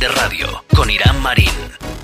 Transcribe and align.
de 0.00 0.08
Radio 0.08 0.46
con 0.74 0.88
Irán 0.88 1.20
Marín. 1.20 1.50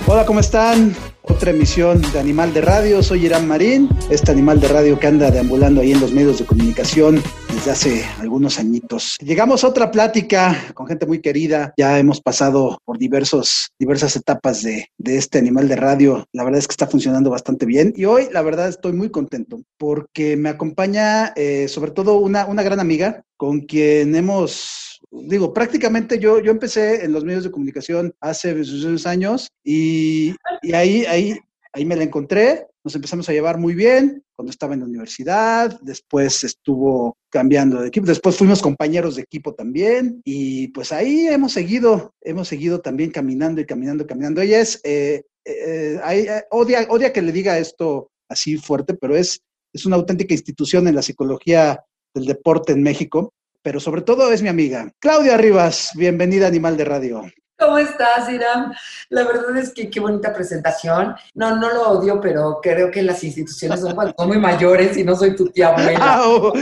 Hola, 0.07 0.27
¿cómo 0.27 0.41
están? 0.41 0.95
Otra 1.23 1.51
emisión 1.51 2.03
de 2.13 2.21
Animal 2.21 2.53
de 2.53 2.61
Radio. 2.61 3.03
Soy 3.03 3.25
Irán 3.25 3.49
Marín, 3.49 3.89
este 4.11 4.31
animal 4.31 4.61
de 4.61 4.69
radio 4.69 4.99
que 4.99 5.07
anda 5.07 5.31
deambulando 5.31 5.81
ahí 5.81 5.93
en 5.93 6.01
los 6.01 6.13
medios 6.13 6.39
de 6.39 6.45
comunicación 6.45 7.23
desde 7.55 7.71
hace 7.71 8.05
algunos 8.21 8.59
añitos. 8.59 9.17
Llegamos 9.21 9.65
a 9.65 9.69
otra 9.69 9.91
plática 9.91 10.73
con 10.75 10.87
gente 10.87 11.07
muy 11.07 11.23
querida. 11.23 11.73
Ya 11.79 11.99
hemos 11.99 12.21
pasado 12.21 12.79
por 12.85 12.99
diversos, 12.99 13.71
diversas 13.79 14.15
etapas 14.15 14.63
de, 14.63 14.91
de 14.99 15.17
este 15.17 15.39
animal 15.39 15.67
de 15.67 15.77
radio. 15.77 16.29
La 16.33 16.45
verdad 16.45 16.59
es 16.59 16.69
que 16.69 16.73
está 16.73 16.87
funcionando 16.87 17.31
bastante 17.31 17.65
bien. 17.65 17.95
Y 17.97 18.05
hoy, 18.05 18.29
la 18.31 18.43
verdad, 18.43 18.69
estoy 18.69 18.93
muy 18.93 19.09
contento 19.09 19.63
porque 19.79 20.37
me 20.37 20.51
acompaña 20.51 21.33
eh, 21.35 21.67
sobre 21.69 21.93
todo 21.93 22.19
una, 22.19 22.45
una 22.45 22.63
gran 22.63 22.79
amiga 22.79 23.23
con 23.39 23.61
quien 23.61 24.15
hemos 24.15 24.86
digo, 25.25 25.53
prácticamente 25.53 26.19
yo, 26.19 26.41
yo 26.41 26.51
empecé 26.51 27.05
en 27.05 27.13
los 27.13 27.25
medios 27.25 27.45
de 27.45 27.51
comunicación 27.51 28.15
hace 28.21 28.55
unos 28.55 29.07
años 29.07 29.49
y, 29.65 30.35
y, 30.63 30.73
ahí, 30.73 31.05
ahí, 31.07 31.39
ahí 31.73 31.85
me 31.85 31.97
la 31.97 32.05
encontré, 32.05 32.67
nos 32.85 32.95
empezamos 32.95 33.29
a 33.29 33.33
llevar 33.33 33.59
muy 33.59 33.75
bien 33.75 34.23
cuando 34.37 34.51
estaba 34.51 34.75
en 34.75 34.81
la 34.81 34.87
universidad, 34.87 35.81
después 35.83 36.45
estuvo 36.45 37.17
cambiando 37.31 37.81
de 37.81 37.89
equipo, 37.89 38.07
después 38.07 38.37
fuimos 38.37 38.63
compañeros 38.63 39.17
de 39.17 39.23
equipo 39.23 39.55
también 39.55 40.21
y 40.25 40.69
pues 40.69 40.93
ahí 40.93 41.27
hemos 41.27 41.53
seguido, 41.53 42.15
hemos 42.21 42.47
seguido 42.47 42.81
también 42.81 43.11
caminando 43.11 43.61
y 43.61 43.67
caminando 43.67 44.07
caminando. 44.07 44.41
Ella 44.41 44.61
es, 44.61 44.81
eh, 44.85 45.25
eh, 45.45 45.99
eh, 46.07 46.43
odia, 46.51 46.87
odia 46.91 47.13
que 47.13 47.23
le 47.23 47.33
diga 47.33 47.59
esto 47.59 48.11
así 48.29 48.57
fuerte, 48.57 48.95
pero 48.95 49.17
es, 49.17 49.41
es 49.73 49.87
una 49.87 49.97
auténtica 49.97 50.35
institución 50.35 50.87
en 50.87 50.95
la 50.95 51.03
psicología 51.03 51.83
del 52.15 52.27
deporte 52.27 52.73
en 52.73 52.83
México 52.83 53.33
pero 53.67 53.81
sobre 53.81 54.03
todo 54.03 54.31
es 54.31 54.43
mi 54.43 54.49
amiga. 54.49 54.93
Claudia 55.01 55.37
Rivas, 55.37 55.91
bienvenida 55.97 56.47
Animal 56.47 56.77
de 56.77 56.85
Radio. 56.85 57.25
¿Cómo 57.59 57.79
estás, 57.79 58.31
Irán? 58.31 58.73
La 59.09 59.25
verdad 59.25 59.57
es 59.57 59.75
que 59.75 59.91
qué 59.91 59.99
bonita 59.99 60.33
presentación. 60.33 61.17
No, 61.35 61.57
no 61.57 61.75
lo 61.75 61.89
odio, 61.89 62.21
pero 62.21 62.61
creo 62.63 62.93
que 62.93 63.03
las 63.03 63.25
instituciones 63.25 63.81
son, 63.81 63.97
muy 64.29 64.39
mayores 64.39 64.97
y 64.97 65.03
no 65.03 65.17
soy 65.17 65.35
tu 65.35 65.49
tía 65.49 65.71
abuela. 65.71 66.21
Oh, 66.27 66.53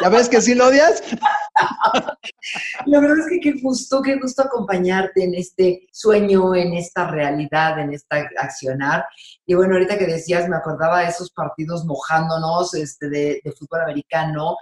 ¿Ya 0.00 0.08
ves 0.08 0.28
que 0.28 0.40
sí 0.40 0.54
lo 0.54 0.68
odias? 0.68 1.02
La 2.86 3.00
verdad 3.00 3.18
es 3.18 3.26
que 3.28 3.40
qué 3.40 3.60
gusto, 3.60 4.00
qué 4.02 4.16
gusto 4.16 4.42
acompañarte 4.42 5.24
en 5.24 5.34
este 5.34 5.88
sueño, 5.92 6.54
en 6.54 6.74
esta 6.74 7.10
realidad, 7.10 7.78
en 7.78 7.92
esta 7.92 8.28
accionar. 8.38 9.04
Y 9.46 9.54
bueno, 9.54 9.74
ahorita 9.74 9.98
que 9.98 10.06
decías, 10.06 10.48
me 10.48 10.56
acordaba 10.56 11.00
de 11.00 11.08
esos 11.08 11.30
partidos 11.30 11.84
mojándonos 11.84 12.74
este, 12.74 13.08
de, 13.08 13.42
fútbol 13.58 13.80
americano 13.80 14.56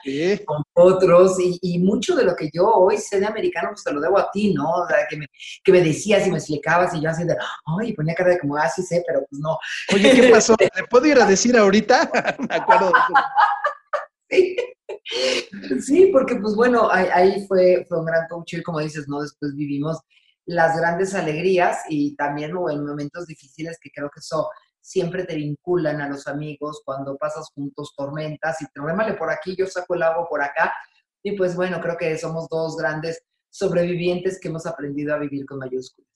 con 0.44 0.62
otros, 0.74 1.36
y, 1.40 1.78
mucho 1.80 2.14
de 2.14 2.24
lo 2.24 2.34
que 2.34 2.50
yo 2.52 2.66
hoy 2.66 2.96
sé 2.98 3.20
de 3.20 3.26
americano, 3.26 3.70
pues 3.70 3.84
te 3.84 3.92
lo 3.92 4.00
debo 4.00 4.18
a 4.18 4.30
ti, 4.30 4.54
¿no? 4.54 4.70
O 4.70 4.86
sea, 4.86 4.98
que 5.08 5.16
me, 5.16 5.26
que 5.62 5.72
me 5.72 5.80
decías 5.82 6.26
y 6.26 6.30
me 6.30 6.38
explicabas, 6.38 6.94
y 6.94 7.00
yo 7.00 7.10
así 7.10 7.24
de, 7.24 7.36
ay, 7.80 7.92
ponía 7.94 8.14
cara 8.14 8.30
de 8.30 8.38
como, 8.38 8.56
ah, 8.56 8.68
sí 8.68 8.82
sé, 8.82 9.02
pero 9.06 9.26
pues 9.28 9.40
no. 9.40 9.58
Oye, 9.92 10.12
¿qué 10.12 10.28
pasó? 10.30 10.54
¿Le 10.76 10.84
puedo 10.84 11.06
ir 11.06 11.20
a 11.20 11.26
decir 11.26 11.56
ahorita? 11.56 12.10
me 12.48 12.54
acuerdo 12.54 12.92
Sí. 15.80 16.10
porque 16.12 16.36
pues 16.36 16.54
bueno, 16.54 16.88
ahí, 16.90 17.46
fue, 17.46 17.84
fue 17.88 18.00
un 18.00 18.06
gran 18.06 18.26
coach 18.28 18.54
y 18.54 18.62
como 18.62 18.80
dices, 18.80 19.06
¿no? 19.08 19.20
Después 19.22 19.54
vivimos 19.54 19.98
las 20.46 20.76
grandes 20.76 21.14
alegrías 21.14 21.78
y 21.88 22.14
también 22.16 22.50
en 22.50 22.84
momentos 22.84 23.26
difíciles 23.26 23.78
que 23.80 23.90
creo 23.94 24.10
que 24.10 24.20
eso 24.20 24.48
siempre 24.80 25.24
te 25.24 25.34
vinculan 25.34 26.00
a 26.00 26.08
los 26.08 26.26
amigos 26.28 26.82
cuando 26.84 27.16
pasas 27.16 27.50
juntos 27.54 27.92
tormentas 27.96 28.60
y 28.62 28.66
remale 28.74 29.14
por 29.14 29.30
aquí, 29.30 29.56
yo 29.56 29.66
saco 29.66 29.94
el 29.94 30.02
agua 30.02 30.28
por 30.28 30.42
acá. 30.42 30.72
Y 31.22 31.36
pues 31.36 31.56
bueno, 31.56 31.80
creo 31.80 31.96
que 31.96 32.16
somos 32.16 32.48
dos 32.48 32.76
grandes 32.76 33.20
sobrevivientes 33.50 34.38
que 34.40 34.48
hemos 34.48 34.66
aprendido 34.66 35.14
a 35.14 35.18
vivir 35.18 35.44
con 35.46 35.58
mayúsculas. 35.58 36.08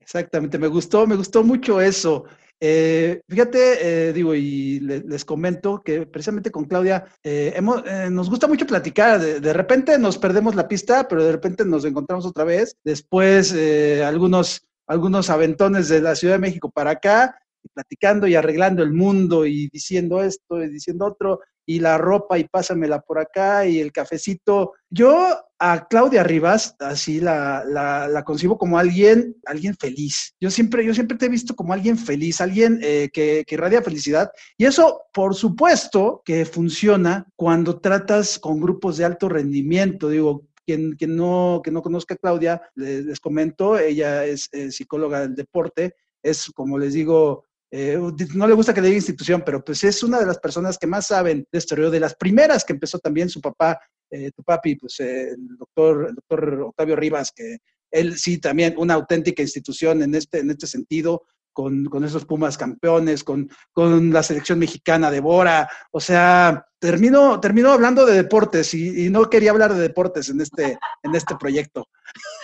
Exactamente, 0.00 0.58
me 0.58 0.68
gustó, 0.68 1.06
me 1.06 1.16
gustó 1.16 1.42
mucho 1.42 1.80
eso. 1.80 2.24
Eh, 2.60 3.20
fíjate, 3.28 4.08
eh, 4.08 4.12
digo, 4.12 4.34
y 4.34 4.80
les 4.80 5.24
comento 5.24 5.82
que 5.82 6.06
precisamente 6.06 6.50
con 6.50 6.64
Claudia 6.64 7.04
eh, 7.22 7.52
hemos, 7.56 7.82
nos 8.10 8.30
gusta 8.30 8.46
mucho 8.46 8.66
platicar. 8.66 9.20
De, 9.20 9.40
de, 9.40 9.52
repente 9.52 9.98
nos 9.98 10.18
perdemos 10.18 10.54
la 10.54 10.68
pista, 10.68 11.06
pero 11.08 11.24
de 11.24 11.32
repente 11.32 11.64
nos 11.64 11.84
encontramos 11.84 12.24
otra 12.26 12.44
vez. 12.44 12.76
Después, 12.84 13.54
algunos, 14.02 14.66
algunos 14.86 15.30
aventones 15.30 15.88
de 15.88 16.00
la 16.00 16.14
Ciudad 16.14 16.34
de 16.34 16.40
México 16.40 16.70
para 16.70 16.92
acá 16.92 17.38
platicando 17.72 18.26
y 18.26 18.34
arreglando 18.34 18.82
el 18.82 18.92
mundo 18.92 19.46
y 19.46 19.68
diciendo 19.72 20.22
esto 20.22 20.62
y 20.62 20.68
diciendo 20.68 21.06
otro, 21.06 21.40
y 21.66 21.80
la 21.80 21.98
ropa 21.98 22.38
y 22.38 22.44
pásamela 22.44 23.00
por 23.00 23.18
acá 23.18 23.66
y 23.66 23.80
el 23.80 23.92
cafecito. 23.92 24.72
Yo 24.90 25.38
a 25.58 25.86
Claudia 25.88 26.22
Rivas, 26.22 26.76
así 26.78 27.20
la, 27.20 27.64
la, 27.64 28.22
concibo 28.24 28.58
como 28.58 28.78
alguien, 28.78 29.36
alguien 29.46 29.74
feliz. 29.76 30.34
Yo 30.38 30.50
siempre, 30.50 30.84
yo 30.84 30.92
siempre 30.92 31.16
te 31.16 31.26
he 31.26 31.30
visto 31.30 31.56
como 31.56 31.72
alguien 31.72 31.96
feliz, 31.96 32.40
alguien 32.40 32.80
eh, 32.82 33.08
que, 33.12 33.44
que 33.46 33.54
irradia 33.54 33.82
felicidad. 33.82 34.30
Y 34.58 34.66
eso, 34.66 35.04
por 35.12 35.34
supuesto, 35.34 36.22
que 36.24 36.44
funciona 36.44 37.26
cuando 37.34 37.80
tratas 37.80 38.38
con 38.38 38.60
grupos 38.60 38.98
de 38.98 39.06
alto 39.06 39.28
rendimiento. 39.28 40.10
Digo, 40.10 40.48
quien, 40.66 40.92
quien, 40.96 41.16
no, 41.16 41.62
que 41.64 41.70
no 41.70 41.82
conozca 41.82 42.14
a 42.14 42.18
Claudia, 42.18 42.62
les, 42.74 43.20
comento, 43.20 43.78
ella 43.78 44.24
es 44.24 44.50
psicóloga 44.70 45.20
del 45.20 45.34
deporte, 45.34 45.94
es, 46.22 46.50
como 46.54 46.78
les 46.78 46.94
digo, 46.94 47.44
eh, 47.76 47.98
no 48.34 48.46
le 48.46 48.54
gusta 48.54 48.72
que 48.72 48.80
le 48.80 48.86
diga 48.86 48.98
institución, 48.98 49.42
pero 49.44 49.64
pues 49.64 49.82
es 49.82 50.04
una 50.04 50.20
de 50.20 50.26
las 50.26 50.38
personas 50.38 50.78
que 50.78 50.86
más 50.86 51.08
saben 51.08 51.44
de 51.50 51.58
esto, 51.58 51.74
de 51.90 51.98
las 51.98 52.14
primeras 52.14 52.64
que 52.64 52.72
empezó 52.72 53.00
también 53.00 53.28
su 53.28 53.40
papá, 53.40 53.80
eh, 54.08 54.30
tu 54.30 54.44
papi, 54.44 54.76
pues 54.76 55.00
eh, 55.00 55.30
el, 55.30 55.56
doctor, 55.58 56.06
el 56.08 56.14
doctor 56.14 56.60
Octavio 56.68 56.94
Rivas, 56.94 57.32
que 57.34 57.56
él 57.90 58.16
sí 58.16 58.38
también 58.38 58.74
una 58.76 58.94
auténtica 58.94 59.42
institución 59.42 60.04
en 60.04 60.14
este, 60.14 60.38
en 60.38 60.50
este 60.50 60.68
sentido, 60.68 61.24
con, 61.52 61.86
con 61.86 62.04
esos 62.04 62.24
Pumas 62.24 62.56
campeones, 62.56 63.24
con, 63.24 63.50
con, 63.72 64.12
la 64.12 64.22
selección 64.22 64.60
mexicana 64.60 65.10
de 65.10 65.18
Bora, 65.18 65.68
o 65.90 65.98
sea, 65.98 66.64
termino, 66.78 67.40
termino 67.40 67.72
hablando 67.72 68.06
de 68.06 68.14
deportes 68.14 68.72
y, 68.74 69.06
y, 69.06 69.10
no 69.10 69.28
quería 69.28 69.50
hablar 69.50 69.74
de 69.74 69.80
deportes 69.80 70.28
en 70.28 70.40
este, 70.40 70.78
en 71.02 71.14
este 71.16 71.34
proyecto. 71.34 71.88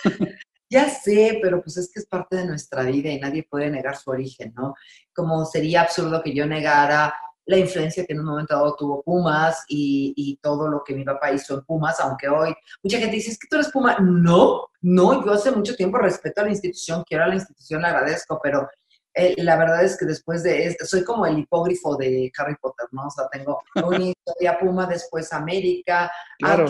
Ya 0.70 0.88
sé, 0.88 1.40
pero 1.42 1.60
pues 1.62 1.76
es 1.76 1.90
que 1.92 1.98
es 1.98 2.06
parte 2.06 2.36
de 2.36 2.46
nuestra 2.46 2.84
vida 2.84 3.10
y 3.10 3.18
nadie 3.18 3.42
puede 3.42 3.68
negar 3.70 3.96
su 3.96 4.10
origen, 4.10 4.54
¿no? 4.56 4.74
Como 5.12 5.44
sería 5.44 5.82
absurdo 5.82 6.22
que 6.22 6.32
yo 6.32 6.46
negara 6.46 7.12
la 7.50 7.58
influencia 7.58 8.06
que 8.06 8.12
en 8.12 8.20
un 8.20 8.26
momento 8.26 8.54
dado 8.54 8.76
tuvo 8.76 9.02
Pumas 9.02 9.64
y, 9.68 10.38
todo 10.40 10.68
lo 10.68 10.82
que 10.84 10.94
mi 10.94 11.04
papá 11.04 11.32
hizo 11.32 11.54
en 11.54 11.64
Pumas, 11.64 11.98
aunque 12.00 12.28
hoy 12.28 12.54
mucha 12.82 12.98
gente 12.98 13.16
dice, 13.16 13.32
es 13.32 13.38
que 13.38 13.48
tú 13.48 13.56
eres 13.56 13.70
Puma. 13.70 13.98
No, 14.00 14.68
no, 14.80 15.24
yo 15.24 15.32
hace 15.32 15.50
mucho 15.50 15.74
tiempo 15.74 15.98
respeto 15.98 16.40
a 16.40 16.44
la 16.44 16.50
institución, 16.50 17.02
quiero 17.06 17.24
a 17.24 17.28
la 17.28 17.34
institución, 17.34 17.82
le 17.82 17.88
agradezco, 17.88 18.40
pero 18.42 18.68
eh, 19.12 19.34
la 19.38 19.56
verdad 19.56 19.84
es 19.84 19.98
que 19.98 20.06
después 20.06 20.44
de, 20.44 20.76
soy 20.84 21.02
como 21.02 21.26
el 21.26 21.38
hipógrafo 21.38 21.96
de 21.96 22.30
Harry 22.38 22.54
Potter, 22.60 22.86
¿no? 22.92 23.08
O 23.08 23.10
sea, 23.10 23.28
tengo 23.28 23.60
una 23.84 24.04
historia 24.04 24.58
Puma, 24.58 24.86
después 24.86 25.32
América, 25.32 26.10
claro. 26.38 26.66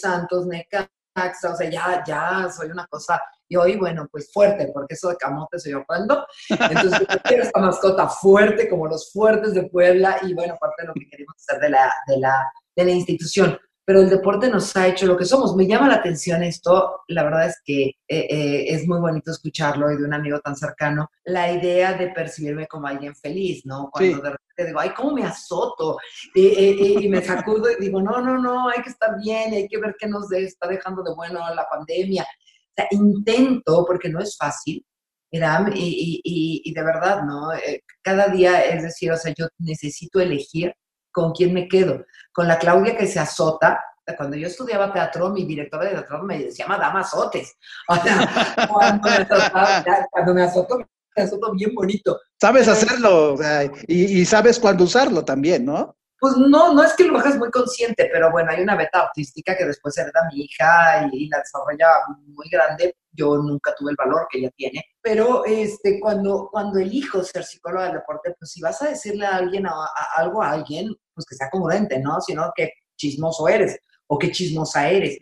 Santos, 0.00 0.46
Neca, 0.46 0.90
o 1.26 1.56
sea, 1.56 1.70
ya, 1.70 2.02
ya 2.06 2.48
soy 2.50 2.70
una 2.70 2.86
cosa, 2.86 3.20
y 3.48 3.56
hoy, 3.56 3.76
bueno, 3.76 4.06
pues 4.10 4.30
fuerte, 4.32 4.70
porque 4.72 4.94
eso 4.94 5.08
de 5.08 5.16
camote 5.16 5.58
soy 5.58 5.72
yo 5.72 5.84
cuando, 5.86 6.26
entonces 6.48 7.06
quiero 7.24 7.44
esta 7.44 7.60
mascota 7.60 8.08
fuerte, 8.08 8.68
como 8.68 8.86
los 8.86 9.10
fuertes 9.12 9.54
de 9.54 9.68
Puebla, 9.68 10.18
y 10.22 10.34
bueno, 10.34 10.56
parte 10.60 10.82
de 10.82 10.88
lo 10.88 10.94
que 10.94 11.08
queremos 11.08 11.34
hacer 11.36 11.60
de 11.60 11.70
la, 11.70 11.92
de 12.06 12.18
la, 12.18 12.50
de 12.76 12.84
la 12.84 12.90
institución 12.90 13.58
pero 13.88 14.02
el 14.02 14.10
deporte 14.10 14.50
nos 14.50 14.76
ha 14.76 14.86
hecho 14.86 15.06
lo 15.06 15.16
que 15.16 15.24
somos. 15.24 15.56
Me 15.56 15.66
llama 15.66 15.88
la 15.88 15.94
atención 15.94 16.42
esto, 16.42 17.04
la 17.08 17.22
verdad 17.22 17.46
es 17.46 17.62
que 17.64 17.84
eh, 17.84 17.96
eh, 18.06 18.66
es 18.68 18.86
muy 18.86 19.00
bonito 19.00 19.30
escucharlo 19.30 19.90
y 19.90 19.96
de 19.96 20.04
un 20.04 20.12
amigo 20.12 20.40
tan 20.40 20.56
cercano, 20.56 21.10
la 21.24 21.50
idea 21.50 21.94
de 21.94 22.08
percibirme 22.08 22.66
como 22.66 22.86
alguien 22.86 23.16
feliz, 23.16 23.64
¿no? 23.64 23.88
Cuando 23.90 24.18
de 24.18 24.30
repente 24.32 24.66
digo, 24.66 24.78
ay, 24.78 24.90
¿cómo 24.90 25.14
me 25.14 25.24
azoto? 25.24 25.96
y 26.34 27.08
me 27.08 27.22
sacudo 27.22 27.70
y 27.70 27.80
digo, 27.80 28.02
no, 28.02 28.20
no, 28.20 28.36
no, 28.36 28.68
hay 28.68 28.82
que 28.82 28.90
estar 28.90 29.16
bien, 29.18 29.54
hay 29.54 29.66
que 29.66 29.78
ver 29.78 29.96
qué 29.98 30.06
nos 30.06 30.30
está 30.32 30.68
dejando 30.68 31.02
de 31.02 31.14
bueno 31.14 31.40
la 31.54 31.66
pandemia. 31.66 32.24
O 32.24 32.72
sea, 32.76 32.88
intento, 32.90 33.86
porque 33.86 34.10
no 34.10 34.20
es 34.20 34.36
fácil, 34.36 34.84
y, 35.30 35.40
y, 36.22 36.60
y, 36.62 36.74
de 36.74 36.82
verdad, 36.82 37.22
¿no? 37.22 37.54
Eh, 37.54 37.84
cada 38.02 38.28
día 38.28 38.66
es 38.66 38.82
decir, 38.82 39.10
o 39.12 39.16
sea, 39.16 39.32
yo 39.34 39.48
necesito 39.58 40.20
elegir 40.20 40.74
con 41.18 41.32
quién 41.32 41.52
me 41.52 41.68
quedo. 41.68 42.04
Con 42.32 42.46
la 42.46 42.58
Claudia 42.58 42.96
que 42.96 43.06
se 43.06 43.18
azota. 43.18 43.80
Cuando 44.16 44.36
yo 44.36 44.46
estudiaba 44.46 44.92
teatro, 44.92 45.30
mi 45.30 45.44
directora 45.44 45.84
de 45.84 45.90
teatro 45.90 46.22
me 46.22 46.38
decía 46.38 46.66
Madame 46.66 47.00
Azotes. 47.00 47.56
O 47.88 47.96
sea, 47.96 48.68
cuando 50.12 50.34
me, 50.34 50.42
azoto, 50.42 50.78
me 51.16 51.22
azoto 51.22 51.52
bien 51.52 51.74
bonito. 51.74 52.18
Sabes 52.40 52.68
hacerlo 52.68 53.36
y, 53.86 54.20
y 54.20 54.24
sabes 54.24 54.58
cuándo 54.58 54.84
usarlo 54.84 55.24
también, 55.24 55.64
¿no? 55.64 55.98
Pues 56.20 56.36
no, 56.36 56.72
no 56.72 56.82
es 56.82 56.94
que 56.94 57.04
lo 57.04 57.16
hagas 57.18 57.36
muy 57.38 57.50
consciente, 57.50 58.08
pero 58.12 58.32
bueno, 58.32 58.50
hay 58.50 58.60
una 58.60 58.74
beta 58.74 59.02
artística 59.02 59.56
que 59.56 59.64
después 59.64 59.96
hereda 59.96 60.28
mi 60.32 60.42
hija 60.42 61.08
y, 61.12 61.28
la 61.28 61.38
desarrolla 61.38 61.86
muy 62.26 62.48
grande. 62.50 62.96
Yo 63.12 63.36
nunca 63.36 63.72
tuve 63.76 63.92
el 63.92 63.96
valor 63.96 64.26
que 64.28 64.38
ella 64.38 64.50
tiene. 64.56 64.84
Pero 65.00 65.44
este, 65.44 66.00
cuando, 66.00 66.48
cuando 66.50 66.80
elijo 66.80 67.22
ser 67.22 67.44
psicóloga 67.44 67.84
del 67.84 67.94
deporte, 67.94 68.34
pues 68.36 68.50
si 68.50 68.60
vas 68.60 68.82
a 68.82 68.88
decirle 68.88 69.26
a 69.26 69.36
alguien 69.36 69.66
algo 70.16 70.42
a 70.42 70.50
alguien, 70.50 70.92
pues 71.14 71.24
que 71.24 71.36
sea 71.36 71.50
congruente, 71.50 72.00
¿no? 72.00 72.20
Sino 72.20 72.52
que 72.54 72.72
chismoso 72.96 73.46
eres 73.48 73.78
o 74.08 74.18
que 74.18 74.32
chismosa 74.32 74.90
eres. 74.90 75.18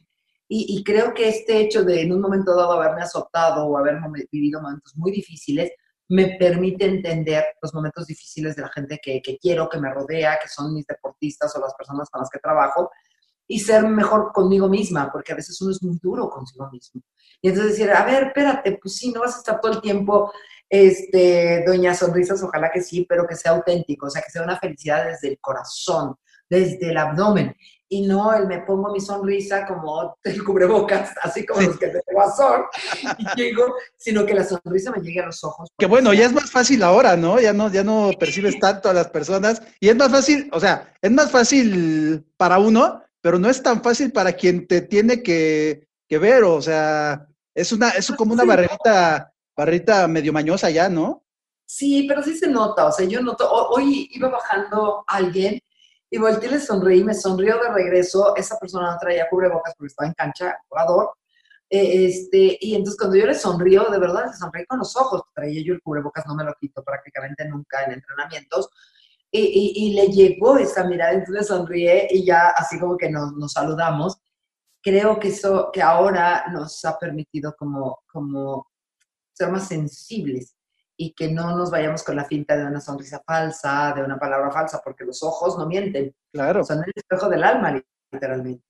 Y, 0.49 0.85
creo 0.85 1.13
que 1.13 1.29
este 1.29 1.59
hecho 1.59 1.83
de 1.83 2.03
en 2.03 2.13
un 2.13 2.21
momento 2.21 2.55
dado 2.55 2.73
haberme 2.73 3.03
azotado 3.03 3.67
o 3.67 3.77
haber 3.77 3.97
vivido 4.31 4.63
momentos 4.63 4.97
muy 4.97 5.11
difíciles, 5.11 5.73
me 6.09 6.37
permite 6.39 6.85
entender 6.85 7.45
los 7.61 7.75
momentos 7.75 8.07
difíciles 8.07 8.55
de 8.55 8.63
la 8.63 8.69
gente 8.69 9.01
que, 9.03 9.21
que, 9.21 9.39
quiero, 9.39 9.69
que 9.69 9.81
me 9.81 9.93
rodea, 9.93 10.39
que 10.41 10.49
son 10.49 10.73
mis 10.73 10.87
deportistas 10.87 11.55
o 11.57 11.61
las 11.61 11.75
personas 11.75 12.09
con 12.11 12.21
las 12.21 12.31
que 12.31 12.39
trabajo, 12.39 12.93
y 13.49 13.59
ser 13.59 13.89
mejor 13.89 14.33
conmigo 14.33 14.69
misma, 14.69 15.11
porque 15.11 15.33
a 15.33 15.37
veces 15.37 15.61
uno 15.61 15.73
es 15.73 15.83
muy 15.83 15.99
duro 16.01 16.29
consigo 16.29 16.69
mismo. 16.71 17.03
Y 17.41 17.49
entonces 17.49 17.73
decir, 17.73 17.91
a 17.91 18.05
ver, 18.05 18.29
espérate, 18.29 18.79
pues 18.81 18.97
sí, 18.97 19.13
no 19.13 19.21
vas 19.21 19.35
a 19.35 19.39
estar 19.39 19.61
todo 19.61 19.73
el 19.73 19.81
tiempo, 19.81 20.33
este, 20.69 21.65
doña 21.67 21.95
sonrisas, 21.95 22.43
ojalá 22.43 22.71
que 22.73 22.83
sí, 22.83 23.07
pero 23.09 23.27
que 23.27 23.37
sea 23.37 23.53
auténtico, 23.53 24.07
o 24.07 24.11
sea, 24.11 24.23
que 24.23 24.31
sea 24.31 24.43
una 24.43 24.59
felicidad 24.59 25.07
desde 25.07 25.29
el 25.29 25.39
corazón, 25.41 26.17
desde 26.49 26.91
el 26.91 26.97
abdomen, 26.97 27.55
y 27.89 28.07
no 28.07 28.35
el 28.35 28.47
me 28.47 28.61
pongo 28.61 28.93
mi 28.93 29.01
sonrisa 29.01 29.65
como 29.67 30.17
el 30.25 30.45
cubrebocas, 30.45 31.13
así 31.23 31.47
como 31.47 31.63
los 31.63 31.79
que 31.79 31.89
te 31.89 32.03
guasón, 32.13 32.63
y 33.19 33.27
llego, 33.37 33.75
sino 33.97 34.27
que 34.27 34.35
la 34.35 34.45
sonrisa 34.45 34.91
me 34.91 35.01
llegue 35.01 35.21
a 35.21 35.27
los 35.27 35.43
ojos. 35.45 35.69
Que 35.79 35.87
bueno, 35.87 36.13
ya 36.13 36.27
es 36.27 36.33
más 36.33 36.51
fácil 36.51 36.83
ahora, 36.83 37.17
¿no? 37.17 37.41
Ya 37.41 37.53
no, 37.53 37.71
ya 37.71 37.85
no 37.85 38.11
percibes 38.19 38.59
tanto 38.59 38.89
a 38.89 38.95
las 38.95 39.09
personas, 39.09 39.63
y 39.81 39.89
es 39.89 39.97
más 39.97 40.11
fácil, 40.11 40.49
o 40.53 40.61
sea, 40.61 40.93
es 41.01 41.11
más 41.11 41.31
fácil 41.31 42.25
para 42.37 42.59
uno 42.59 43.03
pero 43.27 43.41
no 43.41 43.51
es 43.51 43.61
tan 43.61 43.83
fácil 43.83 44.13
para 44.13 44.35
quien 44.35 44.69
te 44.69 44.83
tiene 44.83 45.21
que, 45.21 45.89
ver, 46.09 46.45
o 46.45 46.63
sea, 46.63 47.27
es 47.53 47.73
una, 47.73 47.89
es 47.89 48.09
como 48.13 48.35
una 48.35 48.45
barrerita, 48.45 49.33
barrita 49.57 50.07
medio 50.07 50.33
mañosa 50.33 50.71
ya, 50.71 50.89
¿no? 50.89 51.25
Sí, 51.65 52.05
pero 52.07 52.23
sí 52.23 52.37
se 52.37 52.47
nota, 52.47 52.87
o 52.87 52.93
sea, 52.93 53.05
yo 53.05 53.21
noto, 53.21 53.51
hoy 53.51 54.09
iba 54.13 54.29
bajando 54.29 55.03
alguien 55.09 55.59
y 56.11 56.19
volteé 56.19 56.49
y 56.49 56.53
le 56.53 56.61
sonreí, 56.61 57.05
me 57.05 57.15
sonrió 57.15 57.59
de 57.59 57.71
regreso, 57.71 58.35
esa 58.37 58.59
persona 58.59 58.93
no 58.93 58.99
traía 58.99 59.29
cubrebocas 59.29 59.75
porque 59.77 59.89
estaba 59.89 60.09
en 60.09 60.15
cancha, 60.15 60.57
jugador, 60.69 61.11
eh, 61.69 62.07
este, 62.07 62.59
y 62.61 62.75
entonces 62.75 62.99
cuando 62.99 63.17
yo 63.17 63.27
le 63.27 63.35
sonrío, 63.35 63.85
de 63.91 63.99
verdad, 63.99 64.27
le 64.27 64.33
sonreí 64.33 64.65
con 64.67 64.79
los 64.79 64.97
ojos, 64.97 65.23
traía 65.35 65.63
yo 65.65 65.75
el 65.75 65.83
cubrebocas, 65.83 66.27
no 66.27 66.35
me 66.35 66.45
lo 66.45 66.55
quito 66.55 66.83
prácticamente 66.85 67.45
nunca 67.49 67.85
en 67.85 67.93
entrenamientos, 67.93 68.71
y, 69.33 69.93
le 69.95 70.07
llegó 70.09 70.57
esa 70.57 70.85
mirada, 70.85 71.13
entonces 71.13 71.49
sonríe 71.49 72.09
y 72.11 72.25
ya 72.25 72.49
así 72.57 72.79
como 72.79 72.97
que 72.97 73.11
nos, 73.11 73.33
nos, 73.35 73.53
saludamos. 73.53 74.17
Creo 74.83 75.19
que 75.19 75.29
eso, 75.29 75.71
que 75.73 75.83
ahora 75.83 76.47
nos 76.53 76.83
ha 76.85 76.99
permitido 76.99 77.55
como, 77.59 78.01
como 78.11 78.69
ser 79.35 79.51
más 79.51 79.69
sensibles 79.69 80.56
y 80.97 81.13
que 81.13 81.31
no 81.31 81.57
nos 81.57 81.71
vayamos 81.71 82.03
con 82.03 82.17
la 82.17 82.25
finta 82.25 82.57
de 82.57 82.67
una 82.67 82.81
sonrisa 82.81 83.23
falsa, 83.27 83.93
de 83.95 84.03
una 84.03 84.19
palabra 84.19 84.51
falsa, 84.51 84.81
porque 84.83 85.05
los 85.05 85.23
ojos 85.23 85.59
no 85.59 85.67
mienten. 85.67 86.15
Claro. 86.33 86.65
Son 86.65 86.79
el 86.79 86.93
espejo 86.95 87.29
del 87.29 87.45
alma, 87.45 87.83
literalmente. 88.13 88.63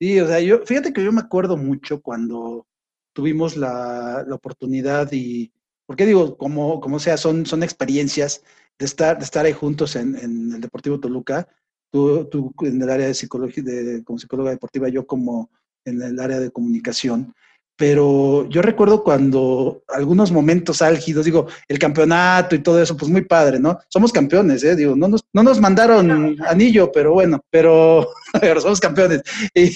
Sí, 0.00 0.20
o 0.20 0.26
sea, 0.26 0.40
yo, 0.40 0.64
fíjate 0.64 0.92
que 0.92 1.02
yo 1.02 1.10
me 1.10 1.20
acuerdo 1.20 1.56
mucho 1.56 2.00
cuando 2.00 2.66
tuvimos 3.12 3.56
la, 3.56 4.24
la 4.26 4.34
oportunidad 4.34 5.08
y, 5.10 5.52
porque 5.86 6.06
digo, 6.06 6.36
como, 6.36 6.80
como 6.80 6.98
sea, 6.98 7.16
son, 7.16 7.46
son 7.46 7.62
experiencias 7.62 8.44
de 8.78 8.86
estar, 8.86 9.18
de 9.18 9.24
estar 9.24 9.44
ahí 9.44 9.52
juntos 9.52 9.96
en, 9.96 10.16
en 10.16 10.52
el 10.52 10.60
Deportivo 10.60 11.00
Toluca, 11.00 11.48
tú, 11.90 12.26
tú, 12.26 12.54
en 12.60 12.80
el 12.80 12.90
área 12.90 13.06
de 13.06 13.14
psicología, 13.14 13.62
de, 13.64 14.04
como 14.04 14.18
psicóloga 14.18 14.50
deportiva, 14.50 14.88
yo 14.88 15.06
como 15.06 15.50
en 15.84 16.00
el 16.02 16.20
área 16.20 16.38
de 16.38 16.50
comunicación. 16.50 17.34
Pero 17.78 18.48
yo 18.48 18.60
recuerdo 18.60 19.04
cuando 19.04 19.84
algunos 19.86 20.32
momentos 20.32 20.82
álgidos, 20.82 21.24
digo, 21.24 21.46
el 21.68 21.78
campeonato 21.78 22.56
y 22.56 22.58
todo 22.58 22.82
eso, 22.82 22.96
pues 22.96 23.08
muy 23.08 23.24
padre, 23.24 23.60
¿no? 23.60 23.78
Somos 23.88 24.10
campeones, 24.10 24.64
¿eh? 24.64 24.74
Digo, 24.74 24.96
no 24.96 25.06
nos, 25.06 25.24
no 25.32 25.44
nos 25.44 25.60
mandaron 25.60 26.36
anillo, 26.44 26.90
pero 26.90 27.12
bueno, 27.12 27.40
pero, 27.50 28.08
pero 28.40 28.60
somos 28.60 28.80
campeones. 28.80 29.22
Y, 29.54 29.66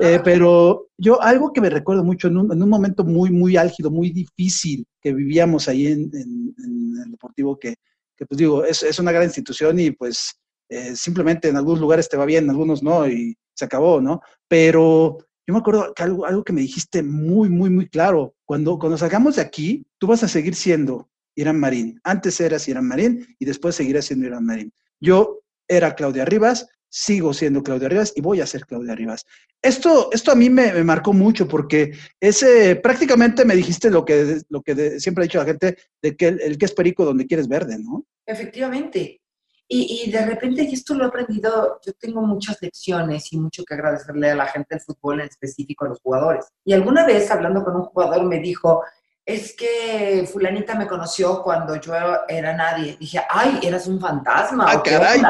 eh, 0.00 0.20
pero 0.24 0.88
yo 0.98 1.22
algo 1.22 1.52
que 1.52 1.60
me 1.60 1.70
recuerdo 1.70 2.02
mucho 2.02 2.26
en 2.26 2.36
un, 2.36 2.52
en 2.52 2.60
un, 2.60 2.68
momento 2.68 3.04
muy, 3.04 3.30
muy 3.30 3.56
álgido, 3.56 3.92
muy 3.92 4.10
difícil 4.10 4.84
que 5.00 5.12
vivíamos 5.12 5.68
ahí 5.68 5.86
en, 5.86 6.10
el 6.12 7.10
Deportivo, 7.12 7.56
que, 7.56 7.76
que 8.16 8.26
pues 8.26 8.38
digo, 8.38 8.64
es, 8.64 8.82
es 8.82 8.98
una 8.98 9.12
gran 9.12 9.22
institución 9.22 9.78
y 9.78 9.92
pues 9.92 10.34
eh, 10.68 10.96
simplemente 10.96 11.46
en 11.46 11.56
algunos 11.56 11.78
lugares 11.78 12.08
te 12.08 12.16
va 12.16 12.24
bien, 12.24 12.42
en 12.42 12.50
algunos 12.50 12.82
no, 12.82 13.08
y 13.08 13.36
se 13.54 13.66
acabó, 13.66 14.00
¿no? 14.00 14.20
Pero 14.48 15.18
yo 15.46 15.54
me 15.54 15.60
acuerdo 15.60 15.94
que 15.94 16.02
algo, 16.02 16.44
que 16.44 16.52
me 16.52 16.60
dijiste 16.60 17.02
muy, 17.02 17.48
muy, 17.48 17.70
muy 17.70 17.88
claro, 17.88 18.34
cuando, 18.44 18.78
cuando 18.78 18.98
salgamos 18.98 19.36
de 19.36 19.42
aquí, 19.42 19.86
tú 19.98 20.08
vas 20.08 20.22
a 20.24 20.28
seguir 20.28 20.54
siendo 20.54 21.08
Irán 21.36 21.60
Marín. 21.60 22.00
Antes 22.02 22.40
eras 22.40 22.66
Irán 22.68 22.88
Marín 22.88 23.26
y 23.38 23.44
después 23.44 23.76
seguirás 23.76 24.06
siendo 24.06 24.26
Irán 24.26 24.44
Marín. 24.44 24.72
Yo 25.00 25.40
era 25.68 25.94
Claudia 25.94 26.24
Rivas, 26.24 26.66
sigo 26.88 27.32
siendo 27.32 27.62
Claudia 27.62 27.88
Rivas 27.88 28.12
y 28.16 28.20
voy 28.22 28.40
a 28.40 28.46
ser 28.46 28.66
Claudia 28.66 28.94
Rivas. 28.94 29.24
Esto, 29.62 30.08
esto 30.12 30.32
a 30.32 30.34
mí 30.34 30.50
me, 30.50 30.72
marcó 30.82 31.12
mucho 31.12 31.46
porque 31.46 31.92
ese, 32.20 32.76
prácticamente 32.76 33.44
me 33.44 33.54
dijiste 33.54 33.90
lo 33.90 34.04
que, 34.04 34.40
lo 34.48 34.62
que 34.62 34.98
siempre 34.98 35.22
ha 35.22 35.26
dicho 35.26 35.38
la 35.38 35.44
gente, 35.44 35.76
de 36.02 36.16
que 36.16 36.28
el, 36.28 36.58
que 36.58 36.64
es 36.64 36.72
perico 36.72 37.04
donde 37.04 37.26
quieres 37.26 37.48
verde, 37.48 37.78
¿no? 37.78 38.04
Efectivamente. 38.26 39.20
Y, 39.68 40.04
y, 40.04 40.10
de 40.10 40.24
repente, 40.24 40.62
y 40.62 40.74
esto 40.74 40.94
lo 40.94 41.04
he 41.04 41.08
aprendido, 41.08 41.80
yo 41.84 41.92
tengo 41.94 42.22
muchas 42.22 42.56
lecciones 42.60 43.32
y 43.32 43.38
mucho 43.38 43.64
que 43.64 43.74
agradecerle 43.74 44.30
a 44.30 44.36
la 44.36 44.46
gente 44.46 44.76
del 44.76 44.80
fútbol, 44.80 45.20
en 45.20 45.26
específico 45.26 45.84
a 45.84 45.88
los 45.88 46.00
jugadores. 46.00 46.46
Y 46.64 46.72
alguna 46.72 47.04
vez, 47.04 47.30
hablando 47.30 47.64
con 47.64 47.74
un 47.74 47.82
jugador, 47.82 48.24
me 48.24 48.38
dijo, 48.38 48.84
es 49.26 49.56
que 49.56 50.28
fulanita 50.32 50.76
me 50.76 50.86
conoció 50.86 51.42
cuando 51.42 51.74
yo 51.80 51.92
era 52.28 52.56
nadie. 52.56 52.96
Dije, 52.98 53.20
ay, 53.28 53.58
eras 53.60 53.88
un 53.88 54.00
fantasma. 54.00 54.66
¡Ah, 54.68 54.80
caray! 54.80 55.20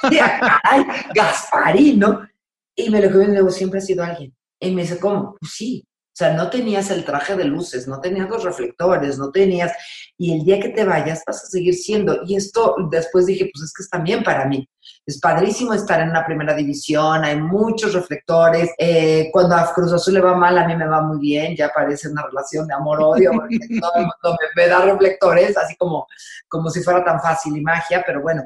caray! 0.00 0.86
Gasparín, 1.14 1.98
¿no? 1.98 2.26
Y 2.74 2.88
me 2.88 3.02
lo 3.02 3.08
que 3.10 3.26
luego 3.28 3.50
siempre 3.50 3.78
ha 3.78 3.82
sido 3.82 4.02
alguien. 4.02 4.34
Y 4.58 4.74
me 4.74 4.82
dice, 4.82 4.98
¿cómo? 4.98 5.36
Pues 5.38 5.52
sí, 5.52 5.86
o 6.12 6.14
sea, 6.14 6.34
no 6.34 6.50
tenías 6.50 6.90
el 6.90 7.06
traje 7.06 7.34
de 7.36 7.44
luces, 7.44 7.88
no 7.88 7.98
tenías 7.98 8.28
los 8.28 8.44
reflectores, 8.44 9.18
no 9.18 9.30
tenías... 9.30 9.72
Y 10.18 10.34
el 10.34 10.44
día 10.44 10.60
que 10.60 10.68
te 10.68 10.84
vayas 10.84 11.22
vas 11.26 11.42
a 11.42 11.46
seguir 11.46 11.74
siendo. 11.74 12.20
Y 12.26 12.36
esto 12.36 12.76
después 12.90 13.24
dije, 13.24 13.50
pues 13.52 13.64
es 13.64 13.72
que 13.72 13.82
es 13.82 13.88
también 13.88 14.22
para 14.22 14.44
mí. 14.44 14.68
Es 15.06 15.18
padrísimo 15.18 15.72
estar 15.72 16.00
en 16.00 16.10
una 16.10 16.24
primera 16.26 16.54
división, 16.54 17.24
hay 17.24 17.40
muchos 17.40 17.94
reflectores. 17.94 18.70
Eh, 18.76 19.30
cuando 19.32 19.56
a 19.56 19.72
Cruz 19.72 19.90
Azul 19.90 20.12
le 20.12 20.20
va 20.20 20.36
mal, 20.36 20.58
a 20.58 20.66
mí 20.66 20.76
me 20.76 20.86
va 20.86 21.00
muy 21.00 21.18
bien, 21.18 21.56
ya 21.56 21.70
parece 21.70 22.10
una 22.10 22.26
relación 22.26 22.66
de 22.66 22.74
amor-odio, 22.74 23.32
porque 23.32 23.56
todo 23.80 23.92
el 23.96 24.02
mundo 24.02 24.38
me, 24.54 24.68
da 24.68 24.84
reflectores, 24.84 25.56
así 25.56 25.74
como, 25.76 26.06
como 26.46 26.68
si 26.68 26.82
fuera 26.82 27.02
tan 27.02 27.20
fácil 27.22 27.56
y 27.56 27.62
magia, 27.62 28.02
pero 28.06 28.20
bueno, 28.20 28.44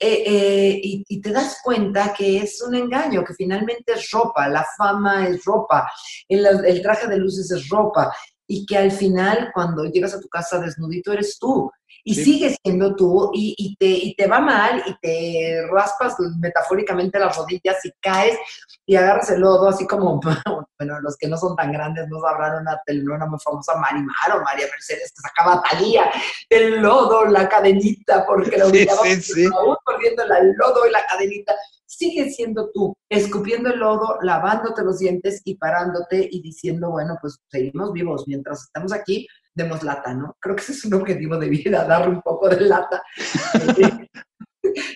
eh, 0.00 0.22
eh, 0.26 0.80
y, 0.82 1.20
te 1.20 1.32
das 1.32 1.58
cuenta 1.62 2.14
que 2.16 2.38
es 2.38 2.62
un 2.62 2.74
engaño, 2.74 3.24
que 3.24 3.34
finalmente 3.34 3.94
es 3.94 4.10
ropa, 4.10 4.48
la 4.48 4.64
fama 4.76 5.26
es 5.26 5.44
ropa, 5.44 5.90
el, 6.28 6.46
el, 6.46 6.82
traje 6.82 7.08
de 7.08 7.16
luces 7.16 7.50
es 7.50 7.68
ropa, 7.68 8.12
y 8.46 8.64
que 8.64 8.76
al 8.76 8.92
final 8.92 9.50
cuando 9.52 9.84
llegas 9.84 10.14
a 10.14 10.20
tu 10.20 10.28
casa 10.28 10.60
desnudito 10.60 11.12
eres 11.12 11.38
tú, 11.38 11.70
y 12.08 12.14
sigues 12.14 12.56
siendo 12.64 12.96
tú, 12.96 13.30
y, 13.34 13.54
y, 13.58 13.76
te, 13.76 13.86
y 13.86 14.14
te 14.14 14.26
va 14.26 14.40
mal, 14.40 14.82
y 14.86 14.94
te 14.98 15.66
raspas 15.70 16.16
metafóricamente 16.40 17.18
las 17.18 17.36
rodillas 17.36 17.84
y 17.84 17.92
caes, 18.00 18.38
y 18.86 18.96
agarras 18.96 19.28
el 19.30 19.40
lodo, 19.40 19.68
así 19.68 19.86
como, 19.86 20.18
bueno, 20.78 21.00
los 21.00 21.18
que 21.18 21.28
no 21.28 21.36
son 21.36 21.54
tan 21.54 21.70
grandes 21.70 22.08
no 22.08 22.18
sabrán 22.20 22.62
una 22.62 22.80
telenovela 22.86 23.26
muy 23.26 23.38
famosa, 23.44 23.76
Marimar 23.76 24.38
o 24.38 24.42
María 24.42 24.66
Mercedes, 24.70 25.12
que 25.14 25.20
sacaba 25.20 25.62
Talía, 25.62 26.10
el 26.48 26.80
lodo, 26.80 27.26
la 27.26 27.46
cadenita, 27.46 28.24
porque 28.24 28.56
lo 28.56 28.70
sí, 28.70 28.86
sí, 29.20 29.44
aún 29.54 29.76
perdiendo 29.84 30.22
el 30.22 30.52
lodo 30.56 30.86
y 30.86 30.90
la 30.90 31.04
cadenita, 31.04 31.54
sigue 31.84 32.30
siendo 32.30 32.70
tú, 32.72 32.96
escupiendo 33.10 33.70
el 33.70 33.80
lodo, 33.80 34.18
lavándote 34.22 34.82
los 34.82 34.98
dientes 34.98 35.42
y 35.44 35.56
parándote 35.56 36.26
y 36.30 36.40
diciendo, 36.40 36.90
bueno, 36.90 37.18
pues 37.20 37.38
seguimos 37.50 37.92
vivos, 37.92 38.24
mientras 38.26 38.62
estamos 38.62 38.92
aquí, 38.92 39.26
demos 39.58 39.82
lata, 39.82 40.14
¿no? 40.14 40.36
Creo 40.40 40.56
que 40.56 40.62
ese 40.62 40.72
es 40.72 40.84
un 40.84 40.94
objetivo 40.94 41.36
de 41.36 41.48
vida, 41.48 41.84
darle 41.84 42.14
un 42.14 42.22
poco 42.22 42.48
de 42.48 42.60
lata. 42.60 43.02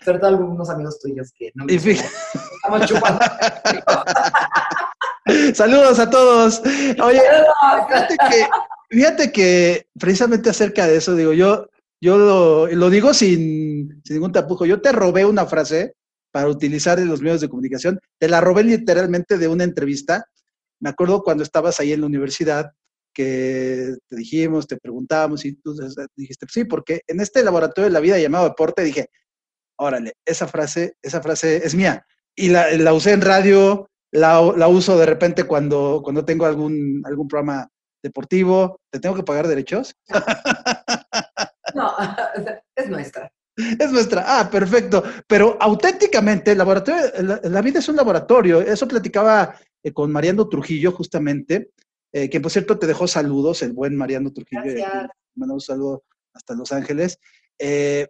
Sobre 0.05 0.19
todo 0.19 0.29
algunos 0.29 0.71
amigos 0.71 1.01
tuyos 1.01 1.33
que 1.37 1.51
no 1.55 1.65
me 1.65 1.75
estamos 1.75 2.87
chupando. 2.87 3.21
Saludos 5.55 5.99
a 5.99 6.11
todos. 6.11 6.63
Oye, 7.03 7.21
fíjate 8.91 9.33
que, 9.33 9.87
precisamente 9.99 10.51
acerca 10.51 10.87
de 10.87 10.97
eso, 10.97 11.15
digo, 11.15 11.33
yo, 11.33 11.69
yo 12.01 12.19
lo, 12.19 12.91
digo 12.91 13.15
sin, 13.15 14.03
sin, 14.05 14.15
ningún 14.15 14.33
tapujo. 14.33 14.67
Yo 14.67 14.81
te 14.81 14.93
robé 14.93 15.25
una 15.25 15.47
frase 15.47 15.95
para 16.31 16.49
utilizar 16.49 16.99
en 16.99 17.09
los 17.09 17.21
medios 17.21 17.41
de 17.41 17.49
comunicación. 17.49 18.01
Te 18.19 18.29
la 18.29 18.41
robé 18.41 18.65
literalmente 18.65 19.39
de 19.39 19.49
una 19.49 19.65
entrevista. 19.65 20.27
Me 20.81 20.91
acuerdo 20.91 21.23
cuando 21.23 21.43
estabas 21.43 21.81
ahí 21.81 21.93
en 21.93 22.01
la 22.01 22.07
universidad 22.07 22.73
que 23.13 23.95
te 24.09 24.17
dijimos, 24.17 24.67
te 24.67 24.77
preguntábamos 24.77 25.45
y 25.45 25.55
tú 25.55 25.75
dijiste, 26.17 26.47
sí, 26.49 26.65
porque 26.65 27.03
en 27.07 27.21
este 27.21 27.43
laboratorio 27.43 27.89
de 27.89 27.93
la 27.93 28.01
vida 28.01 28.19
llamado 28.19 28.49
deporte 28.49 28.83
dije, 28.83 29.09
órale, 29.79 30.15
esa 30.25 30.47
frase, 30.47 30.95
esa 31.03 31.21
frase 31.21 31.65
es 31.65 31.75
mía. 31.75 32.05
Y 32.35 32.49
la, 32.49 32.71
la 32.73 32.95
usé 32.95 33.13
en 33.13 33.21
radio, 33.21 33.89
la, 34.11 34.41
la, 34.57 34.69
uso 34.69 34.99
de 34.99 35.07
repente 35.07 35.45
cuando, 35.45 36.01
cuando 36.03 36.25
tengo 36.25 36.47
algún, 36.47 37.03
algún 37.05 37.29
programa 37.29 37.69
deportivo. 38.03 38.81
¿Te 38.91 39.01
tengo 39.01 39.15
que 39.15 39.23
pagar 39.23 39.47
derechos? 39.47 39.95
No, 41.75 41.91
es 42.77 42.89
nuestra. 42.91 43.33
Es 43.57 43.91
nuestra. 43.91 44.25
Ah, 44.27 44.51
perfecto. 44.51 45.03
Pero 45.27 45.57
auténticamente, 45.59 46.53
el 46.53 46.59
laboratorio, 46.59 47.41
la, 47.45 47.63
vida 47.63 47.79
es 47.79 47.89
un 47.89 47.97
laboratorio. 47.97 48.61
Eso 48.61 48.87
platicaba 48.87 49.55
eh, 49.83 49.91
con 49.93 50.13
Mariano 50.13 50.49
Trujillo, 50.49 50.93
justamente, 50.93 51.71
eh, 52.13 52.29
que 52.29 52.41
por 52.41 52.51
cierto 52.51 52.79
te 52.79 52.87
dejó 52.87 53.07
saludos, 53.09 53.63
el 53.63 53.73
buen 53.73 53.97
Mariano 53.97 54.33
Trujillo. 54.33 54.63
Gracias. 54.65 55.11
un 55.35 55.61
saludo 55.61 56.05
hasta 56.35 56.55
Los 56.55 56.73
Ángeles. 56.73 57.19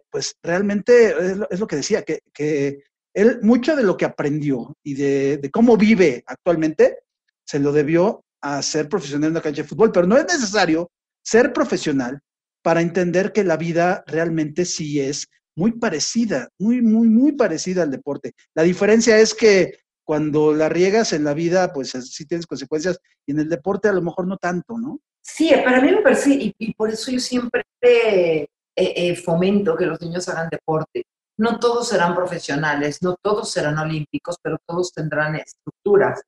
pues 0.09 0.35
realmente 0.41 1.15
es 1.49 1.59
lo, 1.59 1.67
que 1.67 1.75
decía, 1.75 2.03
que, 2.03 2.83
él 3.13 3.39
mucho 3.41 3.75
de 3.75 3.83
lo 3.83 3.95
que 3.95 4.05
aprendió 4.05 4.75
y 4.83 4.95
de, 4.95 5.37
de 5.37 5.51
cómo 5.51 5.77
vive 5.77 6.23
actualmente 6.25 6.99
se 7.45 7.59
lo 7.59 7.71
debió 7.71 8.23
a 8.41 8.61
ser 8.61 8.89
profesional 8.89 9.29
en 9.29 9.33
la 9.35 9.41
cancha 9.41 9.61
de 9.61 9.67
fútbol, 9.67 9.91
pero 9.91 10.07
no 10.07 10.17
es 10.17 10.25
necesario 10.25 10.91
ser 11.23 11.53
profesional 11.53 12.19
para 12.61 12.81
entender 12.81 13.31
que 13.31 13.43
la 13.43 13.57
vida 13.57 14.03
realmente 14.07 14.65
sí 14.65 14.99
es 14.99 15.27
muy 15.55 15.73
parecida, 15.73 16.49
muy, 16.59 16.81
muy, 16.81 17.07
muy 17.09 17.33
parecida 17.33 17.83
al 17.83 17.91
deporte. 17.91 18.33
La 18.55 18.63
diferencia 18.63 19.19
es 19.19 19.33
que 19.33 19.79
cuando 20.03 20.53
la 20.53 20.69
riegas 20.69 21.13
en 21.13 21.23
la 21.23 21.33
vida, 21.33 21.71
pues 21.73 21.91
sí 21.91 22.25
tienes 22.25 22.47
consecuencias, 22.47 22.99
y 23.25 23.31
en 23.31 23.39
el 23.39 23.49
deporte 23.49 23.87
a 23.87 23.93
lo 23.93 24.01
mejor 24.01 24.27
no 24.27 24.37
tanto, 24.37 24.77
¿no? 24.77 24.99
Sí, 25.21 25.51
para 25.63 25.81
mí 25.81 25.91
me 25.91 26.01
parece, 26.01 26.53
y, 26.57 26.73
por 26.73 26.89
eso 26.89 27.11
yo 27.11 27.19
siempre 27.19 27.63
eh, 27.81 28.47
eh, 28.75 29.15
fomento 29.15 29.75
que 29.77 29.85
los 29.85 30.01
niños 30.01 30.27
hagan 30.27 30.49
deporte. 30.49 31.03
No 31.37 31.59
todos 31.59 31.87
serán 31.87 32.13
profesionales, 32.13 33.01
no 33.01 33.15
todos 33.21 33.51
serán 33.51 33.77
olímpicos, 33.77 34.37
pero 34.41 34.57
todos 34.65 34.91
tendrán 34.91 35.35
estructuras. 35.35 36.21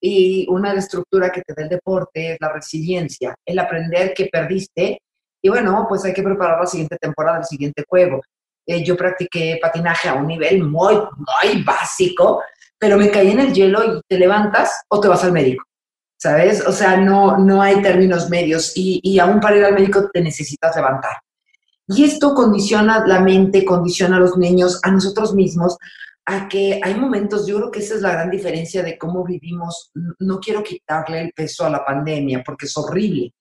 Y 0.00 0.46
una 0.50 0.74
estructura 0.74 1.32
que 1.32 1.40
te 1.42 1.54
da 1.54 1.62
el 1.62 1.70
deporte 1.70 2.32
es 2.32 2.38
la 2.40 2.52
resiliencia, 2.52 3.34
el 3.46 3.58
aprender 3.58 4.12
que 4.12 4.26
perdiste 4.26 5.00
y 5.44 5.50
bueno, 5.50 5.84
pues 5.86 6.02
hay 6.06 6.14
que 6.14 6.22
preparar 6.22 6.58
la 6.58 6.66
siguiente 6.66 6.96
temporada, 6.96 7.40
el 7.40 7.44
siguiente 7.44 7.84
juego. 7.86 8.22
Eh, 8.66 8.82
yo 8.82 8.96
practiqué 8.96 9.58
patinaje 9.60 10.08
a 10.08 10.14
un 10.14 10.26
nivel 10.26 10.62
muy, 10.62 10.94
muy 10.94 11.62
básico, 11.62 12.42
pero 12.84 12.98
me 12.98 13.10
caí 13.10 13.30
en 13.30 13.40
el 13.40 13.54
hielo 13.54 13.82
y 13.82 14.00
te 14.06 14.18
levantas 14.18 14.82
o 14.88 15.00
te 15.00 15.08
vas 15.08 15.24
al 15.24 15.32
médico, 15.32 15.64
¿sabes? 16.18 16.62
O 16.66 16.70
sea, 16.70 16.98
no, 16.98 17.38
no 17.38 17.62
hay 17.62 17.80
términos 17.80 18.28
medios 18.28 18.72
y, 18.76 19.00
y 19.02 19.18
aún 19.18 19.40
para 19.40 19.56
ir 19.56 19.64
al 19.64 19.72
médico 19.72 20.10
te 20.12 20.20
necesitas 20.20 20.76
levantar. 20.76 21.16
Y 21.88 22.04
esto 22.04 22.34
condiciona 22.34 23.02
la 23.06 23.20
mente, 23.20 23.64
condiciona 23.64 24.18
a 24.18 24.20
los 24.20 24.36
niños, 24.36 24.80
a 24.82 24.90
nosotros 24.90 25.34
mismos, 25.34 25.78
a 26.26 26.46
que 26.46 26.78
hay 26.84 26.94
momentos, 26.94 27.46
yo 27.46 27.56
creo 27.56 27.70
que 27.70 27.78
esa 27.78 27.94
es 27.94 28.02
la 28.02 28.12
gran 28.12 28.30
diferencia 28.30 28.82
de 28.82 28.98
cómo 28.98 29.24
vivimos. 29.24 29.90
No 30.18 30.38
quiero 30.38 30.62
quitarle 30.62 31.22
el 31.22 31.32
peso 31.32 31.64
a 31.64 31.70
la 31.70 31.82
pandemia 31.82 32.42
porque 32.44 32.66
es 32.66 32.76
horrible, 32.76 33.32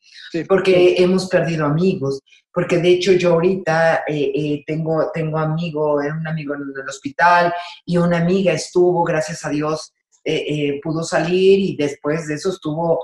porque 0.47 0.95
hemos 0.97 1.27
perdido 1.27 1.65
amigos, 1.65 2.19
porque 2.53 2.77
de 2.77 2.89
hecho 2.89 3.13
yo 3.13 3.33
ahorita 3.33 4.03
eh, 4.07 4.31
eh, 4.33 4.63
tengo, 4.65 5.11
tengo 5.13 5.37
amigo, 5.37 5.95
un 5.95 6.27
amigo 6.27 6.55
en 6.55 6.61
el 6.61 6.89
hospital 6.89 7.53
y 7.85 7.97
una 7.97 8.19
amiga 8.19 8.53
estuvo, 8.53 9.03
gracias 9.03 9.43
a 9.45 9.49
Dios, 9.49 9.93
eh, 10.23 10.79
pudo 10.81 11.03
salir 11.03 11.59
y 11.59 11.75
después 11.75 12.27
de 12.27 12.35
eso 12.35 12.49
estuvo 12.49 13.03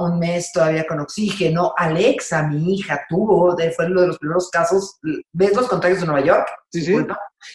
un 0.00 0.18
mes 0.18 0.52
todavía 0.52 0.86
con 0.86 1.00
oxígeno. 1.00 1.72
Alexa, 1.78 2.42
mi 2.42 2.74
hija, 2.74 3.06
tuvo, 3.08 3.56
fue 3.74 3.86
uno 3.86 4.02
de 4.02 4.06
los 4.08 4.18
primeros 4.18 4.50
casos, 4.50 4.98
¿ves 5.32 5.56
los 5.56 5.66
contagios 5.66 6.00
de 6.00 6.06
Nueva 6.06 6.26
York? 6.26 6.46
Sí, 6.70 6.82
sí. 6.82 6.94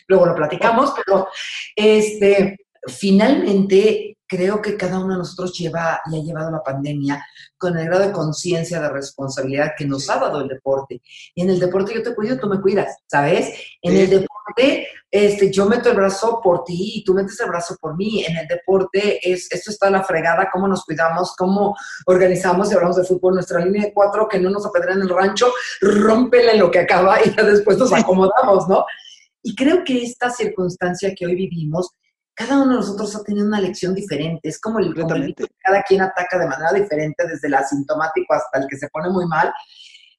Luego 0.07 0.25
lo 0.25 0.36
platicamos, 0.36 0.93
pero 1.05 1.27
este, 1.75 2.57
finalmente 2.88 4.17
creo 4.31 4.61
que 4.61 4.77
cada 4.77 4.97
uno 5.00 5.13
de 5.13 5.19
nosotros 5.19 5.57
lleva 5.57 6.00
y 6.09 6.17
ha 6.17 6.23
llevado 6.23 6.51
la 6.51 6.63
pandemia 6.63 7.21
con 7.57 7.77
el 7.77 7.85
grado 7.85 8.07
de 8.07 8.13
conciencia, 8.13 8.79
de 8.79 8.89
responsabilidad 8.89 9.73
que 9.77 9.85
nos 9.85 10.09
ha 10.09 10.19
dado 10.19 10.39
el 10.39 10.47
deporte. 10.47 11.01
Y 11.35 11.41
en 11.41 11.50
el 11.50 11.59
deporte 11.59 11.93
yo 11.93 12.01
te 12.01 12.15
cuido, 12.15 12.39
tú 12.39 12.47
me 12.47 12.61
cuidas, 12.61 12.95
¿sabes? 13.07 13.53
En 13.81 13.97
el 13.97 14.09
deporte 14.09 14.88
este, 15.11 15.51
yo 15.51 15.65
meto 15.65 15.89
el 15.89 15.97
brazo 15.97 16.39
por 16.41 16.63
ti 16.63 16.93
y 16.95 17.03
tú 17.03 17.13
metes 17.13 17.38
el 17.41 17.50
brazo 17.50 17.75
por 17.81 17.97
mí. 17.97 18.23
En 18.23 18.38
el 18.38 18.47
deporte 18.47 19.19
es, 19.29 19.51
esto 19.51 19.69
está 19.69 19.89
la 19.89 20.03
fregada, 20.03 20.50
cómo 20.50 20.65
nos 20.65 20.85
cuidamos, 20.85 21.35
cómo 21.38 21.75
organizamos 22.05 22.71
y 22.71 22.75
hablamos 22.75 22.95
de 22.95 23.03
fútbol, 23.03 23.33
nuestra 23.33 23.59
línea 23.59 23.88
de 23.88 23.93
cuatro, 23.93 24.29
que 24.29 24.39
no 24.39 24.50
nos 24.50 24.65
apedrean 24.65 25.00
en 25.00 25.03
el 25.03 25.09
rancho, 25.09 25.51
rómpele 25.81 26.55
lo 26.55 26.71
que 26.71 26.79
acaba 26.79 27.19
y 27.21 27.35
ya 27.35 27.43
después 27.43 27.77
nos 27.77 27.91
acomodamos, 27.91 28.69
¿no? 28.69 28.85
Y 29.43 29.55
creo 29.55 29.83
que 29.83 30.03
esta 30.03 30.29
circunstancia 30.29 31.13
que 31.13 31.25
hoy 31.25 31.35
vivimos 31.35 31.89
cada 32.48 32.62
uno 32.62 32.71
de 32.71 32.75
nosotros 32.77 33.15
ha 33.15 33.24
tenido 33.24 33.45
una 33.45 33.60
lección 33.60 33.93
diferente. 33.93 34.50
Es 34.50 34.60
como 34.60 34.79
el, 34.79 34.93
como 34.93 35.15
cada 35.60 35.83
quien 35.83 36.01
ataca 36.01 36.39
de 36.39 36.48
manera 36.48 36.71
diferente, 36.74 37.27
desde 37.27 37.48
el 37.48 37.55
asintomático 37.55 38.33
hasta 38.33 38.60
el 38.60 38.67
que 38.67 38.77
se 38.77 38.88
pone 38.89 39.10
muy 39.10 39.25
mal. 39.27 39.53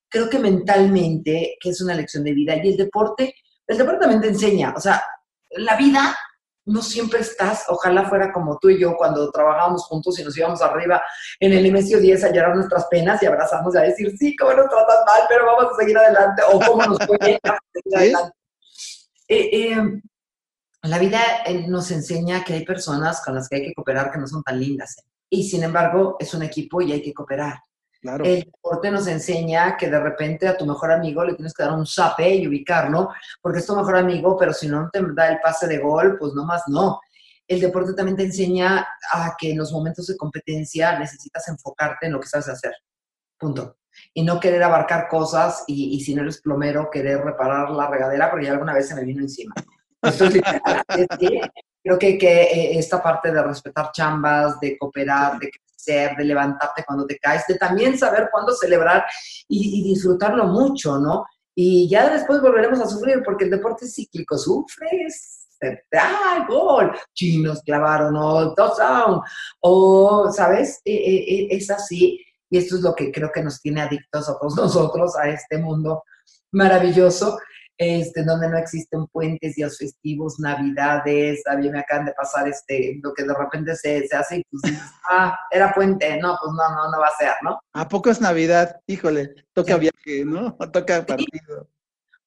Creo 0.08 0.28
que 0.30 0.38
mentalmente, 0.38 1.56
que 1.60 1.70
es 1.70 1.80
una 1.80 1.94
lección 1.94 2.24
de 2.24 2.32
vida. 2.32 2.56
Y 2.56 2.70
el 2.70 2.76
deporte, 2.76 3.34
el 3.66 3.78
deporte 3.78 4.00
también 4.00 4.20
te 4.20 4.28
enseña. 4.28 4.72
O 4.76 4.80
sea, 4.80 5.02
la 5.50 5.76
vida 5.76 6.16
no 6.64 6.80
siempre 6.80 7.20
estás, 7.20 7.64
ojalá 7.68 8.08
fuera 8.08 8.32
como 8.32 8.56
tú 8.60 8.70
y 8.70 8.80
yo 8.80 8.94
cuando 8.96 9.32
trabajábamos 9.32 9.84
juntos 9.86 10.16
y 10.18 10.22
nos 10.24 10.36
íbamos 10.38 10.62
arriba 10.62 11.02
en 11.40 11.52
el 11.52 11.66
inicio 11.66 11.98
10 11.98 12.22
a 12.22 12.32
llorar 12.32 12.54
nuestras 12.54 12.86
penas 12.86 13.20
y 13.20 13.26
abrazarnos 13.26 13.74
y 13.74 13.78
a 13.78 13.82
decir, 13.82 14.16
sí, 14.16 14.36
cómo 14.36 14.52
nos 14.52 14.68
tratas 14.68 14.98
mal, 15.04 15.22
pero 15.28 15.44
vamos 15.44 15.72
a 15.72 15.80
seguir 15.80 15.98
adelante, 15.98 16.42
o 16.52 16.60
cómo 16.60 16.86
nos 16.86 16.98
fue 17.04 17.18
bien, 17.20 17.38
seguir 17.72 17.96
adelante. 17.96 18.36
Eh, 19.26 19.72
eh, 19.72 20.02
la 20.82 20.98
vida 20.98 21.20
eh, 21.46 21.66
nos 21.68 21.90
enseña 21.90 22.42
que 22.42 22.54
hay 22.54 22.64
personas 22.64 23.22
con 23.24 23.34
las 23.34 23.48
que 23.48 23.56
hay 23.56 23.62
que 23.66 23.74
cooperar 23.74 24.10
que 24.10 24.18
no 24.18 24.26
son 24.26 24.42
tan 24.42 24.58
lindas. 24.58 24.98
¿eh? 24.98 25.02
Y 25.30 25.44
sin 25.44 25.62
embargo, 25.62 26.16
es 26.18 26.34
un 26.34 26.42
equipo 26.42 26.82
y 26.82 26.92
hay 26.92 27.02
que 27.02 27.14
cooperar. 27.14 27.54
Claro. 28.00 28.24
El 28.24 28.42
deporte 28.42 28.90
nos 28.90 29.06
enseña 29.06 29.76
que 29.76 29.88
de 29.88 30.00
repente 30.00 30.48
a 30.48 30.56
tu 30.56 30.66
mejor 30.66 30.90
amigo 30.90 31.24
le 31.24 31.34
tienes 31.34 31.54
que 31.54 31.62
dar 31.62 31.72
un 31.72 31.86
zape 31.86 32.34
y 32.34 32.48
ubicarlo, 32.48 33.10
porque 33.40 33.60
es 33.60 33.66
tu 33.66 33.76
mejor 33.76 33.96
amigo, 33.96 34.36
pero 34.36 34.52
si 34.52 34.66
no 34.66 34.90
te 34.92 35.00
da 35.14 35.28
el 35.28 35.38
pase 35.40 35.68
de 35.68 35.78
gol, 35.78 36.16
pues 36.18 36.32
no 36.34 36.44
más 36.44 36.64
no. 36.66 37.00
El 37.46 37.60
deporte 37.60 37.94
también 37.94 38.16
te 38.16 38.24
enseña 38.24 38.88
a 39.12 39.36
que 39.38 39.52
en 39.52 39.58
los 39.58 39.70
momentos 39.72 40.08
de 40.08 40.16
competencia 40.16 40.98
necesitas 40.98 41.46
enfocarte 41.46 42.06
en 42.06 42.12
lo 42.12 42.20
que 42.20 42.26
sabes 42.26 42.48
hacer. 42.48 42.74
Punto. 43.38 43.76
Y 44.14 44.24
no 44.24 44.40
querer 44.40 44.64
abarcar 44.64 45.06
cosas 45.06 45.62
y, 45.68 45.94
y 45.94 46.00
si 46.00 46.12
no 46.14 46.22
eres 46.22 46.40
plomero, 46.40 46.90
querer 46.90 47.20
reparar 47.20 47.70
la 47.70 47.88
regadera, 47.88 48.30
porque 48.30 48.46
ya 48.46 48.52
alguna 48.52 48.74
vez 48.74 48.88
se 48.88 48.96
me 48.96 49.04
vino 49.04 49.22
encima. 49.22 49.54
Creo 51.82 51.98
que, 51.98 52.18
que 52.18 52.42
eh, 52.42 52.78
esta 52.78 53.02
parte 53.02 53.32
de 53.32 53.42
respetar 53.42 53.90
chambas, 53.92 54.58
de 54.60 54.76
cooperar, 54.78 55.38
de 55.38 55.50
crecer, 55.50 56.16
de 56.16 56.24
levantarte 56.24 56.84
cuando 56.84 57.06
te 57.06 57.18
caes, 57.18 57.44
de 57.46 57.56
también 57.56 57.98
saber 57.98 58.28
cuándo 58.30 58.52
celebrar 58.54 59.04
y, 59.48 59.82
disfrutarlo 59.82 60.46
mucho, 60.46 60.98
¿no? 60.98 61.24
Y 61.54 61.88
ya 61.88 62.08
después 62.08 62.40
volveremos 62.40 62.80
a 62.80 62.88
sufrir 62.88 63.22
porque 63.24 63.44
el 63.44 63.50
deporte 63.50 63.84
es 63.84 63.94
cíclico, 63.94 64.38
sufres, 64.38 65.48
¡ah, 65.94 66.46
gol! 66.48 66.92
Chinos 67.14 67.62
clavaron, 67.62 68.16
o 68.16 68.54
dos 68.54 68.78
down, 68.78 69.20
o, 69.60 70.32
¿sabes? 70.32 70.80
E, 70.84 70.92
e, 70.92 71.34
e, 71.34 71.56
es 71.56 71.70
así 71.70 72.18
y 72.52 72.58
esto 72.58 72.76
es 72.76 72.82
lo 72.82 72.94
que 72.94 73.10
creo 73.10 73.32
que 73.32 73.42
nos 73.42 73.62
tiene 73.62 73.80
adictos 73.80 74.28
a 74.28 74.38
todos 74.38 74.56
nosotros, 74.56 75.16
a 75.16 75.28
este 75.28 75.56
mundo 75.56 76.04
maravilloso 76.52 77.38
este, 77.82 78.24
donde 78.24 78.48
no 78.48 78.56
existen 78.56 79.06
puentes, 79.08 79.56
días 79.56 79.76
festivos, 79.76 80.38
navidades, 80.38 81.42
a 81.46 81.56
mí 81.56 81.68
me 81.68 81.80
acaban 81.80 82.06
de 82.06 82.12
pasar 82.12 82.48
este, 82.48 82.98
lo 83.02 83.12
que 83.12 83.24
de 83.24 83.34
repente 83.34 83.74
se, 83.76 84.06
se 84.06 84.16
hace 84.16 84.38
y 84.38 84.44
pues 84.50 84.62
ah, 85.10 85.38
era 85.50 85.72
puente, 85.74 86.16
no, 86.18 86.36
pues 86.40 86.52
no, 86.54 86.74
no, 86.74 86.90
no 86.90 87.00
va 87.00 87.06
a 87.06 87.16
ser, 87.18 87.32
¿no? 87.42 87.60
¿A 87.72 87.88
poco 87.88 88.10
es 88.10 88.20
Navidad? 88.20 88.80
Híjole, 88.86 89.34
toca 89.52 89.76
viaje, 89.76 90.24
¿no? 90.24 90.56
Toca 90.72 91.04
partido. 91.04 91.68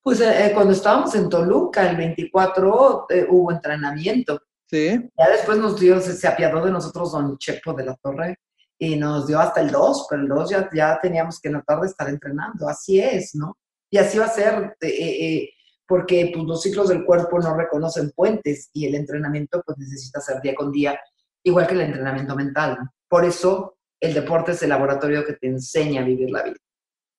Pues 0.06 0.22
eh, 0.22 0.46
eh, 0.46 0.52
cuando 0.54 0.74
estábamos 0.74 1.16
en 1.16 1.30
Toluca, 1.30 1.90
el 1.90 1.98
24, 1.98 3.08
eh, 3.10 3.26
hubo 3.28 3.52
entrenamiento. 3.52 4.40
Sí. 4.70 4.90
Ya 5.18 5.30
después 5.32 5.58
nos 5.58 5.80
dio, 5.80 6.00
se, 6.00 6.28
apiadó 6.28 6.64
de 6.64 6.72
nosotros 6.72 7.12
don 7.12 7.38
Chepo 7.40 7.74
de 7.74 7.86
la 7.86 7.96
Torre 7.96 8.38
y 8.78 8.98
nos 8.98 9.26
dio 9.26 9.40
hasta 9.40 9.62
el 9.62 9.72
2, 9.72 10.08
pero 10.08 10.22
el 10.22 10.28
2 10.28 10.50
ya, 10.50 10.70
ya 10.72 11.00
teníamos 11.02 11.40
que 11.40 11.48
en 11.48 11.56
la 11.56 11.62
tarde 11.64 11.88
estar 11.88 12.08
entrenando. 12.08 12.68
Así 12.68 13.00
es, 13.00 13.34
¿no? 13.34 13.58
Y 13.90 13.98
así 13.98 14.18
va 14.18 14.26
a 14.26 14.30
ser, 14.30 14.76
eh, 14.82 14.88
eh, 14.90 15.50
porque 15.88 16.32
pues, 16.34 16.46
los 16.46 16.62
ciclos 16.62 16.90
del 16.90 17.06
cuerpo 17.06 17.40
no 17.40 17.56
reconocen 17.56 18.12
puentes 18.12 18.70
y 18.74 18.86
el 18.86 18.96
entrenamiento 18.96 19.62
pues 19.66 19.78
necesita 19.78 20.20
ser 20.20 20.42
día 20.42 20.56
con 20.56 20.72
día, 20.72 21.00
igual 21.44 21.68
que 21.68 21.76
el 21.76 21.82
entrenamiento 21.82 22.36
mental. 22.36 22.78
Por 23.08 23.26
eso 23.26 23.78
el 24.00 24.14
deporte 24.14 24.52
es 24.52 24.64
el 24.64 24.70
laboratorio 24.70 25.26
que 25.26 25.34
te 25.34 25.48
enseña 25.48 26.02
a 26.02 26.06
vivir 26.06 26.30
la 26.30 26.44
vida. 26.44 26.56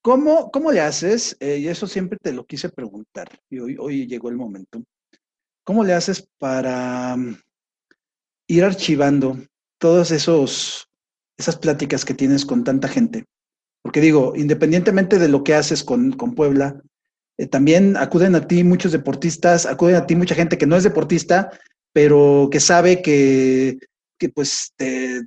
¿Cómo, 0.03 0.51
cómo 0.53 0.71
le 0.71 0.81
haces? 0.81 1.37
Eh, 1.41 1.59
y 1.59 1.69
eso 1.69 1.87
siempre 1.87 2.19
te 2.23 2.33
lo 2.33 2.47
quise 2.47 2.69
preguntar, 2.69 3.29
y 3.51 3.59
hoy, 3.59 3.77
hoy 3.79 4.07
llegó 4.07 4.29
el 4.29 4.37
momento. 4.37 4.83
¿Cómo 5.65 5.83
le 5.83 5.95
haces 5.95 6.29
para 6.39 7.17
mm, 7.17 7.37
ir 8.47 8.65
archivando 8.65 9.37
todas 9.79 10.13
esas 10.13 11.57
pláticas 11.61 12.05
que 12.05 12.15
tienes 12.15 12.47
con 12.47 12.63
tanta 12.63 12.87
gente? 12.87 13.25
Porque 13.87 14.01
digo, 14.01 14.33
independientemente 14.35 15.17
de 15.17 15.29
lo 15.29 15.45
que 15.45 15.55
haces 15.55 15.85
con, 15.85 16.11
Puebla, 16.35 16.83
eh, 17.39 17.47
también 17.47 17.97
acuden 17.97 18.35
a 18.35 18.49
ti 18.49 18.65
muchos 18.65 18.91
deportistas, 18.91 19.65
acuden 19.65 19.95
a 19.95 20.07
ti 20.07 20.17
mucha 20.17 20.35
gente 20.35 20.59
que 20.59 20.67
no 20.67 20.75
es 20.75 20.83
deportista, 20.83 21.53
pero 21.93 22.49
que 22.51 22.59
sabe 22.59 23.01
que, 23.01 23.79
pues 24.35 24.73
te, 24.75 25.21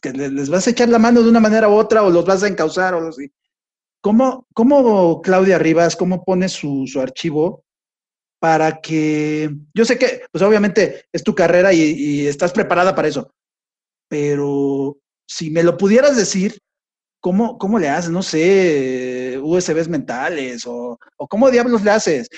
que 0.00 0.12
les 0.12 0.48
vas 0.48 0.66
a 0.66 0.70
echar 0.70 0.88
la 0.88 0.98
mano 0.98 1.22
de 1.22 1.28
una 1.28 1.40
manera 1.40 1.68
u 1.68 1.72
otra 1.72 2.04
o 2.04 2.10
los 2.10 2.24
vas 2.24 2.42
a 2.42 2.48
encauzar 2.48 2.94
o 2.94 3.06
así. 3.06 3.30
¿Cómo, 4.00 4.46
¿Cómo, 4.54 5.20
Claudia 5.20 5.58
Rivas, 5.58 5.94
cómo 5.94 6.24
pone 6.24 6.48
su, 6.48 6.86
su, 6.86 7.02
archivo 7.02 7.66
para 8.40 8.80
que, 8.80 9.54
yo 9.74 9.84
sé 9.84 9.98
que, 9.98 10.22
pues 10.32 10.42
obviamente 10.42 11.04
es 11.12 11.22
tu 11.22 11.34
carrera 11.34 11.70
y, 11.74 11.82
y, 11.82 12.26
estás 12.26 12.54
preparada 12.54 12.94
para 12.94 13.08
eso, 13.08 13.30
pero 14.08 14.96
si 15.28 15.50
me 15.50 15.62
lo 15.62 15.76
pudieras 15.76 16.16
decir, 16.16 16.58
¿cómo, 17.26 17.58
cómo 17.58 17.76
le 17.80 17.88
haces? 17.88 18.08
No 18.08 18.22
sé, 18.22 19.36
USBs 19.42 19.88
mentales 19.88 20.64
o, 20.64 20.96
o 21.16 21.26
cómo 21.26 21.50
diablos 21.50 21.82
le 21.82 21.90
haces. 21.90 22.28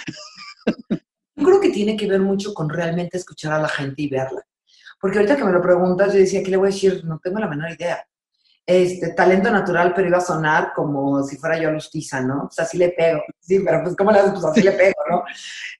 Yo 1.36 1.44
creo 1.44 1.60
que 1.60 1.68
tiene 1.68 1.94
que 1.94 2.06
ver 2.06 2.20
mucho 2.20 2.54
con 2.54 2.70
realmente 2.70 3.18
escuchar 3.18 3.52
a 3.52 3.60
la 3.60 3.68
gente 3.68 4.00
y 4.00 4.08
verla. 4.08 4.40
Porque 4.98 5.18
ahorita 5.18 5.36
que 5.36 5.44
me 5.44 5.52
lo 5.52 5.60
preguntas, 5.60 6.14
yo 6.14 6.20
decía, 6.20 6.42
¿qué 6.42 6.50
le 6.50 6.56
voy 6.56 6.68
a 6.68 6.72
decir? 6.72 7.04
No 7.04 7.20
tengo 7.22 7.38
la 7.38 7.48
menor 7.48 7.70
idea. 7.70 8.02
Este, 8.64 9.12
talento 9.12 9.50
natural, 9.50 9.92
pero 9.94 10.08
iba 10.08 10.16
a 10.18 10.22
sonar 10.22 10.72
como 10.74 11.22
si 11.22 11.36
fuera 11.36 11.60
yo 11.60 11.70
Lustiza, 11.70 12.22
¿no? 12.22 12.44
O 12.44 12.50
sea, 12.50 12.64
sí 12.64 12.78
le 12.78 12.88
pego. 12.88 13.20
Sí, 13.40 13.60
pero 13.60 13.82
pues, 13.82 13.94
¿cómo 13.94 14.10
le 14.10 14.20
haces? 14.20 14.32
Pues 14.32 14.44
así 14.46 14.62
le 14.62 14.72
pego, 14.72 15.02
¿no? 15.10 15.22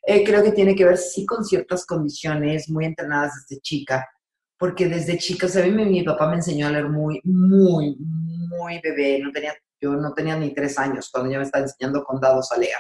Eh, 0.03 0.23
creo 0.23 0.43
que 0.43 0.53
tiene 0.53 0.77
que 0.77 0.85
ver, 0.85 0.99
sí, 0.99 1.25
con 1.25 1.47
ciertas 1.47 1.87
condiciones 1.87 2.69
muy 2.69 2.85
entrenadas 2.85 3.33
desde 3.49 3.63
chica. 3.63 4.07
Porque 4.59 4.89
desde 4.89 5.19
chica, 5.19 5.47
o 5.47 5.49
sea, 5.49 5.65
a 5.65 5.67
mí 5.67 5.85
mi, 5.85 6.03
papá 6.03 6.29
me 6.29 6.37
enseñó 6.37 6.67
a 6.67 6.71
leer 6.71 6.89
muy, 6.89 7.21
muy, 7.25 7.97
muy 7.99 8.81
bebé. 8.81 9.21
No 9.23 9.31
tenía, 9.31 9.55
yo 9.81 9.93
no 9.93 10.13
tenía 10.15 10.37
ni 10.37 10.53
tres 10.53 10.79
años 10.79 11.09
cuando 11.13 11.31
ya 11.31 11.39
me 11.39 11.45
estaba 11.45 11.65
enseñando 11.65 12.03
con 12.05 12.21
dados 12.21 12.51
a 12.53 12.59
leer. 12.59 12.77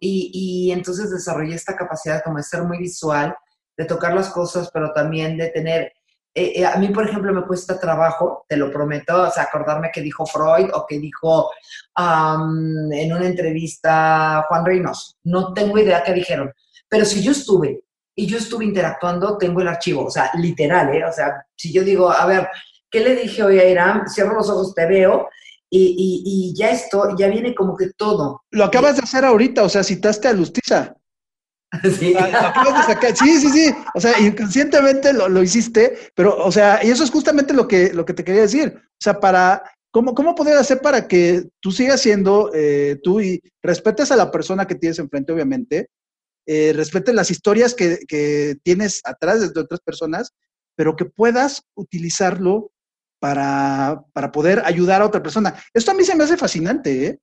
y, 0.00 0.30
y 0.32 0.72
entonces 0.72 1.10
desarrollé 1.10 1.54
esta 1.54 1.76
capacidad 1.76 2.22
como 2.22 2.36
de 2.36 2.44
ser 2.44 2.62
muy 2.62 2.78
visual 2.78 3.34
de 3.80 3.86
tocar 3.86 4.12
las 4.12 4.28
cosas, 4.28 4.70
pero 4.72 4.92
también 4.92 5.38
de 5.38 5.48
tener... 5.48 5.92
Eh, 6.34 6.60
eh, 6.60 6.66
a 6.66 6.76
mí, 6.76 6.88
por 6.90 7.08
ejemplo, 7.08 7.32
me 7.32 7.46
cuesta 7.46 7.80
trabajo, 7.80 8.44
te 8.46 8.56
lo 8.56 8.70
prometo, 8.70 9.22
o 9.22 9.30
sea, 9.30 9.44
acordarme 9.44 9.90
que 9.92 10.02
dijo 10.02 10.26
Freud 10.26 10.68
o 10.74 10.86
que 10.86 10.98
dijo 10.98 11.50
en 11.96 13.12
una 13.12 13.26
entrevista 13.26 14.44
Juan 14.48 14.64
Reynos. 14.66 15.16
No 15.24 15.54
tengo 15.54 15.78
idea 15.78 16.04
qué 16.04 16.12
dijeron. 16.12 16.52
Pero 16.88 17.04
si 17.06 17.22
yo 17.22 17.32
estuve 17.32 17.82
y 18.14 18.26
yo 18.26 18.38
estuve 18.38 18.64
interactuando, 18.64 19.38
tengo 19.38 19.60
el 19.60 19.68
archivo, 19.68 20.04
o 20.04 20.10
sea, 20.10 20.30
literal, 20.34 20.94
¿eh? 20.94 21.04
O 21.04 21.12
sea, 21.12 21.46
si 21.56 21.72
yo 21.72 21.82
digo, 21.84 22.10
a 22.10 22.26
ver, 22.26 22.48
¿qué 22.90 23.00
le 23.00 23.16
dije 23.16 23.42
hoy 23.42 23.58
a 23.58 23.68
Irán? 23.68 24.08
Cierro 24.08 24.34
los 24.34 24.50
ojos, 24.50 24.74
te 24.74 24.86
veo, 24.86 25.28
y, 25.72 26.22
y, 26.24 26.58
ya 26.58 26.70
esto, 26.70 27.16
ya 27.16 27.28
viene 27.28 27.54
como 27.54 27.76
que 27.76 27.90
todo. 27.96 28.42
Lo 28.50 28.64
acabas 28.64 28.96
de 28.96 29.02
hacer 29.02 29.24
ahorita, 29.24 29.62
o 29.62 29.68
sea, 29.68 29.84
citaste 29.84 30.28
a 30.28 30.32
Lustiza. 30.32 30.96
Sí. 31.84 32.16
sí, 33.14 33.40
sí, 33.40 33.48
sí. 33.48 33.74
O 33.94 34.00
sea, 34.00 34.18
inconscientemente 34.18 35.12
lo, 35.12 35.28
lo, 35.28 35.40
hiciste, 35.40 36.10
pero, 36.16 36.36
o 36.44 36.50
sea, 36.50 36.80
y 36.82 36.90
eso 36.90 37.04
es 37.04 37.12
justamente 37.12 37.54
lo 37.54 37.68
que, 37.68 37.92
lo 37.92 38.04
que 38.04 38.12
te 38.12 38.24
quería 38.24 38.42
decir. 38.42 38.74
O 38.76 38.98
sea, 38.98 39.20
para, 39.20 39.62
¿cómo, 39.92 40.12
cómo 40.12 40.34
poder 40.34 40.56
hacer 40.56 40.80
para 40.80 41.06
que 41.06 41.44
tú 41.60 41.70
sigas 41.70 42.00
siendo 42.00 42.50
eh, 42.52 42.98
tú 43.04 43.20
y 43.20 43.40
respetes 43.62 44.10
a 44.10 44.16
la 44.16 44.32
persona 44.32 44.66
que 44.66 44.74
tienes 44.74 44.98
enfrente, 44.98 45.32
obviamente, 45.32 45.90
eh, 46.46 46.72
respetes 46.74 47.14
las 47.14 47.30
historias 47.30 47.74
que, 47.74 47.98
que 48.08 48.56
tienes 48.62 49.00
atrás 49.04 49.52
de 49.52 49.60
otras 49.60 49.80
personas, 49.80 50.32
pero 50.74 50.96
que 50.96 51.04
puedas 51.04 51.62
utilizarlo 51.74 52.72
para, 53.20 54.02
para 54.12 54.32
poder 54.32 54.62
ayudar 54.64 55.02
a 55.02 55.06
otra 55.06 55.22
persona. 55.22 55.54
Esto 55.72 55.92
a 55.92 55.94
mí 55.94 56.04
se 56.04 56.16
me 56.16 56.24
hace 56.24 56.36
fascinante, 56.36 57.06
¿eh? 57.06 57.20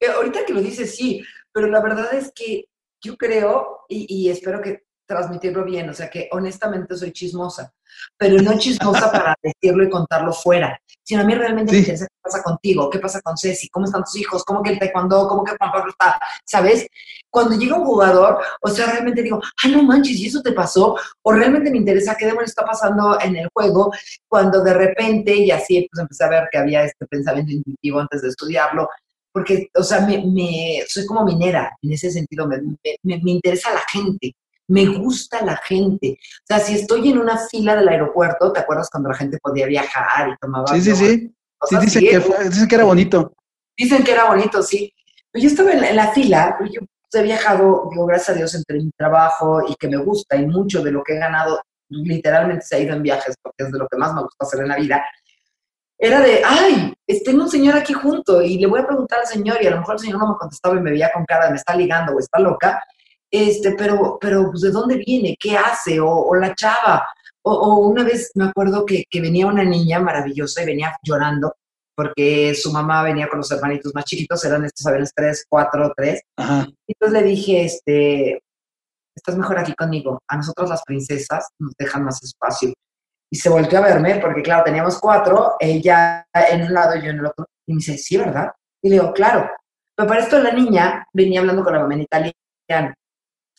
eh 0.00 0.06
ahorita 0.06 0.44
que 0.44 0.52
lo 0.52 0.60
dices, 0.60 0.94
sí, 0.94 1.22
pero 1.52 1.66
la 1.66 1.80
verdad 1.80 2.12
es 2.14 2.30
que 2.32 2.66
yo 3.00 3.16
creo, 3.16 3.80
y, 3.88 4.28
espero 4.28 4.60
que 4.60 4.84
transmitirlo 5.06 5.64
bien, 5.64 5.88
o 5.88 5.94
sea 5.94 6.10
que 6.10 6.28
honestamente 6.32 6.96
soy 6.96 7.12
chismosa, 7.12 7.72
pero 8.16 8.40
no 8.42 8.58
chismosa 8.58 9.10
para 9.10 9.34
decirlo 9.42 9.84
y 9.84 9.90
contarlo 9.90 10.32
fuera, 10.32 10.78
sino 11.02 11.22
a 11.22 11.24
mí 11.24 11.34
realmente 11.34 11.72
me 11.72 11.78
interesa 11.78 12.06
qué 12.06 12.20
pasa 12.22 12.42
contigo, 12.42 12.90
qué 12.90 12.98
pasa 12.98 13.20
con 13.22 13.36
Ceci, 13.36 13.68
cómo 13.68 13.86
están 13.86 14.04
tus 14.04 14.16
hijos, 14.16 14.44
cómo 14.44 14.62
que 14.62 14.70
el 14.70 14.78
taekwondo, 14.78 15.26
cómo 15.28 15.44
que 15.44 15.56
Juan 15.56 15.72
Pablo 15.72 15.90
está, 15.90 16.20
¿sabes? 16.44 16.86
Cuando 17.30 17.56
llega 17.56 17.76
un 17.76 17.84
jugador, 17.84 18.38
o 18.60 18.68
sea, 18.68 18.86
realmente 18.92 19.22
digo, 19.22 19.40
ah, 19.42 19.68
no 19.68 19.82
manches, 19.82 20.18
¿y 20.18 20.26
eso 20.26 20.42
te 20.42 20.52
pasó? 20.52 20.96
O 21.22 21.32
realmente 21.32 21.70
me 21.70 21.78
interesa 21.78 22.16
qué 22.16 22.26
demonios 22.26 22.50
está 22.50 22.64
pasando 22.64 23.18
en 23.20 23.36
el 23.36 23.48
juego, 23.54 23.90
cuando 24.28 24.62
de 24.62 24.74
repente, 24.74 25.34
y 25.34 25.50
así 25.50 25.88
pues 25.90 26.00
empecé 26.00 26.24
a 26.24 26.28
ver 26.28 26.48
que 26.50 26.58
había 26.58 26.84
este 26.84 27.06
pensamiento 27.06 27.52
intuitivo 27.52 28.00
antes 28.00 28.22
de 28.22 28.28
estudiarlo, 28.28 28.88
porque, 29.32 29.68
o 29.74 29.82
sea, 29.82 30.00
me, 30.00 30.84
soy 30.88 31.06
como 31.06 31.24
minera 31.24 31.76
en 31.82 31.92
ese 31.92 32.10
sentido, 32.10 32.46
me, 32.46 32.58
me, 33.02 33.30
interesa 33.30 33.72
la 33.72 33.82
gente, 33.90 34.34
me 34.68 34.86
gusta 34.86 35.44
la 35.44 35.56
gente. 35.56 36.18
O 36.20 36.46
sea, 36.46 36.60
si 36.60 36.74
estoy 36.74 37.10
en 37.10 37.18
una 37.18 37.38
fila 37.48 37.76
del 37.76 37.88
aeropuerto, 37.88 38.52
¿te 38.52 38.60
acuerdas 38.60 38.88
cuando 38.90 39.08
la 39.08 39.16
gente 39.16 39.38
podía 39.42 39.66
viajar 39.66 40.28
y 40.28 40.36
tomaba... 40.40 40.66
Sí, 40.68 40.80
sí, 40.80 40.94
sí. 40.94 41.34
sí 41.64 41.76
dicen, 41.80 42.02
que 42.02 42.68
que 42.68 42.74
era 42.74 42.84
bonito. 42.84 43.32
Dicen 43.76 44.04
que 44.04 44.12
era 44.12 44.26
bonito, 44.26 44.62
sí. 44.62 44.92
Pero 45.32 45.42
yo 45.42 45.48
estaba 45.48 45.72
en 45.72 45.96
la, 45.96 46.12
fila, 46.12 46.58
yo 46.72 46.80
he 47.20 47.22
viajado, 47.22 47.88
digo, 47.90 48.06
gracias 48.06 48.30
a 48.30 48.34
Dios, 48.34 48.54
entre 48.54 48.78
mi 48.78 48.90
trabajo 48.96 49.62
y 49.68 49.74
que 49.76 49.88
me 49.88 49.96
gusta 49.96 50.36
y 50.36 50.46
mucho 50.46 50.82
de 50.82 50.92
lo 50.92 51.02
que 51.02 51.14
he 51.14 51.18
ganado 51.18 51.60
literalmente 51.90 52.66
se 52.66 52.76
ha 52.76 52.80
ido 52.80 52.94
en 52.94 53.02
viajes 53.02 53.34
porque 53.42 53.64
es 53.64 53.72
de 53.72 53.78
lo 53.78 53.88
que 53.88 53.96
más 53.96 54.12
me 54.12 54.20
gusta 54.20 54.44
hacer 54.44 54.60
en 54.60 54.68
la 54.68 54.76
vida 54.76 55.02
era 55.98 56.20
de, 56.20 56.42
ay, 56.44 56.94
tengo 57.24 57.42
un 57.42 57.50
señor 57.50 57.76
aquí 57.76 57.92
junto 57.92 58.40
y 58.40 58.56
le 58.58 58.68
voy 58.68 58.80
a 58.80 58.86
preguntar 58.86 59.18
al 59.20 59.26
señor 59.26 59.60
y 59.60 59.66
a 59.66 59.70
lo 59.70 59.78
mejor 59.78 59.96
el 59.96 60.00
señor 60.00 60.20
no 60.20 60.28
me 60.28 60.38
contestaba 60.38 60.76
y 60.76 60.80
me 60.80 60.92
veía 60.92 61.10
con 61.12 61.24
cara 61.24 61.46
de 61.46 61.50
me 61.50 61.56
está 61.56 61.74
ligando 61.74 62.14
o 62.14 62.20
está 62.20 62.38
loca, 62.38 62.80
este, 63.30 63.72
pero, 63.72 64.18
pero 64.20 64.50
pues, 64.50 64.62
¿de 64.62 64.70
dónde 64.70 64.96
viene? 64.96 65.36
¿Qué 65.38 65.56
hace? 65.56 66.00
O, 66.00 66.34
la 66.34 66.54
chava. 66.54 67.06
O, 67.42 67.88
una 67.88 68.04
vez 68.04 68.30
me 68.34 68.44
acuerdo 68.44 68.84
que, 68.86 69.04
venía 69.14 69.46
una 69.46 69.64
niña 69.64 70.00
maravillosa 70.00 70.62
y 70.62 70.66
venía 70.66 70.96
llorando 71.02 71.54
porque 71.96 72.54
su 72.54 72.72
mamá 72.72 73.02
venía 73.02 73.28
con 73.28 73.38
los 73.38 73.50
hermanitos 73.50 73.92
más 73.92 74.04
chiquitos, 74.04 74.44
eran 74.44 74.64
estos 74.64 74.86
aviones 74.86 75.10
tres, 75.12 75.44
cuatro, 75.48 75.92
tres. 75.96 76.20
Y 76.86 76.92
entonces 76.92 77.22
le 77.22 77.22
dije, 77.24 77.64
este, 77.64 78.40
estás 79.16 79.36
mejor 79.36 79.58
aquí 79.58 79.74
conmigo. 79.74 80.20
A 80.28 80.36
nosotros 80.36 80.70
las 80.70 80.84
princesas 80.84 81.48
nos 81.58 81.72
dejan 81.76 82.04
más 82.04 82.22
espacio 82.22 82.72
y 83.30 83.36
se 83.36 83.48
volvió 83.48 83.78
a 83.78 83.82
verme, 83.82 84.18
porque 84.20 84.42
claro, 84.42 84.64
teníamos 84.64 84.98
cuatro, 84.98 85.56
ella 85.60 86.26
en 86.32 86.62
un 86.62 86.72
lado 86.72 86.96
y 86.96 87.02
yo 87.02 87.10
en 87.10 87.18
el 87.18 87.26
otro. 87.26 87.46
Y 87.66 87.72
me 87.72 87.78
dice, 87.78 87.98
sí, 87.98 88.16
¿verdad? 88.16 88.52
Y 88.82 88.88
le 88.88 88.94
digo, 88.96 89.12
claro. 89.12 89.50
Pero 89.94 90.08
para 90.08 90.20
esto 90.20 90.38
la 90.40 90.52
niña 90.52 91.06
venía 91.12 91.40
hablando 91.40 91.62
con 91.62 91.72
la 91.74 91.80
mamá 91.80 91.94
en 91.94 92.02
italiano. 92.02 92.94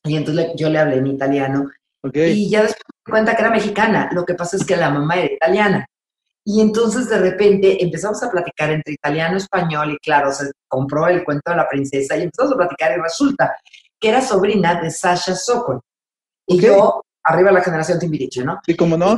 Y 0.04 0.16
entonces 0.16 0.52
yo 0.56 0.70
le 0.70 0.80
hablé 0.80 0.98
en 0.98 1.08
italiano. 1.08 1.70
Y 2.14 2.50
ya 2.50 2.62
después 2.62 2.84
me 3.06 3.12
cuenta 3.12 3.36
que 3.36 3.42
era 3.42 3.52
mexicana. 3.52 4.10
Lo 4.14 4.26
que 4.26 4.36
pasa 4.36 4.58
es 4.58 4.66
que 4.66 4.78
la 4.78 4.90
mamá 4.90 5.16
era 5.16 5.34
italiana. 5.34 5.86
Y 6.46 6.62
entonces 6.62 7.10
de 7.10 7.20
repente 7.20 7.84
empezamos 7.84 8.24
a 8.24 8.32
platicar 8.32 8.72
entre 8.72 8.94
italiano 8.94 9.36
y 9.36 9.38
español. 9.38 9.92
Y 9.92 9.98
claro, 9.98 10.32
se 10.32 10.52
compró 10.68 11.08
el 11.08 11.24
cuento 11.24 11.52
de 11.52 11.58
la 11.58 11.68
princesa 11.68 12.18
y 12.18 12.24
empezamos 12.24 12.54
a 12.54 12.58
platicar. 12.58 12.98
Y 12.98 13.02
resulta 13.02 13.56
que 14.00 14.10
era 14.10 14.22
sobrina 14.22 14.82
de 14.82 14.90
Sasha 14.90 15.36
Sokol. 15.36 15.82
Y 16.48 16.60
yo, 16.60 17.04
arriba 17.24 17.50
de 17.50 17.56
la 17.56 17.64
generación 17.64 18.00
Timbiriche, 18.00 18.44
¿no? 18.44 18.60
Sí, 18.66 18.76
como 18.76 18.98
no 18.98 19.16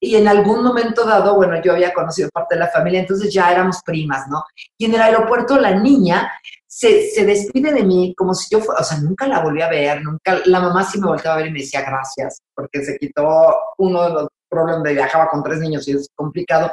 y 0.00 0.14
en 0.14 0.28
algún 0.28 0.62
momento 0.62 1.04
dado, 1.04 1.34
bueno, 1.34 1.60
yo 1.62 1.72
había 1.72 1.92
conocido 1.92 2.28
parte 2.30 2.54
de 2.54 2.60
la 2.60 2.68
familia, 2.68 3.00
entonces 3.00 3.32
ya 3.32 3.50
éramos 3.50 3.82
primas, 3.84 4.28
¿no? 4.28 4.44
Y 4.78 4.84
en 4.84 4.94
el 4.94 5.00
aeropuerto 5.00 5.58
la 5.58 5.74
niña 5.74 6.30
se, 6.68 7.10
se 7.10 7.24
despide 7.24 7.72
de 7.72 7.82
mí 7.82 8.14
como 8.16 8.34
si 8.34 8.48
yo 8.50 8.60
fuera, 8.60 8.82
o 8.82 8.84
sea, 8.84 8.98
nunca 8.98 9.26
la 9.26 9.40
volví 9.40 9.62
a 9.62 9.68
ver, 9.68 10.02
nunca, 10.02 10.40
la 10.44 10.60
mamá 10.60 10.84
sí 10.84 11.00
me 11.00 11.06
volteaba 11.06 11.36
a 11.36 11.38
ver 11.38 11.48
y 11.48 11.52
me 11.52 11.60
decía 11.60 11.80
gracias, 11.80 12.42
porque 12.54 12.84
se 12.84 12.98
quitó 12.98 13.26
uno 13.78 14.02
de 14.04 14.10
los 14.10 14.28
problemas 14.48 14.82
de 14.84 14.92
viajaba 14.94 15.28
con 15.28 15.42
tres 15.42 15.58
niños 15.60 15.88
y 15.88 15.92
es 15.92 16.08
complicado. 16.14 16.70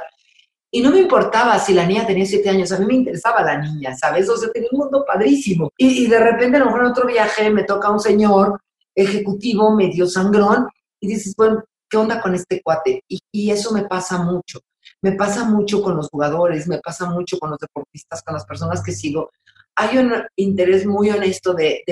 Y 0.71 0.81
no 0.81 0.91
me 0.91 0.99
importaba 0.99 1.57
si 1.57 1.73
la 1.73 1.85
niña 1.85 2.05
tenía 2.05 2.25
siete 2.25 2.49
años, 2.49 2.71
a 2.71 2.79
mí 2.79 2.85
me 2.85 2.95
interesaba 2.95 3.41
la 3.41 3.57
niña, 3.59 3.95
¿sabes? 3.95 4.29
O 4.29 4.35
sea, 4.35 4.51
tenía 4.51 4.69
un 4.73 4.79
mundo 4.79 5.05
padrísimo. 5.07 5.71
Y, 5.77 6.03
y 6.03 6.07
de 6.07 6.19
repente, 6.19 6.57
a 6.57 6.59
lo 6.59 6.65
mejor 6.65 6.81
en 6.81 6.87
otro 6.87 7.07
viaje 7.07 7.49
me 7.49 7.63
toca 7.63 7.89
un 7.89 7.99
señor 7.99 8.59
ejecutivo 8.93 9.73
medio 9.75 10.07
sangrón 10.07 10.67
y 10.99 11.07
dices, 11.07 11.33
bueno, 11.35 11.63
¿qué 11.89 11.97
onda 11.97 12.21
con 12.21 12.33
este 12.33 12.61
cuate? 12.61 13.03
Y, 13.07 13.51
eso 13.51 13.71
me 13.71 13.83
pasa 13.83 14.17
mucho. 14.17 14.59
Me 15.01 15.13
pasa 15.13 15.45
mucho 15.45 15.81
con 15.81 15.95
los 15.95 16.09
jugadores, 16.09 16.67
me 16.67 16.79
pasa 16.79 17.09
mucho 17.09 17.37
con 17.37 17.51
los 17.51 17.59
deportistas, 17.59 18.23
con 18.23 18.33
las 18.33 18.45
personas 18.45 18.81
que 18.83 18.91
sigo. 18.91 19.29
Hay 19.75 19.97
un 19.97 20.13
interés 20.35 20.85
muy 20.85 21.09
honesto 21.09 21.53
de, 21.53 21.83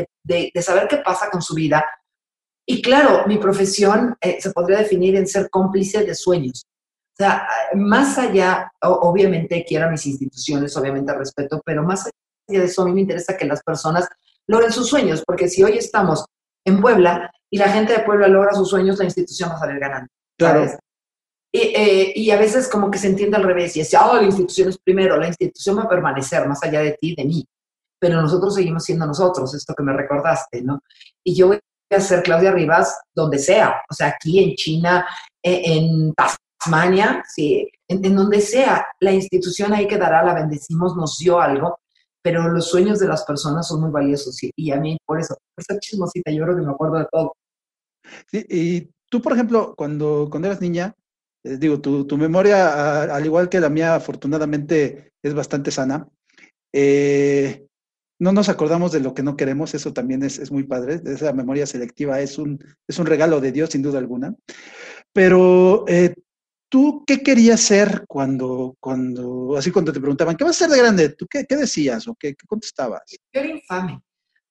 saber 0.62 0.88
qué 0.88 0.98
pasa 0.98 1.30
con 1.30 1.42
su 1.42 1.54
vida. 1.54 1.84
Y 2.66 2.82
claro, 2.82 3.28
mi 3.28 3.38
profesión 3.38 4.16
eh, 4.22 4.40
se 4.40 4.52
podría 4.52 4.80
definir 4.80 5.16
en 5.16 5.28
ser 5.28 5.50
cómplice 5.50 6.06
de 6.06 6.16
sueños. 6.16 6.66
O 7.14 7.16
sea, 7.16 7.48
más 7.76 8.18
allá, 8.18 8.72
obviamente 8.82 9.66
quiero 9.68 9.88
a 9.88 9.92
mis 9.92 10.06
instituciones, 10.06 10.76
obviamente 10.78 11.14
respeto, 11.14 11.62
pero 11.64 11.84
más 11.84 12.06
allá 12.06 12.62
de 12.62 12.66
eso, 12.66 12.82
a 12.82 12.86
mí 12.86 12.94
me 12.94 13.02
interesa 13.02 13.38
que 13.38 13.46
las 13.46 13.62
personas 13.62 14.08
logren 14.48 14.72
sus 14.72 14.88
sueños, 14.88 15.24
porque 15.26 15.48
si 15.48 15.64
hoy 15.64 15.78
estamos 15.78 16.26
en 16.66 16.82
Puebla 16.82 17.32
y 17.52 17.58
la 17.58 17.70
gente 17.70 17.94
de 17.94 18.00
Puebla 18.00 18.28
logra 18.28 18.54
sus 18.54 18.70
sueños, 18.70 18.98
la 18.98 19.06
institución 19.06 19.52
va 19.52 19.56
a 19.56 19.60
salir 19.60 19.80
ganando. 19.80 20.08
Claro. 20.38 20.66
Eh, 21.56 22.14
y, 22.16 22.32
a 22.32 22.40
veces 22.40 22.68
como 22.68 22.90
que 22.90 22.98
se 22.98 23.08
entiende 23.08 23.38
al 23.38 23.44
revés 23.44 23.78
y 23.78 23.82
es, 23.82 23.94
oh, 23.94 24.16
la 24.16 24.24
institución 24.24 24.70
es 24.70 24.78
primero, 24.80 25.18
la 25.18 25.28
institución 25.28 25.78
va 25.78 25.84
a 25.84 25.90
permanecer 25.90 26.48
más 26.48 26.64
allá 26.64 26.82
de 26.82 26.94
ti, 26.94 27.14
de 27.16 27.26
mí, 27.26 27.46
pero 28.04 28.22
nosotros 28.22 28.56
seguimos 28.56 28.84
siendo 28.84 29.06
nosotros, 29.06 29.54
esto 29.54 29.74
que 29.74 29.82
me 29.82 29.94
recordaste, 29.94 30.62
¿no? 30.62 30.84
Y 31.24 31.34
yo 31.34 31.48
voy 31.48 31.60
a 31.90 32.00
ser 32.02 32.22
Claudia 32.22 32.52
Rivas 32.52 33.00
donde 33.16 33.40
sea, 33.40 33.78
o 33.90 33.94
sea, 33.94 34.08
aquí 34.10 34.44
en 34.44 34.56
China, 34.56 35.08
e, 35.42 35.78
en, 35.78 36.14
Tasmania, 36.14 37.24
sí, 37.34 37.66
en, 37.88 38.04
en, 38.04 38.14
donde 38.14 38.42
sea, 38.42 38.86
la 39.00 39.14
institución 39.14 39.72
ahí 39.72 39.88
quedará, 39.88 40.22
la 40.22 40.34
bendecimos, 40.34 40.98
nos 40.98 41.18
dio 41.18 41.40
algo, 41.40 41.80
pero 42.22 42.50
los 42.50 42.68
sueños 42.68 43.00
de 43.00 43.08
las 43.08 43.24
personas 43.24 43.70
son 43.70 43.80
muy 43.80 43.90
valiosos 43.90 44.38
y, 44.54 44.72
a 44.72 44.76
mí 44.76 44.98
por 45.06 45.22
eso, 45.22 45.38
por 45.56 45.64
esa 45.66 45.80
chismosita, 45.80 46.30
yo 46.30 46.44
creo 46.44 46.58
que 46.58 46.62
me 46.64 46.72
acuerdo 46.74 46.98
de 46.98 47.08
todo. 47.10 47.38
Sí, 48.30 48.46
y 48.50 48.90
tú, 49.08 49.22
por 49.22 49.32
ejemplo, 49.32 49.76
cuando, 49.78 50.28
cuando 50.30 50.50
eras 50.50 50.60
niña, 50.60 50.94
eh, 51.46 51.56
digo, 51.56 51.80
tu, 51.80 52.06
tu 52.06 52.18
memoria, 52.18 53.16
al 53.16 53.26
igual 53.26 53.48
que 53.48 53.62
la 53.62 53.70
mía, 53.70 53.96
afortunadamente 53.96 55.14
es 55.24 55.34
bastante 55.34 55.72
sana. 55.72 56.06
Eh, 56.74 57.68
no 58.24 58.32
nos 58.32 58.48
acordamos 58.48 58.94
de 58.94 59.02
lo 59.02 59.14
que 59.14 59.22
no 59.22 59.36
queremos, 59.36 59.74
eso 59.76 59.92
también 59.92 60.24
es, 60.24 60.40
es, 60.40 60.50
muy 60.50 60.64
padre. 60.64 61.02
Esa 61.06 61.34
memoria 61.34 61.66
selectiva 61.66 62.22
es 62.22 62.38
un, 62.38 62.58
es 62.88 62.98
un 62.98 63.06
regalo 63.06 63.42
de 63.42 63.52
Dios, 63.52 63.72
sin 63.72 63.82
duda 63.82 64.00
alguna. 64.00 64.34
Pero 65.12 65.84
eh, 65.90 66.16
¿tú 66.70 67.04
qué 67.06 67.22
querías 67.22 67.60
ser 67.60 68.06
cuando, 68.08 68.78
cuando, 68.80 69.58
así 69.58 69.72
cuando 69.72 69.92
te 69.92 70.00
preguntaban, 70.00 70.38
¿qué 70.38 70.46
vas 70.46 70.56
a 70.56 70.66
ser 70.66 70.70
de 70.70 70.78
grande? 70.78 71.10
¿Tú 71.10 71.28
qué, 71.30 71.46
qué 71.46 71.58
decías 71.58 72.08
o 72.08 72.16
qué, 72.16 72.34
qué 72.34 72.48
contestabas? 72.48 73.02
Era 73.34 73.48
infame 73.48 74.02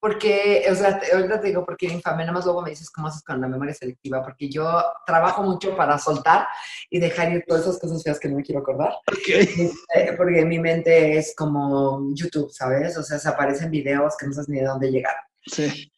porque, 0.03 0.65
o 0.69 0.75
sea, 0.75 0.99
ahorita 1.13 1.39
te 1.39 1.47
digo 1.47 1.65
porque 1.65 1.85
infame, 1.85 2.23
nada 2.23 2.33
más 2.33 2.43
luego 2.43 2.61
me 2.61 2.71
dices 2.71 2.89
cómo 2.89 3.07
haces 3.07 3.23
con 3.23 3.39
la 3.39 3.47
memoria 3.47 3.73
selectiva, 3.73 4.21
porque 4.21 4.49
yo 4.49 4.83
trabajo 5.05 5.43
mucho 5.43 5.77
para 5.77 5.97
soltar 5.97 6.45
y 6.89 6.99
dejar 6.99 7.31
ir 7.31 7.45
todas 7.47 7.63
esas 7.63 7.79
cosas 7.79 8.03
feas 8.03 8.19
que 8.19 8.27
no 8.27 8.35
me 8.35 8.43
quiero 8.43 8.59
acordar. 8.59 8.95
Okay. 9.07 9.71
Eh, 9.95 10.13
porque 10.17 10.43
mi 10.43 10.59
mente 10.59 11.17
es 11.17 11.33
como 11.37 12.09
YouTube, 12.13 12.51
¿sabes? 12.51 12.97
O 12.97 13.03
sea, 13.03 13.17
se 13.17 13.29
aparecen 13.29 13.71
videos 13.71 14.17
que 14.17 14.27
no 14.27 14.33
sabes 14.33 14.49
ni 14.49 14.59
de 14.59 14.65
dónde 14.65 14.91
llegar. 14.91 15.15
Sí. 15.45 15.89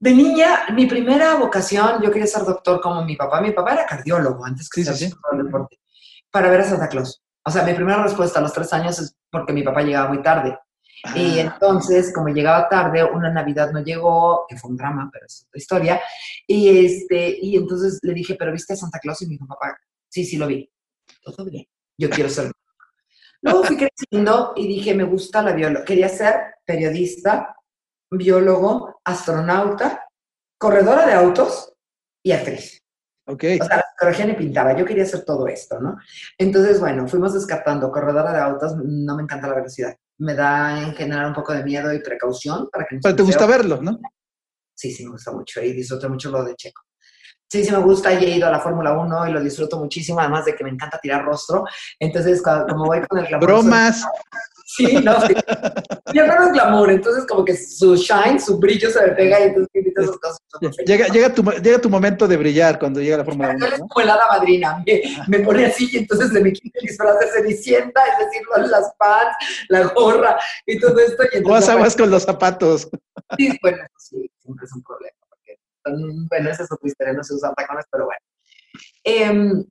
De 0.00 0.10
niña, 0.10 0.66
mi 0.74 0.86
primera 0.86 1.36
vocación, 1.36 2.02
yo 2.02 2.10
quería 2.10 2.26
ser 2.26 2.42
doctor 2.42 2.80
como 2.80 3.04
mi 3.04 3.14
papá. 3.14 3.40
Mi 3.40 3.52
papá 3.52 3.74
era 3.74 3.86
cardiólogo 3.86 4.44
antes 4.44 4.68
que 4.68 4.80
Sí, 4.80 4.86
ser 4.86 4.96
sí, 4.96 5.14
deporte, 5.34 5.78
para 6.32 6.50
ver 6.50 6.62
a 6.62 6.64
Santa 6.64 6.88
Claus. 6.88 7.22
O 7.44 7.50
sea, 7.52 7.62
mi 7.62 7.74
primera 7.74 8.02
respuesta 8.02 8.40
a 8.40 8.42
los 8.42 8.52
tres 8.52 8.72
años 8.72 8.98
es 8.98 9.16
porque 9.30 9.52
mi 9.52 9.62
papá 9.62 9.82
llegaba 9.82 10.08
muy 10.08 10.20
tarde. 10.20 10.58
Y 11.14 11.38
entonces, 11.38 12.12
como 12.12 12.28
llegaba 12.28 12.68
tarde, 12.68 13.04
una 13.04 13.30
Navidad 13.30 13.70
no 13.72 13.82
llegó, 13.82 14.46
que 14.48 14.56
fue 14.56 14.70
un 14.70 14.76
drama, 14.76 15.08
pero 15.12 15.26
es 15.26 15.44
otra 15.46 15.58
historia. 15.58 16.00
Y, 16.46 16.86
este, 16.86 17.38
y 17.40 17.56
entonces 17.56 17.98
le 18.02 18.14
dije, 18.14 18.34
¿pero 18.34 18.52
viste 18.52 18.72
a 18.72 18.76
Santa 18.76 18.98
Claus? 18.98 19.22
Y 19.22 19.26
me 19.26 19.32
dijo, 19.32 19.46
papá, 19.46 19.78
sí, 20.08 20.24
sí 20.24 20.36
lo 20.36 20.46
vi. 20.46 20.70
Todo 21.22 21.44
bien. 21.44 21.66
Yo 21.98 22.10
quiero 22.10 22.28
ser. 22.28 22.50
Luego 23.42 23.64
fui 23.64 23.76
creciendo 23.76 24.52
y 24.56 24.66
dije, 24.66 24.94
me 24.94 25.04
gusta 25.04 25.42
la 25.42 25.52
biología. 25.52 25.84
Quería 25.84 26.08
ser 26.08 26.34
periodista, 26.64 27.56
biólogo, 28.10 29.00
astronauta, 29.04 30.08
corredora 30.58 31.06
de 31.06 31.14
autos 31.14 31.72
y 32.22 32.32
actriz. 32.32 32.82
ok. 33.26 33.44
O 33.60 33.64
sea, 33.64 33.76
la 33.76 33.84
psicología 33.90 34.26
ni 34.26 34.34
pintaba, 34.34 34.76
yo 34.76 34.84
quería 34.84 35.04
hacer 35.04 35.24
todo 35.24 35.46
esto, 35.46 35.80
¿no? 35.80 35.96
Entonces, 36.38 36.80
bueno, 36.80 37.06
fuimos 37.06 37.34
descartando. 37.34 37.90
Corredora 37.92 38.32
de 38.32 38.40
autos, 38.40 38.76
no 38.76 39.16
me 39.16 39.22
encanta 39.22 39.48
la 39.48 39.54
velocidad. 39.54 39.96
Me 40.18 40.34
da 40.34 40.82
en 40.82 40.94
general 40.94 41.26
un 41.26 41.34
poco 41.34 41.52
de 41.52 41.62
miedo 41.62 41.92
y 41.92 42.00
precaución 42.00 42.68
para 42.70 42.86
que 42.86 42.96
no 42.96 43.00
Pero 43.02 43.16
te 43.16 43.22
gusta 43.22 43.46
verlo, 43.46 43.80
¿no? 43.82 43.98
Sí, 44.74 44.92
sí, 44.92 45.04
me 45.04 45.10
gusta 45.12 45.32
mucho 45.32 45.62
y 45.62 45.72
disfruto 45.72 46.08
mucho 46.08 46.30
lo 46.30 46.44
de 46.44 46.54
Checo. 46.54 46.82
Sí, 47.48 47.64
sí, 47.64 47.70
me 47.70 47.78
gusta 47.78 48.12
y 48.12 48.24
he 48.24 48.36
ido 48.36 48.48
a 48.48 48.50
la 48.50 48.58
Fórmula 48.60 48.92
1 48.98 49.28
y 49.28 49.32
lo 49.32 49.40
disfruto 49.40 49.78
muchísimo, 49.78 50.18
además 50.20 50.44
de 50.44 50.54
que 50.56 50.64
me 50.64 50.70
encanta 50.70 50.98
tirar 50.98 51.24
rostro. 51.24 51.64
Entonces, 51.98 52.42
cuando- 52.42 52.66
como 52.66 52.86
voy 52.86 53.00
con 53.06 53.18
el 53.20 53.26
glamour. 53.26 53.46
Bromas. 53.46 54.04
Sí, 54.68 54.94
no, 55.04 55.20
sí. 55.24 55.32
No 56.12 56.24
es 56.24 56.52
glamour, 56.52 56.90
entonces 56.90 57.24
como 57.26 57.44
que 57.44 57.56
su 57.56 57.94
shine, 57.94 58.40
su 58.40 58.58
brillo 58.58 58.90
se 58.90 59.00
me 59.00 59.12
pega 59.12 59.38
y 59.38 59.42
entonces 59.44 59.70
invita 59.74 60.02
esas 60.02 60.18
cosas. 60.18 60.40
Llega, 60.84 61.06
llega, 61.06 61.32
tu, 61.32 61.42
llega 61.44 61.80
tu 61.80 61.88
momento 61.88 62.26
de 62.26 62.36
brillar 62.36 62.76
cuando 62.80 63.00
llega 63.00 63.18
la 63.18 63.22
1, 63.22 63.50
Él 63.50 63.62
es 63.62 63.78
¿no? 63.78 63.86
como 63.86 64.00
el 64.02 64.10
hada 64.10 64.26
madrina, 64.28 64.82
me, 64.84 65.02
me 65.28 65.38
pone 65.44 65.66
así 65.66 65.88
y 65.92 65.98
entonces 65.98 66.30
se 66.32 66.40
me 66.40 66.52
quita 66.52 66.80
el 66.80 66.88
disfraz 66.88 67.16
de 67.20 67.26
Cenicienta, 67.28 68.02
es 68.06 68.26
decir, 68.26 68.42
las 68.68 68.92
pants, 68.98 69.36
la 69.68 69.84
gorra 69.84 70.36
y 70.66 70.80
todo 70.80 70.98
esto. 70.98 71.22
Y 71.32 71.36
O 71.36 71.38
entonces, 71.38 71.68
aguas 71.68 71.94
con 71.94 72.10
los 72.10 72.24
zapatos. 72.24 72.88
sí, 73.38 73.56
bueno, 73.62 73.78
eso 73.78 73.94
sí, 73.98 74.30
siempre 74.40 74.66
es 74.66 74.72
un 74.74 74.82
problema. 74.82 75.16
Porque, 75.28 75.60
mm, 75.84 76.26
bueno, 76.28 76.50
esa 76.50 76.64
es 76.64 76.72
otra 76.72 76.88
historia, 76.88 77.12
no 77.12 77.22
se 77.22 77.34
usan 77.34 77.54
tacones, 77.54 77.84
pero 77.88 78.06
bueno. 78.06 78.20
Em, 79.04 79.64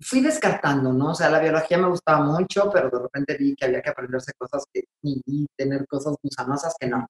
fui 0.00 0.20
descartando, 0.20 0.92
¿no? 0.92 1.10
O 1.10 1.14
sea, 1.14 1.30
la 1.30 1.40
biología 1.40 1.78
me 1.78 1.88
gustaba 1.88 2.24
mucho, 2.24 2.70
pero 2.72 2.90
de 2.90 2.98
repente 3.00 3.36
vi 3.36 3.54
que 3.54 3.66
había 3.66 3.82
que 3.82 3.90
aprenderse 3.90 4.32
cosas 4.38 4.64
que, 4.72 4.84
y, 5.02 5.20
y 5.26 5.46
tener 5.56 5.86
cosas 5.86 6.14
gusanosas 6.22 6.74
que 6.78 6.86
no. 6.86 7.06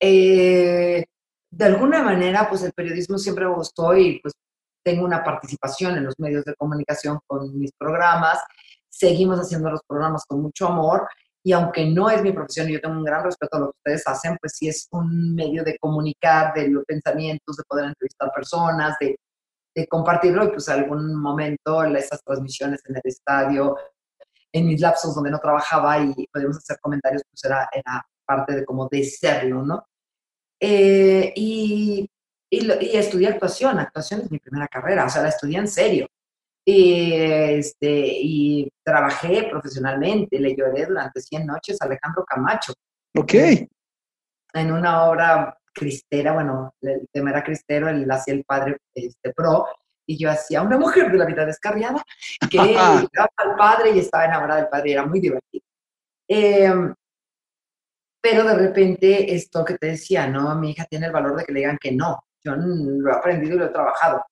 Eh, 0.00 1.04
de 1.50 1.64
alguna 1.64 2.02
manera, 2.02 2.48
pues 2.48 2.62
el 2.62 2.72
periodismo 2.72 3.18
siempre 3.18 3.46
me 3.46 3.54
gustó 3.54 3.96
y 3.96 4.20
pues 4.20 4.34
tengo 4.82 5.04
una 5.04 5.22
participación 5.22 5.96
en 5.96 6.04
los 6.04 6.14
medios 6.18 6.44
de 6.44 6.54
comunicación 6.56 7.20
con 7.26 7.58
mis 7.58 7.72
programas. 7.78 8.38
Seguimos 8.88 9.38
haciendo 9.40 9.70
los 9.70 9.80
programas 9.86 10.24
con 10.26 10.42
mucho 10.42 10.68
amor 10.68 11.08
y 11.42 11.52
aunque 11.52 11.86
no 11.86 12.10
es 12.10 12.22
mi 12.22 12.32
profesión 12.32 12.68
y 12.68 12.74
yo 12.74 12.80
tengo 12.80 12.96
un 12.96 13.04
gran 13.04 13.22
respeto 13.22 13.56
a 13.56 13.60
lo 13.60 13.66
que 13.66 13.78
ustedes 13.78 14.06
hacen, 14.06 14.36
pues 14.40 14.54
sí 14.56 14.68
es 14.68 14.88
un 14.90 15.34
medio 15.34 15.62
de 15.62 15.78
comunicar, 15.78 16.54
de 16.54 16.68
los 16.68 16.84
pensamientos, 16.84 17.56
de 17.56 17.62
poder 17.68 17.86
entrevistar 17.86 18.32
personas, 18.34 18.96
de, 19.00 19.16
de 19.74 19.86
compartirlo 19.88 20.44
y 20.44 20.48
pues 20.48 20.68
algún 20.68 21.14
momento 21.20 21.82
esas 21.84 22.22
transmisiones 22.22 22.80
en 22.86 22.96
el 22.96 23.02
estadio, 23.04 23.76
en 24.52 24.66
mis 24.66 24.80
lapsos 24.80 25.14
donde 25.14 25.30
no 25.30 25.38
trabajaba 25.40 25.98
y 25.98 26.26
podíamos 26.32 26.58
hacer 26.58 26.78
comentarios, 26.80 27.22
pues 27.30 27.44
era, 27.44 27.68
era 27.72 28.06
parte 28.24 28.54
de 28.54 28.64
como 28.64 28.88
de 28.88 29.02
serlo, 29.04 29.62
¿no? 29.62 29.84
Eh, 30.60 31.32
y, 31.36 32.08
y, 32.50 32.60
lo- 32.62 32.80
y 32.80 32.96
estudié 32.96 33.28
actuación, 33.28 33.78
actuación 33.78 34.20
es 34.22 34.30
mi 34.30 34.38
primera 34.38 34.68
carrera, 34.68 35.06
o 35.06 35.08
sea, 35.10 35.22
la 35.22 35.28
estudié 35.30 35.58
en 35.58 35.68
serio. 35.68 36.06
Y, 36.66 37.12
este, 37.14 38.06
y 38.22 38.70
trabajé 38.82 39.48
profesionalmente, 39.50 40.38
le 40.40 40.56
lloré 40.56 40.86
durante 40.86 41.20
100 41.20 41.46
noches 41.46 41.76
a 41.82 41.84
Alejandro 41.84 42.24
Camacho 42.24 42.72
Ok. 43.16 43.34
en 43.34 44.72
una 44.72 45.04
obra 45.04 45.58
cristera, 45.74 46.32
bueno, 46.32 46.74
el 46.80 47.08
tema 47.12 47.30
era 47.30 47.44
cristero, 47.44 47.88
él 47.88 48.10
hacía 48.10 48.34
el 48.34 48.44
padre 48.44 48.78
este, 48.94 49.32
pro, 49.34 49.66
y 50.06 50.18
yo 50.18 50.30
hacía 50.30 50.62
una 50.62 50.78
mujer 50.78 51.10
de 51.10 51.18
la 51.18 51.26
vida 51.26 51.44
descarriada 51.44 52.02
que 52.50 52.58
llegaba 52.58 53.02
al 53.36 53.56
padre 53.56 53.90
y 53.90 53.98
estaba 53.98 54.24
enamorada 54.24 54.60
del 54.60 54.70
padre, 54.70 54.90
y 54.90 54.92
era 54.92 55.06
muy 55.06 55.20
divertido. 55.20 55.64
Eh, 56.28 56.72
pero 58.22 58.42
de 58.42 58.54
repente, 58.54 59.34
esto 59.34 59.62
que 59.66 59.76
te 59.76 59.88
decía, 59.88 60.26
¿no? 60.26 60.54
Mi 60.54 60.70
hija 60.70 60.86
tiene 60.86 61.06
el 61.06 61.12
valor 61.12 61.36
de 61.36 61.44
que 61.44 61.52
le 61.52 61.60
digan 61.60 61.76
que 61.78 61.92
no. 61.92 62.24
Yo 62.42 62.54
lo 62.56 63.10
he 63.10 63.14
aprendido 63.14 63.56
y 63.56 63.58
lo 63.58 63.66
he 63.66 63.68
trabajado. 63.68 64.24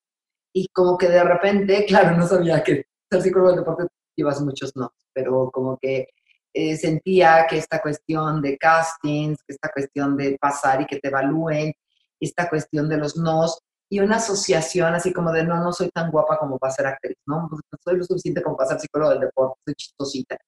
Y 0.54 0.66
como 0.68 0.96
que 0.96 1.08
de 1.08 1.22
repente, 1.22 1.84
claro, 1.88 2.16
no 2.16 2.26
sabía 2.26 2.62
que 2.62 2.86
ser 3.10 3.20
psicólogo 3.20 3.50
del 3.50 3.60
deporte 3.60 3.86
llevas 4.16 4.40
muchos 4.40 4.74
no, 4.76 4.92
pero 5.12 5.50
como 5.50 5.78
que 5.78 6.08
eh, 6.54 6.76
sentía 6.76 7.46
que 7.48 7.58
esta 7.58 7.80
cuestión 7.80 8.42
de 8.42 8.56
castings, 8.58 9.38
esta 9.46 9.70
cuestión 9.70 10.16
de 10.16 10.36
pasar 10.40 10.82
y 10.82 10.86
que 10.86 10.98
te 10.98 11.08
evalúen, 11.08 11.72
esta 12.20 12.48
cuestión 12.48 12.88
de 12.88 12.96
los 12.98 13.16
nos, 13.16 13.58
y 13.92 14.00
una 14.00 14.16
asociación 14.16 14.94
así 14.94 15.12
como 15.12 15.30
de 15.32 15.44
no, 15.44 15.62
no 15.62 15.70
soy 15.70 15.90
tan 15.90 16.10
guapa 16.10 16.38
como 16.38 16.58
para 16.58 16.72
ser 16.72 16.86
actriz, 16.86 17.16
¿no? 17.26 17.48
No 17.50 17.58
soy 17.84 17.98
lo 17.98 18.04
suficiente 18.04 18.42
como 18.42 18.56
para 18.56 18.70
ser 18.70 18.80
psicólogo 18.80 19.10
del 19.10 19.20
deporte, 19.20 19.60
soy 19.66 19.74
chistosita. 19.74 20.38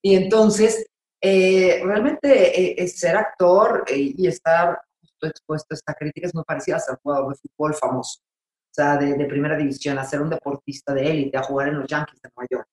Y 0.00 0.14
entonces, 0.14 0.86
eh, 1.20 1.80
realmente 1.84 2.60
eh, 2.60 2.74
eh, 2.78 2.86
ser 2.86 3.16
actor 3.16 3.84
eh, 3.88 4.14
y 4.16 4.26
estar 4.28 4.80
expuesto 5.20 5.68
a 5.70 5.74
esta 5.74 5.94
crítica 5.94 6.28
es 6.28 6.34
muy 6.34 6.44
parecida 6.44 6.76
a 6.76 6.80
ser 6.80 6.96
jugador 7.02 7.32
de 7.32 7.40
fútbol 7.40 7.74
famoso, 7.74 8.20
o 8.20 8.74
sea, 8.74 8.96
de, 8.96 9.14
de 9.14 9.24
primera 9.26 9.56
división, 9.56 9.98
a 9.98 10.04
ser 10.04 10.20
un 10.20 10.30
deportista 10.30 10.94
de 10.94 11.10
élite, 11.10 11.38
a 11.38 11.42
jugar 11.42 11.68
en 11.68 11.80
los 11.80 11.88
Yankees 11.88 12.20
de 12.22 12.30
Nueva 12.36 12.48
York. 12.50 12.68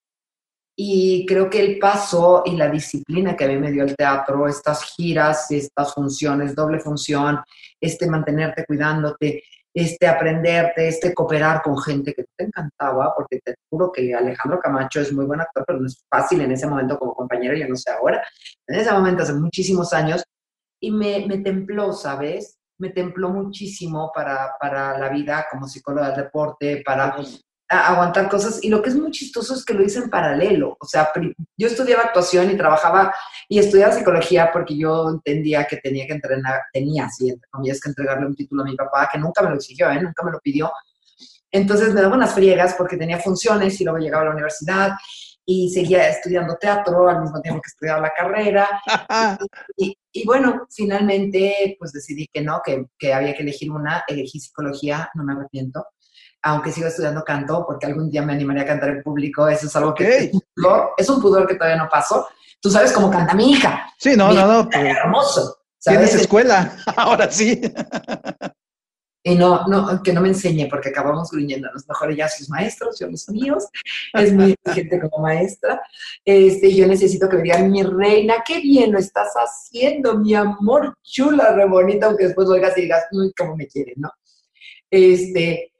Y 0.81 1.25
creo 1.25 1.49
que 1.49 1.59
el 1.59 1.77
paso 1.77 2.41
y 2.45 2.55
la 2.55 2.69
disciplina 2.69 3.35
que 3.35 3.43
a 3.43 3.49
mí 3.49 3.57
me 3.57 3.69
dio 3.69 3.83
el 3.83 3.97
teatro, 3.97 4.47
estas 4.47 4.81
giras, 4.95 5.51
estas 5.51 5.93
funciones, 5.93 6.55
doble 6.55 6.79
función, 6.79 7.41
este 7.81 8.07
mantenerte 8.07 8.63
cuidándote, 8.63 9.43
este 9.73 10.07
aprenderte, 10.07 10.87
este 10.87 11.13
cooperar 11.13 11.61
con 11.61 11.77
gente 11.77 12.13
que 12.13 12.23
te 12.23 12.45
encantaba, 12.45 13.13
porque 13.13 13.41
te 13.43 13.55
juro 13.69 13.91
que 13.91 14.15
Alejandro 14.15 14.61
Camacho 14.61 15.01
es 15.01 15.11
muy 15.11 15.25
buen 15.25 15.41
actor, 15.41 15.65
pero 15.67 15.81
no 15.81 15.87
es 15.87 16.01
fácil 16.09 16.39
en 16.39 16.53
ese 16.53 16.65
momento 16.65 16.97
como 16.97 17.13
compañero, 17.13 17.57
yo 17.57 17.67
no 17.67 17.75
sé 17.75 17.91
ahora, 17.91 18.25
en 18.65 18.79
ese 18.79 18.93
momento 18.93 19.23
hace 19.23 19.33
muchísimos 19.33 19.91
años, 19.91 20.23
y 20.81 20.91
me, 20.91 21.25
me 21.27 21.39
templó, 21.39 21.91
¿sabes? 21.91 22.57
Me 22.77 22.91
templó 22.91 23.31
muchísimo 23.31 24.13
para, 24.15 24.53
para 24.57 24.97
la 24.97 25.09
vida 25.09 25.45
como 25.51 25.67
psicóloga 25.67 26.11
del 26.11 26.23
deporte, 26.23 26.83
para 26.85 27.17
aguantar 27.69 28.27
cosas. 28.29 28.63
Y 28.63 28.69
lo 28.69 28.81
que 28.81 28.89
es 28.89 28.95
muy 28.95 29.11
chistoso 29.11 29.53
es 29.53 29.63
que 29.63 29.73
lo 29.73 29.83
hice 29.83 29.99
en 29.99 30.09
paralelo. 30.09 30.75
O 30.79 30.85
sea, 30.85 31.11
yo 31.57 31.67
estudiaba 31.67 32.03
actuación 32.03 32.49
y 32.49 32.57
trabajaba 32.57 33.13
y 33.47 33.59
estudiaba 33.59 33.93
psicología 33.93 34.49
porque 34.51 34.77
yo 34.77 35.09
entendía 35.09 35.65
que 35.65 35.77
tenía 35.77 36.07
que 36.07 36.13
entrenar, 36.13 36.61
tenía, 36.73 37.09
sí, 37.09 37.29
entre 37.29 37.49
comillas, 37.49 37.79
que 37.79 37.89
entregarle 37.89 38.25
un 38.25 38.35
título 38.35 38.63
a 38.63 38.65
mi 38.65 38.75
papá, 38.75 39.09
que 39.11 39.19
nunca 39.19 39.43
me 39.43 39.49
lo 39.49 39.55
exigió, 39.55 39.89
¿eh? 39.89 40.01
nunca 40.01 40.23
me 40.23 40.31
lo 40.31 40.39
pidió. 40.39 40.71
Entonces 41.51 41.93
me 41.93 42.01
daba 42.01 42.15
unas 42.15 42.33
friegas 42.33 42.75
porque 42.75 42.97
tenía 42.97 43.19
funciones 43.19 43.79
y 43.79 43.83
luego 43.83 43.99
llegaba 43.99 44.23
a 44.23 44.25
la 44.25 44.33
universidad 44.33 44.91
y 45.45 45.69
seguía 45.71 46.07
estudiando 46.09 46.57
teatro 46.57 47.09
al 47.09 47.21
mismo 47.21 47.41
tiempo 47.41 47.61
que 47.61 47.69
estudiaba 47.69 48.01
la 48.01 48.11
carrera. 48.15 48.67
Y, 49.81 49.97
y 50.11 50.25
bueno, 50.25 50.67
finalmente 50.69 51.77
pues 51.79 51.93
decidí 51.93 52.27
que 52.33 52.41
no, 52.41 52.61
que, 52.63 52.85
que 52.97 53.13
había 53.13 53.33
que 53.33 53.43
elegir 53.43 53.71
una, 53.71 54.03
elegí 54.07 54.39
psicología, 54.39 55.09
no 55.13 55.23
me 55.23 55.33
arrepiento, 55.33 55.85
aunque 56.41 56.71
sigo 56.71 56.87
estudiando 56.87 57.23
canto, 57.23 57.65
porque 57.65 57.85
algún 57.85 58.09
día 58.09 58.21
me 58.21 58.33
animaría 58.33 58.63
a 58.63 58.67
cantar 58.67 58.89
en 58.89 59.03
público, 59.03 59.47
eso 59.47 59.67
es 59.67 59.75
algo 59.75 59.93
que 59.93 60.07
es 60.25 60.33
un, 60.33 60.41
pudor, 60.55 60.91
es 60.97 61.09
un 61.09 61.21
pudor 61.21 61.47
que 61.47 61.55
todavía 61.55 61.81
no 61.81 61.89
paso. 61.89 62.27
Tú 62.61 62.69
sabes 62.69 62.91
cómo 62.91 63.09
canta 63.09 63.33
mi 63.33 63.51
hija, 63.51 63.85
Sí, 63.97 64.15
no, 64.15 64.33
no, 64.33 64.45
no. 64.45 64.69
pues, 64.69 64.97
hermoso. 64.97 65.57
Tienes 65.81 66.13
escuela, 66.15 66.77
ahora 66.97 67.31
sí. 67.31 67.61
Y 69.21 69.35
no, 69.35 69.67
no, 69.67 70.01
que 70.01 70.13
no 70.13 70.21
me 70.21 70.29
enseñe 70.29 70.67
porque 70.69 70.89
acabamos 70.89 71.29
gruñéndonos. 71.31 71.87
Mejor 71.87 72.11
ella 72.11 72.29
sus 72.29 72.49
maestros, 72.49 72.97
yo 72.99 73.07
los 73.07 73.27
míos. 73.29 73.65
Es 74.13 74.33
muy 74.33 74.55
gente 74.73 74.99
como 74.99 75.23
maestra. 75.23 75.81
Este, 76.23 76.73
yo 76.73 76.87
necesito 76.87 77.27
que 77.27 77.37
me 77.37 77.43
digan, 77.43 77.69
mi 77.69 77.83
reina, 77.83 78.35
qué 78.45 78.59
bien 78.61 78.93
lo 78.93 78.99
estás 78.99 79.33
haciendo, 79.35 80.17
mi 80.17 80.35
amor 80.35 80.95
chula, 81.03 81.51
re 81.53 81.67
bonita, 81.67 82.07
aunque 82.07 82.27
después 82.27 82.47
oigas 82.47 82.77
y 82.77 82.83
digas, 82.83 83.05
uy, 83.11 83.33
cómo 83.37 83.57
me 83.57 83.67
quieren, 83.67 83.95
¿no? 83.97 84.09
Este, 84.89 85.73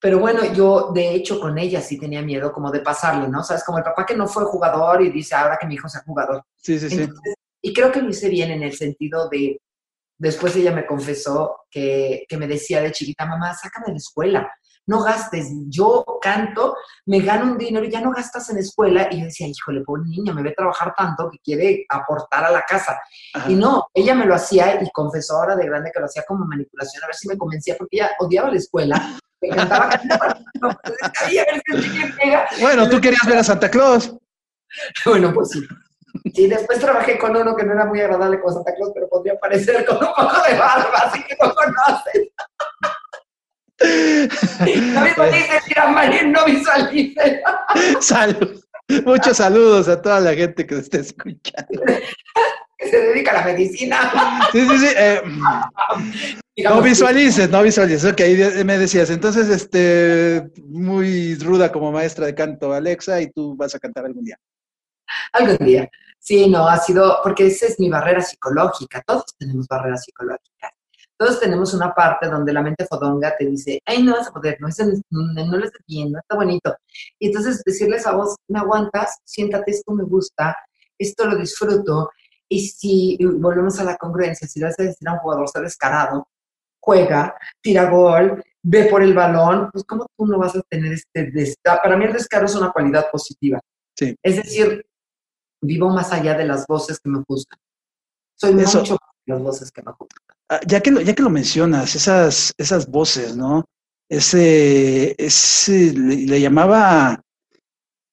pero 0.00 0.18
bueno, 0.20 0.52
yo 0.52 0.92
de 0.94 1.14
hecho 1.14 1.40
con 1.40 1.58
ella 1.58 1.80
sí 1.80 1.98
tenía 1.98 2.22
miedo 2.22 2.52
como 2.52 2.70
de 2.70 2.80
pasarle, 2.80 3.28
¿no? 3.28 3.42
Sabes, 3.42 3.64
como 3.64 3.78
el 3.78 3.84
papá 3.84 4.06
que 4.06 4.14
no 4.14 4.28
fue 4.28 4.44
jugador 4.44 5.02
y 5.02 5.10
dice 5.10 5.34
ahora 5.34 5.58
que 5.60 5.66
mi 5.66 5.74
hijo 5.74 5.88
sea 5.88 6.02
jugador. 6.06 6.44
Sí, 6.56 6.78
sí, 6.78 6.88
sí. 6.88 7.08
Y 7.60 7.72
creo 7.72 7.90
que 7.90 8.00
lo 8.00 8.10
hice 8.10 8.28
bien 8.28 8.52
en 8.52 8.62
el 8.62 8.74
sentido 8.74 9.28
de, 9.28 9.60
después 10.16 10.54
ella 10.54 10.72
me 10.72 10.86
confesó 10.86 11.62
que, 11.68 12.24
que 12.28 12.36
me 12.36 12.46
decía 12.46 12.80
de 12.80 12.92
chiquita, 12.92 13.26
mamá, 13.26 13.54
sácame 13.54 13.86
de 13.86 13.92
la 13.92 13.98
escuela, 13.98 14.52
no 14.88 15.02
gastes, 15.02 15.52
yo 15.68 16.04
canto, 16.20 16.76
me 17.06 17.20
gano 17.20 17.52
un 17.52 17.58
dinero 17.58 17.84
y 17.84 17.90
ya 17.90 18.00
no 18.00 18.10
gastas 18.10 18.48
en 18.48 18.56
la 18.56 18.62
escuela. 18.62 19.08
Y 19.10 19.20
yo 19.20 19.26
decía, 19.26 19.46
híjole, 19.46 19.82
pobre 19.82 20.04
niña, 20.06 20.32
me 20.32 20.42
ve 20.42 20.54
trabajar 20.56 20.94
tanto 20.96 21.28
que 21.30 21.38
quiere 21.38 21.84
aportar 21.90 22.46
a 22.46 22.50
la 22.50 22.62
casa. 22.62 22.98
Y 23.46 23.54
no, 23.54 23.86
ella 23.92 24.14
me 24.14 24.24
lo 24.24 24.34
hacía 24.34 24.82
y 24.82 24.90
confesó 24.90 25.36
ahora 25.36 25.56
de 25.56 25.66
grande 25.66 25.90
que 25.92 26.00
lo 26.00 26.06
hacía 26.06 26.24
como 26.26 26.46
manipulación, 26.46 27.04
a 27.04 27.06
ver 27.06 27.14
si 27.14 27.28
me 27.28 27.36
convencía, 27.36 27.76
porque 27.78 27.98
ella 27.98 28.10
odiaba 28.18 28.50
la 28.50 28.56
escuela. 28.56 29.18
Me 29.42 29.48
encantaba 29.48 29.90
cantar. 29.90 30.38
bueno, 32.60 32.88
tú 32.88 33.00
querías 33.00 33.26
ver 33.26 33.38
a 33.38 33.44
Santa 33.44 33.70
Claus. 33.70 34.16
bueno, 35.04 35.32
pues 35.34 35.50
sí. 35.50 35.68
Y 36.24 36.48
después 36.48 36.80
trabajé 36.80 37.18
con 37.18 37.36
uno 37.36 37.54
que 37.54 37.64
no 37.64 37.74
era 37.74 37.84
muy 37.84 38.00
agradable 38.00 38.40
con 38.40 38.54
Santa 38.54 38.74
Claus, 38.74 38.92
pero 38.94 39.06
podría 39.08 39.38
parecer 39.38 39.84
con 39.84 39.98
un 39.98 40.14
poco 40.14 40.42
de 40.48 40.56
barba, 40.56 40.98
así 41.04 41.22
que 41.24 41.36
no 41.40 41.54
conoces. 41.54 42.30
No 43.80 45.04
visualices, 45.04 45.62
Marín, 45.92 46.32
no 46.32 46.44
visualices. 46.44 47.40
Salud. 48.00 48.60
Muchos 49.04 49.36
saludos 49.36 49.88
a 49.88 50.00
toda 50.00 50.20
la 50.20 50.34
gente 50.34 50.66
que 50.66 50.78
esté 50.78 51.00
escuchando. 51.00 51.82
que 52.78 52.88
se 52.88 52.98
dedica 52.98 53.32
a 53.32 53.34
la 53.34 53.44
medicina. 53.44 54.48
Sí, 54.52 54.66
sí, 54.66 54.78
sí. 54.78 54.86
Eh, 54.96 55.22
no 56.64 56.80
visualices, 56.80 57.50
no 57.50 57.62
visualices. 57.62 58.12
Ok, 58.12 58.20
me 58.64 58.78
decías. 58.78 59.10
Entonces, 59.10 59.48
este, 59.48 60.50
muy 60.64 61.34
ruda 61.36 61.70
como 61.70 61.92
maestra 61.92 62.26
de 62.26 62.34
canto, 62.34 62.72
Alexa, 62.72 63.20
y 63.20 63.30
tú 63.30 63.56
vas 63.56 63.74
a 63.74 63.78
cantar 63.78 64.06
algún 64.06 64.24
día. 64.24 64.38
Algún 65.32 65.58
día. 65.58 65.88
Sí, 66.18 66.48
no, 66.48 66.68
ha 66.68 66.78
sido, 66.78 67.20
porque 67.22 67.46
esa 67.46 67.66
es 67.66 67.78
mi 67.78 67.88
barrera 67.88 68.20
psicológica. 68.20 69.02
Todos 69.06 69.24
tenemos 69.38 69.66
barreras 69.68 70.04
psicológicas. 70.04 70.72
Todos 71.18 71.40
tenemos 71.40 71.74
una 71.74 71.92
parte 71.92 72.28
donde 72.28 72.52
la 72.52 72.62
mente 72.62 72.86
fodonga 72.86 73.36
te 73.36 73.44
dice, 73.44 73.80
ay, 73.84 74.04
no 74.04 74.12
vas 74.12 74.28
a 74.28 74.32
poder, 74.32 74.56
no, 74.60 74.68
no, 75.10 75.46
no 75.46 75.56
lo 75.56 75.64
estás 75.64 75.82
bien, 75.86 76.12
no 76.12 76.20
está 76.20 76.36
bonito. 76.36 76.76
Y 77.18 77.26
entonces 77.26 77.62
decirles 77.64 78.06
a 78.06 78.12
vos, 78.12 78.36
me 78.46 78.60
aguantas, 78.60 79.18
siéntate, 79.24 79.72
esto 79.72 79.92
me 79.92 80.04
gusta, 80.04 80.56
esto 80.96 81.26
lo 81.26 81.36
disfruto. 81.36 82.10
Y 82.48 82.68
si 82.68 83.18
volvemos 83.20 83.80
a 83.80 83.84
la 83.84 83.96
congruencia, 83.96 84.46
si 84.46 84.60
le 84.60 84.66
vas 84.66 84.78
a 84.78 84.84
decir 84.84 85.08
a 85.08 85.14
un 85.14 85.18
jugador, 85.18 85.48
ser 85.48 85.62
descarado, 85.62 86.28
juega, 86.80 87.34
tira 87.60 87.90
gol, 87.90 88.42
ve 88.62 88.84
por 88.84 89.02
el 89.02 89.12
balón, 89.12 89.70
pues 89.72 89.84
¿cómo 89.84 90.06
tú 90.16 90.24
no 90.24 90.38
vas 90.38 90.54
a 90.54 90.62
tener 90.62 90.92
este 90.92 91.30
descaro? 91.30 91.80
Para 91.82 91.96
mí 91.96 92.04
el 92.04 92.12
descaro 92.12 92.46
es 92.46 92.54
una 92.54 92.70
cualidad 92.70 93.10
positiva. 93.10 93.60
Sí. 93.96 94.16
Es 94.22 94.36
decir, 94.36 94.86
vivo 95.60 95.90
más 95.90 96.12
allá 96.12 96.34
de 96.34 96.44
las 96.44 96.66
voces 96.66 97.00
que 97.00 97.10
me 97.10 97.22
juzgan. 97.26 97.58
Soy 98.36 98.54
mucho 98.54 98.78
más 98.78 98.86
de 98.88 99.32
las 99.34 99.42
voces 99.42 99.72
que 99.72 99.82
me 99.82 99.92
juzgan. 99.92 100.27
Ah, 100.50 100.60
ya 100.66 100.80
que 100.80 100.90
lo, 100.90 101.00
ya 101.00 101.14
que 101.14 101.22
lo 101.22 101.30
mencionas, 101.30 101.94
esas, 101.94 102.54
esas 102.56 102.90
voces, 102.90 103.36
¿no? 103.36 103.66
Ese, 104.08 105.14
ese 105.18 105.92
le, 105.92 106.40
llamaba, 106.40 107.20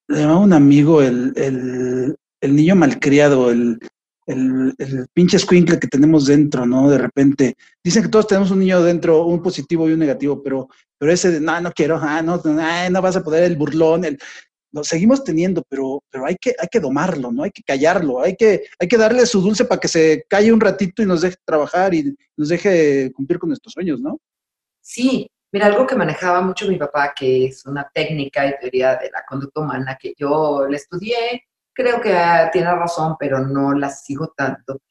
le 0.09 0.19
llamaba 0.19 0.39
un 0.39 0.51
amigo 0.51 1.01
el, 1.01 1.31
el, 1.37 2.15
el 2.41 2.55
niño 2.55 2.75
malcriado, 2.75 3.49
el, 3.51 3.79
el, 4.27 4.73
el 4.77 5.07
pinche 5.13 5.39
squinkle 5.39 5.79
que 5.79 5.87
tenemos 5.87 6.25
dentro, 6.25 6.65
¿no? 6.65 6.89
De 6.89 6.97
repente. 6.97 7.55
Dicen 7.81 8.03
que 8.03 8.09
todos 8.09 8.27
tenemos 8.27 8.51
un 8.51 8.59
niño 8.59 8.83
dentro, 8.83 9.25
un 9.25 9.41
positivo 9.41 9.87
y 9.87 9.93
un 9.93 9.99
negativo, 9.99 10.43
pero, 10.43 10.67
pero 10.97 11.11
ese 11.13 11.31
de, 11.31 11.39
no, 11.39 11.61
no 11.61 11.71
quiero, 11.71 11.97
ah, 12.01 12.21
no, 12.21 12.41
no, 12.43 12.89
no 12.89 13.01
vas 13.01 13.15
a 13.15 13.23
poder, 13.23 13.43
el 13.45 13.55
burlón, 13.55 14.03
el, 14.03 14.19
lo 14.75 14.83
seguimos 14.83 15.23
teniendo, 15.23 15.63
pero, 15.69 16.03
pero 16.09 16.25
hay, 16.25 16.35
que, 16.35 16.53
hay 16.59 16.67
que 16.67 16.81
domarlo, 16.81 17.31
¿no? 17.31 17.43
Hay 17.43 17.51
que 17.51 17.63
callarlo, 17.63 18.21
hay 18.21 18.35
que, 18.35 18.65
hay 18.77 18.87
que 18.89 18.97
darle 18.97 19.25
su 19.25 19.41
dulce 19.41 19.63
para 19.63 19.79
que 19.79 19.87
se 19.87 20.25
calle 20.27 20.51
un 20.51 20.59
ratito 20.59 21.01
y 21.01 21.05
nos 21.05 21.21
deje 21.21 21.37
trabajar 21.45 21.93
y 21.93 22.13
nos 22.35 22.49
deje 22.49 23.09
cumplir 23.13 23.39
con 23.39 23.49
nuestros 23.49 23.71
sueños, 23.71 24.01
¿no? 24.01 24.19
Sí, 24.81 25.31
mira, 25.53 25.67
algo 25.67 25.87
que 25.87 25.95
manejaba 25.95 26.41
mucho 26.41 26.67
mi 26.67 26.77
papá, 26.77 27.13
que 27.15 27.45
es 27.45 27.65
una 27.65 27.89
técnica 27.93 28.45
y 28.45 28.59
teoría 28.59 28.97
de 28.97 29.09
la 29.11 29.23
conducta 29.25 29.61
humana 29.61 29.97
que 29.97 30.13
yo 30.17 30.67
le 30.67 30.75
estudié, 30.75 31.43
creo 31.73 32.01
que 32.01 32.13
tiene 32.51 32.75
razón, 32.75 33.15
pero 33.17 33.39
no 33.39 33.73
la 33.73 33.89
sigo 33.89 34.33
tanto. 34.35 34.81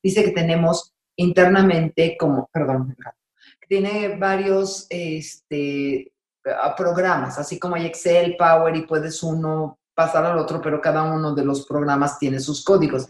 Dice 0.00 0.22
que 0.22 0.30
tenemos 0.30 0.94
internamente 1.16 2.16
como, 2.16 2.48
perdón, 2.52 2.96
tiene 3.66 4.16
varios 4.16 4.86
este, 4.88 6.11
programas, 6.76 7.38
así 7.38 7.58
como 7.58 7.76
hay 7.76 7.86
Excel, 7.86 8.36
Power 8.36 8.74
y 8.76 8.86
puedes 8.86 9.22
uno 9.22 9.78
pasar 9.94 10.24
al 10.24 10.38
otro, 10.38 10.60
pero 10.60 10.80
cada 10.80 11.02
uno 11.04 11.34
de 11.34 11.44
los 11.44 11.66
programas 11.66 12.18
tiene 12.18 12.40
sus 12.40 12.64
códigos. 12.64 13.08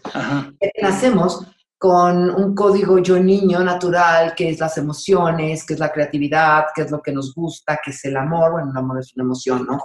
Nacemos 0.81 1.45
con 1.77 2.29
un 2.29 2.55
código 2.55 2.99
yo 2.99 3.19
niño 3.19 3.59
natural, 3.59 4.33
que 4.35 4.49
es 4.49 4.59
las 4.59 4.77
emociones, 4.77 5.65
que 5.65 5.73
es 5.73 5.79
la 5.79 5.91
creatividad, 5.91 6.67
que 6.73 6.83
es 6.83 6.91
lo 6.91 7.01
que 7.01 7.11
nos 7.11 7.33
gusta, 7.33 7.79
que 7.83 7.91
es 7.91 8.05
el 8.05 8.15
amor. 8.15 8.53
Bueno, 8.53 8.71
el 8.71 8.77
amor 8.77 8.99
es 8.99 9.13
una 9.15 9.25
emoción, 9.25 9.65
¿no? 9.65 9.79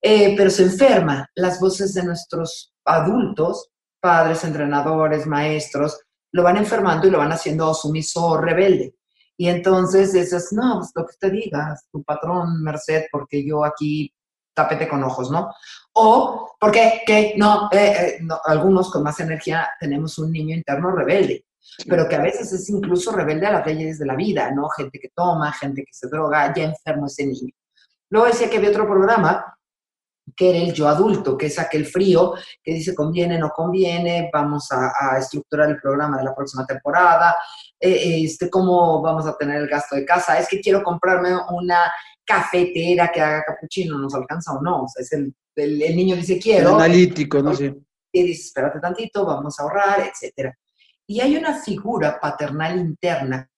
Eh, 0.00 0.34
pero 0.36 0.50
se 0.50 0.64
enferma. 0.64 1.28
Las 1.34 1.60
voces 1.60 1.92
de 1.94 2.04
nuestros 2.04 2.72
adultos, 2.84 3.68
padres, 4.00 4.42
entrenadores, 4.44 5.26
maestros, 5.26 6.00
lo 6.32 6.42
van 6.42 6.56
enfermando 6.56 7.06
y 7.06 7.10
lo 7.10 7.18
van 7.18 7.32
haciendo 7.32 7.74
sumiso 7.74 8.24
o 8.24 8.38
rebelde. 8.38 8.94
Y 9.42 9.48
entonces 9.48 10.12
dices, 10.12 10.52
no, 10.52 10.78
pues 10.78 10.92
lo 10.94 11.04
que 11.04 11.14
te 11.18 11.28
digas, 11.28 11.88
tu 11.90 12.00
patrón, 12.04 12.62
Merced, 12.62 13.06
porque 13.10 13.44
yo 13.44 13.64
aquí 13.64 14.14
tapete 14.54 14.86
con 14.86 15.02
ojos, 15.02 15.32
¿no? 15.32 15.52
O, 15.94 16.54
¿por 16.60 16.70
qué? 16.70 17.02
¿Qué? 17.04 17.34
No, 17.36 17.68
eh, 17.72 17.78
eh, 17.98 18.18
no, 18.22 18.38
algunos 18.44 18.92
con 18.92 19.02
más 19.02 19.18
energía 19.18 19.68
tenemos 19.80 20.16
un 20.18 20.30
niño 20.30 20.54
interno 20.54 20.92
rebelde, 20.92 21.44
pero 21.88 22.08
que 22.08 22.14
a 22.14 22.22
veces 22.22 22.52
es 22.52 22.70
incluso 22.70 23.10
rebelde 23.10 23.48
a 23.48 23.52
las 23.54 23.66
leyes 23.66 23.98
de 23.98 24.06
la 24.06 24.14
vida, 24.14 24.48
¿no? 24.52 24.68
Gente 24.68 25.00
que 25.00 25.08
toma, 25.12 25.50
gente 25.50 25.82
que 25.82 25.92
se 25.92 26.06
droga, 26.06 26.54
ya 26.54 26.62
enfermo 26.62 27.06
ese 27.06 27.26
niño. 27.26 27.52
Luego 28.10 28.28
decía 28.28 28.48
que 28.48 28.58
había 28.58 28.70
otro 28.70 28.86
programa 28.86 29.58
que 30.36 30.50
era 30.50 30.58
el 30.58 30.72
yo 30.72 30.88
adulto, 30.88 31.36
que 31.36 31.46
es 31.46 31.58
aquel 31.58 31.86
frío 31.86 32.34
que 32.62 32.74
dice 32.74 32.94
conviene, 32.94 33.38
no 33.38 33.50
conviene, 33.50 34.30
vamos 34.32 34.68
a, 34.70 35.18
estructurar 35.18 35.68
el 35.70 35.80
programa 35.80 36.18
de 36.18 36.24
la 36.24 36.34
próxima 36.34 36.64
temporada, 36.64 37.36
eh, 37.78 38.22
este, 38.24 38.48
cómo 38.48 39.02
vamos 39.02 39.26
a 39.26 39.36
tener 39.36 39.56
el 39.56 39.68
gasto 39.68 39.96
de 39.96 40.04
casa, 40.04 40.38
es 40.38 40.48
que 40.48 40.60
quiero 40.60 40.82
comprarme 40.82 41.30
una 41.50 41.92
cafetera 42.24 43.10
que 43.12 43.20
haga 43.20 43.44
capuchino, 43.44 43.98
¿nos 43.98 44.14
alcanza 44.14 44.52
o 44.52 44.62
no? 44.62 44.84
O 44.84 44.88
sea, 44.88 45.02
es 45.02 45.12
el, 45.12 45.34
el, 45.56 45.96
niño 45.96 46.16
dice 46.16 46.38
quiero. 46.38 46.76
analítico, 46.76 47.42
¿no? 47.42 47.54
sé 47.54 47.74
Y 48.12 48.22
dice, 48.22 48.42
espérate 48.46 48.80
tantito, 48.80 49.26
vamos 49.26 49.58
a 49.58 49.64
ahorrar, 49.64 50.00
etcétera. 50.00 50.56
Y 51.06 51.20
hay 51.20 51.36
una 51.36 51.54
figura 51.54 52.18
paternal 52.20 52.78
interna 52.78 53.50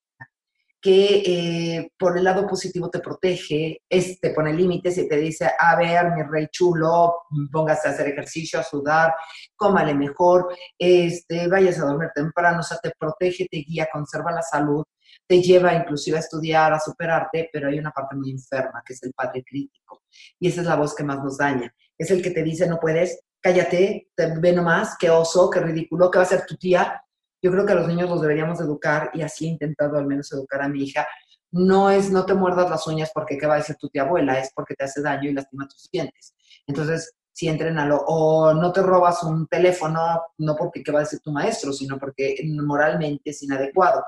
que 0.85 1.23
eh, 1.25 1.93
por 1.99 2.19
el 2.19 2.25
lado 2.25 2.47
positivo 2.47 2.91
te 2.91 2.99
protege, 2.99 3.81
es, 3.89 4.21
te 4.21 4.35
pone 4.35 4.53
límites 4.53 4.99
y 4.99 5.09
te 5.09 5.17
dice, 5.17 5.51
a 5.59 5.77
ver, 5.77 6.13
mi 6.13 6.23
rey 6.25 6.49
chulo, 6.53 7.23
póngase 7.51 7.89
a 7.89 7.93
hacer 7.93 8.09
ejercicio, 8.09 8.61
a 8.61 8.63
sudar, 8.63 9.15
cómale 9.57 9.95
mejor, 9.95 10.55
este, 10.79 11.49
vayas 11.49 11.79
a 11.79 11.87
dormir 11.87 12.11
temprano, 12.15 12.61
o 12.61 12.63
sea, 12.63 12.77
te 12.83 12.93
protege, 12.99 13.49
te 13.51 13.65
guía, 13.67 13.89
conserva 13.91 14.31
la 14.31 14.43
salud, 14.43 14.85
te 15.27 15.41
lleva 15.41 15.73
inclusive 15.73 16.19
a 16.19 16.21
estudiar, 16.21 16.75
a 16.75 16.79
superarte, 16.79 17.49
pero 17.51 17.69
hay 17.69 17.79
una 17.79 17.91
parte 17.91 18.15
muy 18.15 18.31
enferma, 18.31 18.83
que 18.85 18.93
es 18.93 19.03
el 19.05 19.15
padre 19.15 19.43
crítico. 19.43 20.03
Y 20.39 20.49
esa 20.49 20.61
es 20.61 20.67
la 20.67 20.77
voz 20.77 20.95
que 20.95 21.03
más 21.03 21.17
nos 21.25 21.39
daña. 21.39 21.75
Es 21.97 22.11
el 22.11 22.21
que 22.23 22.31
te 22.31 22.43
dice, 22.43 22.69
no 22.69 22.79
puedes, 22.79 23.21
cállate, 23.41 24.11
te, 24.15 24.39
ve 24.39 24.53
nomás, 24.53 24.99
qué 25.01 25.09
oso, 25.09 25.49
qué 25.49 25.61
ridículo, 25.61 26.11
qué 26.11 26.19
va 26.19 26.25
a 26.25 26.29
ser 26.29 26.45
tu 26.45 26.59
tía, 26.59 27.03
yo 27.45 27.51
creo 27.51 27.67
que 27.67 27.73
a 27.73 27.77
los 27.77 27.87
niños 27.87 28.09
los 28.09 28.23
deberíamos 28.23 28.59
educar 28.63 29.11
y 29.13 29.21
así 29.21 29.45
he 29.45 29.51
intentado 29.51 29.99
al 29.99 30.07
menos 30.07 30.33
educar 30.33 30.63
a 30.63 30.69
mi 30.69 30.83
hija. 30.83 31.07
No 31.51 31.91
es 31.91 32.11
no 32.11 32.25
te 32.25 32.33
muerdas 32.33 32.71
las 32.71 32.87
uñas 32.87 33.11
porque 33.13 33.37
qué 33.37 33.47
va 33.47 33.57
a 33.57 33.59
decir 33.59 33.77
tu 33.79 33.91
tía 33.91 34.01
abuela, 34.01 34.41
es 34.41 34.51
porque 34.55 34.75
te 34.75 34.85
hace 34.85 35.03
daño 35.03 35.29
y 35.29 35.35
lastima 35.35 35.69
tus 35.69 35.91
dientes. 35.93 36.35
Entonces, 36.67 37.13
sí, 37.35 37.47
entrenalo. 37.47 38.03
O 38.07 38.55
no 38.55 38.73
te 38.73 38.81
robas 38.81 39.23
un 39.25 39.47
teléfono, 39.47 40.23
no 40.39 40.57
porque 40.57 40.83
qué 40.83 40.91
va 40.91 41.01
a 41.01 41.03
decir 41.03 41.21
tu 41.21 41.33
maestro, 41.33 41.71
sino 41.75 41.99
porque 41.99 42.35
moralmente 42.65 43.29
es 43.29 43.43
inadecuado. 43.43 44.03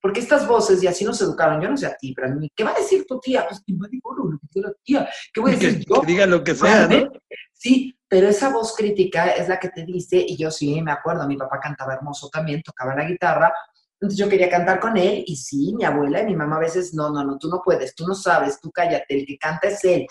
Porque 0.00 0.20
estas 0.20 0.48
voces, 0.48 0.82
y 0.82 0.86
así 0.86 1.04
nos 1.04 1.20
educaron, 1.20 1.60
yo 1.60 1.68
no 1.68 1.76
sé 1.76 1.86
a 1.86 1.94
ti, 1.94 2.14
pero 2.14 2.28
a 2.28 2.30
mí, 2.34 2.50
¿qué 2.56 2.64
va 2.64 2.70
a 2.70 2.78
decir 2.78 3.04
tu 3.06 3.20
tía? 3.20 3.46
Pues 3.46 3.62
que 3.66 3.74
lo 3.74 4.38
que 4.50 4.60
la 4.60 4.72
tía, 4.82 5.10
¿qué 5.34 5.40
voy 5.42 5.52
a 5.52 5.54
decir 5.56 5.84
yo? 5.86 6.00
Que 6.00 6.06
diga 6.06 6.24
lo 6.24 6.42
que 6.42 6.54
sea, 6.54 6.88
¿no? 6.88 7.12
Sí, 7.52 7.94
pero 8.12 8.28
esa 8.28 8.50
voz 8.50 8.76
crítica 8.76 9.30
es 9.30 9.48
la 9.48 9.58
que 9.58 9.70
te 9.70 9.86
dice, 9.86 10.18
y 10.18 10.36
yo 10.36 10.50
sí 10.50 10.82
me 10.82 10.92
acuerdo, 10.92 11.26
mi 11.26 11.38
papá 11.38 11.58
cantaba 11.58 11.94
hermoso 11.94 12.28
también, 12.28 12.62
tocaba 12.62 12.94
la 12.94 13.04
guitarra, 13.04 13.50
Entonces 13.94 14.18
yo 14.18 14.28
quería 14.28 14.50
cantar 14.50 14.80
con 14.80 14.98
él 14.98 15.24
y 15.26 15.34
sí, 15.34 15.72
mi 15.74 15.84
abuela 15.84 16.20
y 16.20 16.26
mi 16.26 16.36
mamá 16.36 16.56
a 16.56 16.60
veces, 16.60 16.92
no, 16.92 17.08
no, 17.08 17.24
no, 17.24 17.38
tú 17.38 17.48
no 17.48 17.62
puedes, 17.64 17.94
tú 17.94 18.06
no 18.06 18.14
sabes, 18.14 18.60
tú 18.60 18.70
cállate, 18.70 19.18
el 19.18 19.24
que 19.24 19.38
canta 19.38 19.68
es 19.68 19.82
él. 19.84 20.06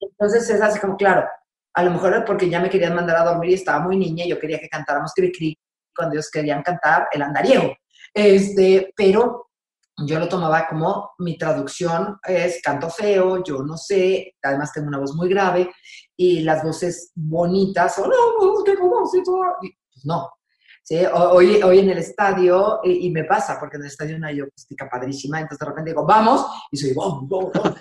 Entonces 0.00 0.48
es 0.48 0.62
así 0.62 0.80
como, 0.80 0.96
claro, 0.96 1.28
a 1.74 1.82
lo 1.82 1.90
mejor 1.90 2.24
porque 2.24 2.48
ya 2.48 2.60
me 2.60 2.70
querían 2.70 2.94
mandar 2.94 3.18
a 3.18 3.24
dormir 3.24 3.50
y 3.50 3.54
estaba 3.54 3.80
muy 3.80 3.98
niña 3.98 4.24
y 4.24 4.30
yo 4.30 4.38
quería 4.38 4.58
que 4.58 4.70
cantáramos 4.70 5.12
cri 5.14 5.30
cri 5.30 5.58
cuando 5.94 6.14
ellos 6.14 6.30
querían 6.30 6.62
cantar 6.62 7.08
el 7.12 7.20
andariego. 7.20 7.76
Este, 8.14 8.90
pero 8.96 9.50
yo 9.98 10.18
lo 10.18 10.30
tomaba 10.30 10.66
como 10.66 11.10
mi 11.18 11.36
traducción 11.36 12.18
es 12.26 12.62
canto 12.62 12.88
feo, 12.88 13.44
yo 13.44 13.62
no 13.62 13.76
sé, 13.76 14.34
además 14.42 14.72
tengo 14.72 14.88
una 14.88 14.98
voz 14.98 15.14
muy 15.14 15.28
grave 15.28 15.70
y 16.16 16.40
las 16.40 16.62
voces 16.62 17.12
bonitas, 17.14 17.98
oh, 17.98 18.06
no, 18.06 18.64
qué 18.64 18.74
pues 18.76 20.04
no. 20.04 20.30
¿Sí? 20.82 20.98
Hoy, 21.14 21.62
hoy 21.62 21.78
en 21.78 21.90
el 21.90 21.98
estadio, 21.98 22.80
y, 22.84 23.10
me 23.10 23.24
pasa, 23.24 23.58
porque 23.58 23.76
en 23.76 23.82
el 23.82 23.88
estadio 23.88 24.18
no 24.18 24.26
hay 24.26 24.40
acústica 24.40 24.88
padrísima, 24.88 25.40
entonces 25.40 25.58
de 25.58 25.66
repente 25.66 25.90
digo, 25.90 26.04
vamos, 26.04 26.46
y 26.70 26.76
soy, 26.76 26.92
bom, 26.92 27.26
bom, 27.26 27.50
bom. 27.54 27.74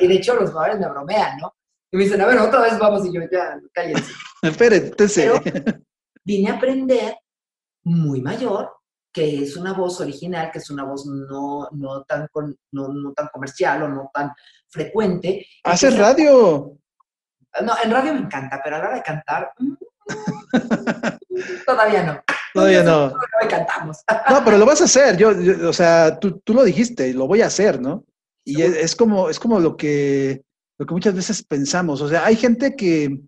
Y, 0.00 0.06
de 0.06 0.14
hecho 0.14 0.36
los 0.36 0.50
jugadores 0.50 0.78
me 0.78 0.88
bromean, 0.88 1.38
¿no? 1.38 1.52
Y 1.90 1.96
me 1.96 2.04
dicen, 2.04 2.20
a 2.20 2.26
ver, 2.26 2.38
otra 2.38 2.60
vez 2.60 2.78
vamos, 2.78 3.04
y 3.06 3.12
yo, 3.12 3.20
ya, 3.30 3.60
cállense. 3.72 4.12
Espérense. 4.42 5.32
vine 6.24 6.50
a 6.50 6.54
aprender 6.54 7.16
muy 7.82 8.22
mayor 8.22 8.70
que 9.14 9.44
es 9.44 9.56
una 9.56 9.72
voz 9.72 10.00
original, 10.00 10.50
que 10.50 10.58
es 10.58 10.68
una 10.70 10.82
voz 10.84 11.06
no, 11.06 11.68
no, 11.70 12.02
tan, 12.02 12.28
no, 12.72 12.88
no 12.88 13.12
tan 13.12 13.28
comercial 13.32 13.84
o 13.84 13.88
no 13.88 14.10
tan 14.12 14.32
frecuente. 14.68 15.46
¿Haces 15.62 15.96
radio? 15.96 16.76
No, 17.62 17.74
en 17.82 17.90
radio 17.90 18.14
me 18.14 18.20
encanta, 18.20 18.60
pero 18.62 18.76
a 18.76 18.78
la 18.80 18.84
hora 18.86 18.96
de 18.96 19.02
cantar, 19.02 19.52
mm, 19.58 19.74
todavía 21.66 22.02
no. 22.02 22.22
Todavía 22.52 22.82
no. 22.82 23.06
Hoy 23.06 23.48
cantamos. 23.48 23.98
No, 24.30 24.44
pero 24.44 24.58
lo 24.58 24.66
vas 24.66 24.80
a 24.80 24.84
hacer. 24.84 25.16
Yo, 25.16 25.30
o 25.68 25.72
sea, 25.72 26.18
tú, 26.18 26.40
tú, 26.40 26.54
lo 26.54 26.64
dijiste, 26.64 27.12
lo 27.12 27.26
voy 27.26 27.42
a 27.42 27.46
hacer, 27.46 27.80
¿no? 27.80 28.04
Y 28.44 28.62
es, 28.62 28.94
como, 28.94 29.30
es 29.30 29.40
como 29.40 29.58
lo 29.58 29.76
que, 29.76 30.42
lo 30.78 30.86
que 30.86 30.94
muchas 30.94 31.14
veces 31.14 31.42
pensamos. 31.42 32.00
O 32.00 32.08
sea, 32.08 32.24
hay 32.26 32.36
gente 32.36 32.76
que, 32.76 33.20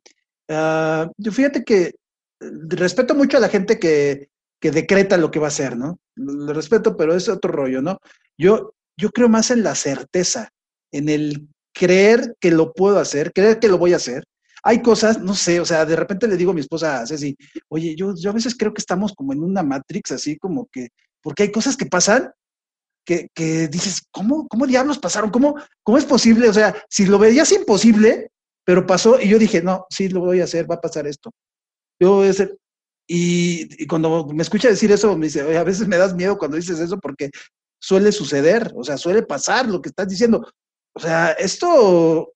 uh, 0.49 1.11
yo 1.17 1.33
fíjate 1.33 1.65
que 1.65 1.95
respeto 2.41 3.15
mucho 3.15 3.39
a 3.39 3.41
la 3.41 3.49
gente 3.49 3.79
que, 3.79 4.29
que 4.61 4.71
decreta 4.71 5.17
lo 5.17 5.31
que 5.31 5.39
va 5.39 5.47
a 5.47 5.49
hacer, 5.49 5.77
¿no? 5.77 5.99
Lo 6.17 6.53
respeto, 6.53 6.97
pero 6.97 7.15
es 7.15 7.29
otro 7.29 7.51
rollo, 7.51 7.81
¿no? 7.81 7.99
Yo, 8.39 8.75
yo 8.97 9.11
creo 9.11 9.29
más 9.29 9.51
en 9.51 9.63
la 9.63 9.75
certeza, 9.75 10.51
en 10.93 11.09
el 11.09 11.49
creer 11.77 12.35
que 12.41 12.51
lo 12.51 12.73
puedo 12.73 12.99
hacer, 12.99 13.33
creer 13.33 13.59
que 13.59 13.69
lo 13.69 13.79
voy 13.79 13.93
a 13.93 13.97
hacer. 13.97 14.25
Hay 14.63 14.83
cosas, 14.83 15.21
no 15.21 15.35
sé, 15.35 15.61
o 15.61 15.65
sea, 15.65 15.85
de 15.85 15.95
repente 15.95 16.27
le 16.27 16.37
digo 16.37 16.51
a 16.51 16.55
mi 16.55 16.61
esposa 16.61 17.01
a 17.01 17.07
Ceci, 17.07 17.37
oye, 17.69 17.95
yo, 17.95 18.15
yo 18.17 18.31
a 18.31 18.33
veces 18.33 18.57
creo 18.57 18.73
que 18.75 18.81
estamos 18.81 19.13
como 19.15 19.33
en 19.33 19.43
una 19.43 19.63
Matrix, 19.63 20.13
así 20.13 20.37
como 20.39 20.67
que, 20.73 20.89
porque 21.23 21.45
hay 21.45 21.53
cosas 21.53 21.77
que 21.77 21.87
pasan 21.87 22.33
que, 23.05 23.29
que 23.35 23.69
dices, 23.69 24.03
¿cómo, 24.11 24.49
¿cómo 24.49 24.67
diablos 24.67 24.99
pasaron? 24.99 25.31
¿Cómo, 25.31 25.55
¿Cómo 25.85 25.99
es 25.99 26.05
posible? 26.05 26.49
O 26.49 26.53
sea, 26.53 26.75
si 26.89 27.07
lo 27.07 27.19
veías 27.19 27.53
imposible, 27.53 28.31
pero 28.65 28.87
pasó 28.87 29.21
y 29.21 29.29
yo 29.29 29.39
dije, 29.39 29.63
no, 29.63 29.87
sí, 29.91 30.09
lo 30.09 30.21
voy 30.21 30.41
a 30.41 30.45
hacer, 30.45 30.69
va 30.69 30.77
a 30.77 30.81
pasar 30.81 31.07
esto. 31.07 31.31
Yo 32.01 32.15
voy 32.15 32.29
a 32.29 32.31
hacer, 32.31 32.57
y, 33.07 33.87
cuando 33.87 34.27
me 34.27 34.43
escucha 34.43 34.69
decir 34.69 34.91
eso, 34.91 35.17
me 35.17 35.27
dice, 35.27 35.57
a 35.57 35.63
veces 35.63 35.87
me 35.87 35.97
das 35.97 36.15
miedo 36.15 36.37
cuando 36.37 36.57
dices 36.57 36.81
eso 36.81 36.99
porque 36.99 37.31
suele 37.79 38.11
suceder, 38.11 38.73
o 38.75 38.83
sea, 38.83 38.97
suele 38.97 39.23
pasar 39.23 39.69
lo 39.69 39.81
que 39.81 39.91
estás 39.91 40.09
diciendo. 40.09 40.45
O 40.97 40.99
sea, 40.99 41.33
esto, 41.33 42.33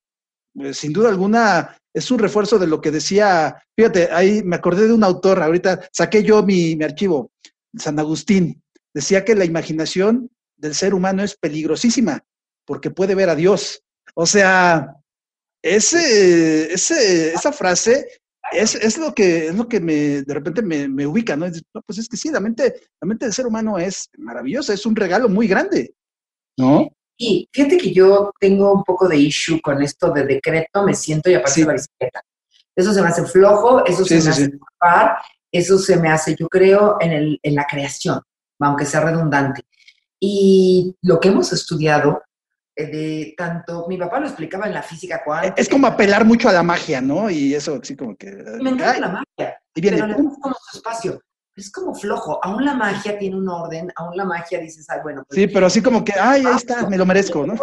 pues, 0.54 0.76
sin 0.76 0.92
duda 0.92 1.08
alguna, 1.08 1.78
es 1.94 2.10
un 2.10 2.18
refuerzo 2.18 2.58
de 2.58 2.66
lo 2.66 2.82
que 2.82 2.90
decía, 2.90 3.56
fíjate, 3.74 4.10
ahí 4.12 4.42
me 4.44 4.56
acordé 4.56 4.86
de 4.86 4.92
un 4.92 5.02
autor, 5.02 5.42
ahorita 5.42 5.88
saqué 5.90 6.22
yo 6.22 6.42
mi, 6.42 6.76
mi 6.76 6.84
archivo, 6.84 7.30
San 7.74 7.98
Agustín, 7.98 8.62
decía 8.92 9.24
que 9.24 9.34
la 9.34 9.46
imaginación 9.46 10.30
del 10.58 10.74
ser 10.74 10.92
humano 10.92 11.22
es 11.22 11.36
peligrosísima 11.36 12.22
porque 12.66 12.90
puede 12.90 13.14
ver 13.14 13.30
a 13.30 13.34
Dios. 13.34 13.82
O 14.14 14.26
sea, 14.26 14.94
ese, 15.62 16.70
ese, 16.70 17.32
esa 17.32 17.52
frase 17.52 18.06
es, 18.52 18.74
es, 18.74 18.98
lo 18.98 19.14
que, 19.14 19.46
es 19.46 19.54
lo 19.54 19.68
que 19.68 19.80
me, 19.80 20.22
de 20.22 20.34
repente 20.34 20.60
me, 20.60 20.86
me 20.86 21.06
ubica, 21.06 21.34
¿no? 21.34 21.46
Pues 21.86 21.98
es 21.98 22.10
que 22.10 22.18
sí, 22.18 22.28
la 22.28 22.40
mente, 22.40 22.74
la 23.00 23.08
mente 23.08 23.24
del 23.24 23.32
ser 23.32 23.46
humano 23.46 23.78
es 23.78 24.10
maravillosa, 24.18 24.74
es 24.74 24.84
un 24.84 24.96
regalo 24.96 25.30
muy 25.30 25.48
grande, 25.48 25.94
¿no? 26.58 26.90
Y 27.22 27.46
fíjate 27.52 27.76
que 27.76 27.92
yo 27.92 28.33
tengo 28.40 28.72
un 28.72 28.83
poco 28.83 29.06
de 29.06 29.18
issue 29.18 29.61
con 29.61 29.83
esto 29.83 30.11
de 30.11 30.24
decreto, 30.24 30.83
me 30.83 30.94
siento 30.94 31.28
y 31.28 31.35
aparece 31.35 31.66
la 31.66 31.74
bicicleta. 31.74 32.22
Eso 32.74 32.94
se 32.94 33.02
me 33.02 33.09
hace 33.09 33.26
flojo, 33.26 33.85
eso 33.85 34.06
se 34.06 34.22
me 34.22 34.30
hace 34.30 34.50
eso 35.52 35.78
se 35.78 35.96
me 35.98 36.09
hace, 36.09 36.35
yo 36.35 36.48
creo, 36.48 36.96
en, 36.98 37.12
el, 37.12 37.40
en 37.42 37.54
la 37.56 37.66
creación, 37.66 38.22
aunque 38.61 38.87
sea 38.87 39.00
redundante. 39.00 39.66
Y 40.18 40.96
lo 41.02 41.20
que 41.20 41.28
hemos 41.28 41.52
estudiado 41.52 42.22
eh, 42.74 42.87
de 42.87 43.35
tanto, 43.37 43.85
mi 43.87 43.98
papá 43.98 44.20
lo 44.20 44.26
explicaba 44.26 44.66
en 44.66 44.72
la 44.72 44.83
física 44.83 45.22
cuántica. 45.22 45.61
Es 45.61 45.68
como 45.68 45.88
apelar 45.88 46.24
mucho 46.24 46.48
a 46.48 46.52
la 46.52 46.62
magia, 46.62 47.02
¿no? 47.02 47.28
Y 47.28 47.54
eso 47.54 47.80
así 47.83 47.96
como 47.96 48.16
que... 48.16 48.33
Me 48.62 48.70
encanta 48.70 48.98
la 48.98 49.09
magia, 49.09 49.61
y 49.74 49.80
viene, 49.83 49.98
pero 49.98 50.06
le 50.06 50.14
como 50.14 50.56
su 50.70 50.78
espacio. 50.78 51.20
Es 51.56 51.70
como 51.70 51.94
flojo, 51.94 52.38
aún 52.42 52.64
la 52.64 52.74
magia 52.74 53.18
tiene 53.18 53.36
un 53.36 53.48
orden, 53.48 53.92
aún 53.96 54.16
la 54.16 54.24
magia 54.24 54.58
dices, 54.58 54.88
ay, 54.88 55.00
bueno. 55.02 55.24
Pues, 55.26 55.38
sí, 55.38 55.46
pero 55.46 55.66
así 55.66 55.82
como 55.82 56.04
que, 56.04 56.12
ay, 56.12 56.44
ahí 56.46 56.56
está, 56.56 56.88
me 56.88 56.96
lo 56.96 57.04
merezco, 57.04 57.46
¿no? 57.46 57.54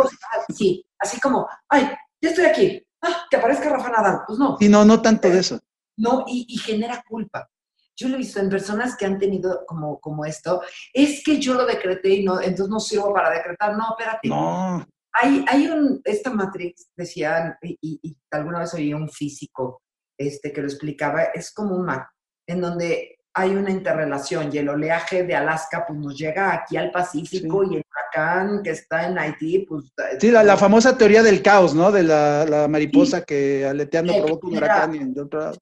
Sí, 0.53 0.85
así 0.99 1.19
como, 1.19 1.47
ay, 1.69 1.89
ya 2.21 2.29
estoy 2.29 2.45
aquí, 2.45 2.85
ah, 3.01 3.25
que 3.29 3.37
aparezca 3.37 3.69
Rafa 3.69 3.89
Nadal, 3.89 4.19
pues 4.27 4.37
no. 4.37 4.57
Sí, 4.59 4.69
no, 4.69 4.85
no 4.85 5.01
tanto 5.01 5.29
de 5.29 5.39
eso. 5.39 5.59
No, 5.97 6.25
y, 6.27 6.45
y 6.47 6.57
genera 6.57 7.03
culpa 7.07 7.49
yo 7.97 8.07
lo 8.07 8.15
he 8.15 8.19
visto 8.19 8.39
en 8.39 8.49
personas 8.49 8.95
que 8.95 9.05
han 9.05 9.17
tenido 9.17 9.65
como, 9.65 9.99
como 9.99 10.23
esto, 10.23 10.61
es 10.93 11.23
que 11.23 11.39
yo 11.39 11.55
lo 11.55 11.65
decreté 11.65 12.09
y 12.09 12.23
no, 12.23 12.39
entonces 12.39 12.69
no 12.69 12.79
sirvo 12.79 13.11
para 13.11 13.31
decretar. 13.31 13.75
No, 13.75 13.95
espérate. 13.97 14.29
No. 14.29 14.85
Hay, 15.13 15.43
hay 15.47 15.67
un, 15.67 15.99
esta 16.03 16.29
Matrix, 16.29 16.91
decían, 16.95 17.55
y, 17.61 18.15
alguna 18.29 18.59
vez 18.59 18.73
oí 18.75 18.93
un 18.93 19.09
físico 19.09 19.81
este, 20.15 20.53
que 20.53 20.61
lo 20.61 20.67
explicaba, 20.67 21.23
es 21.33 21.51
como 21.51 21.75
un 21.75 21.85
mar, 21.85 22.07
en 22.47 22.61
donde 22.61 23.16
hay 23.37 23.51
una 23.51 23.69
interrelación 23.69 24.49
y 24.51 24.57
el 24.57 24.67
oleaje 24.67 25.23
de 25.23 25.35
Alaska 25.35 25.85
pues 25.87 25.99
nos 25.99 26.17
llega 26.17 26.51
aquí 26.51 26.75
al 26.75 26.89
Pacífico 26.89 27.63
y 27.63 27.75
el 27.75 27.83
huracán 27.87 28.63
que 28.63 28.71
está 28.71 29.05
en 29.05 29.19
Haití 29.19 29.59
pues... 29.59 29.85
Sí, 30.19 30.31
la, 30.31 30.57
famosa 30.57 30.97
teoría 30.97 31.21
del 31.21 31.43
caos, 31.43 31.75
¿no? 31.75 31.91
De 31.91 32.01
la, 32.01 32.67
mariposa 32.67 33.23
que 33.23 33.63
aleteando 33.63 34.13
provoca 34.23 34.47
un 34.47 34.57
huracán 34.57 34.95
y 34.95 35.13
de 35.13 35.21
otro 35.21 35.39
lado. 35.39 35.57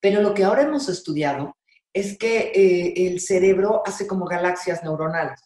Pero 0.00 0.22
lo 0.22 0.32
que 0.34 0.44
ahora 0.44 0.62
hemos 0.62 0.88
estudiado 0.88 1.56
es 1.92 2.16
que 2.16 2.52
eh, 2.54 3.08
el 3.08 3.20
cerebro 3.20 3.82
hace 3.84 4.06
como 4.06 4.24
galaxias 4.26 4.84
neuronales. 4.84 5.40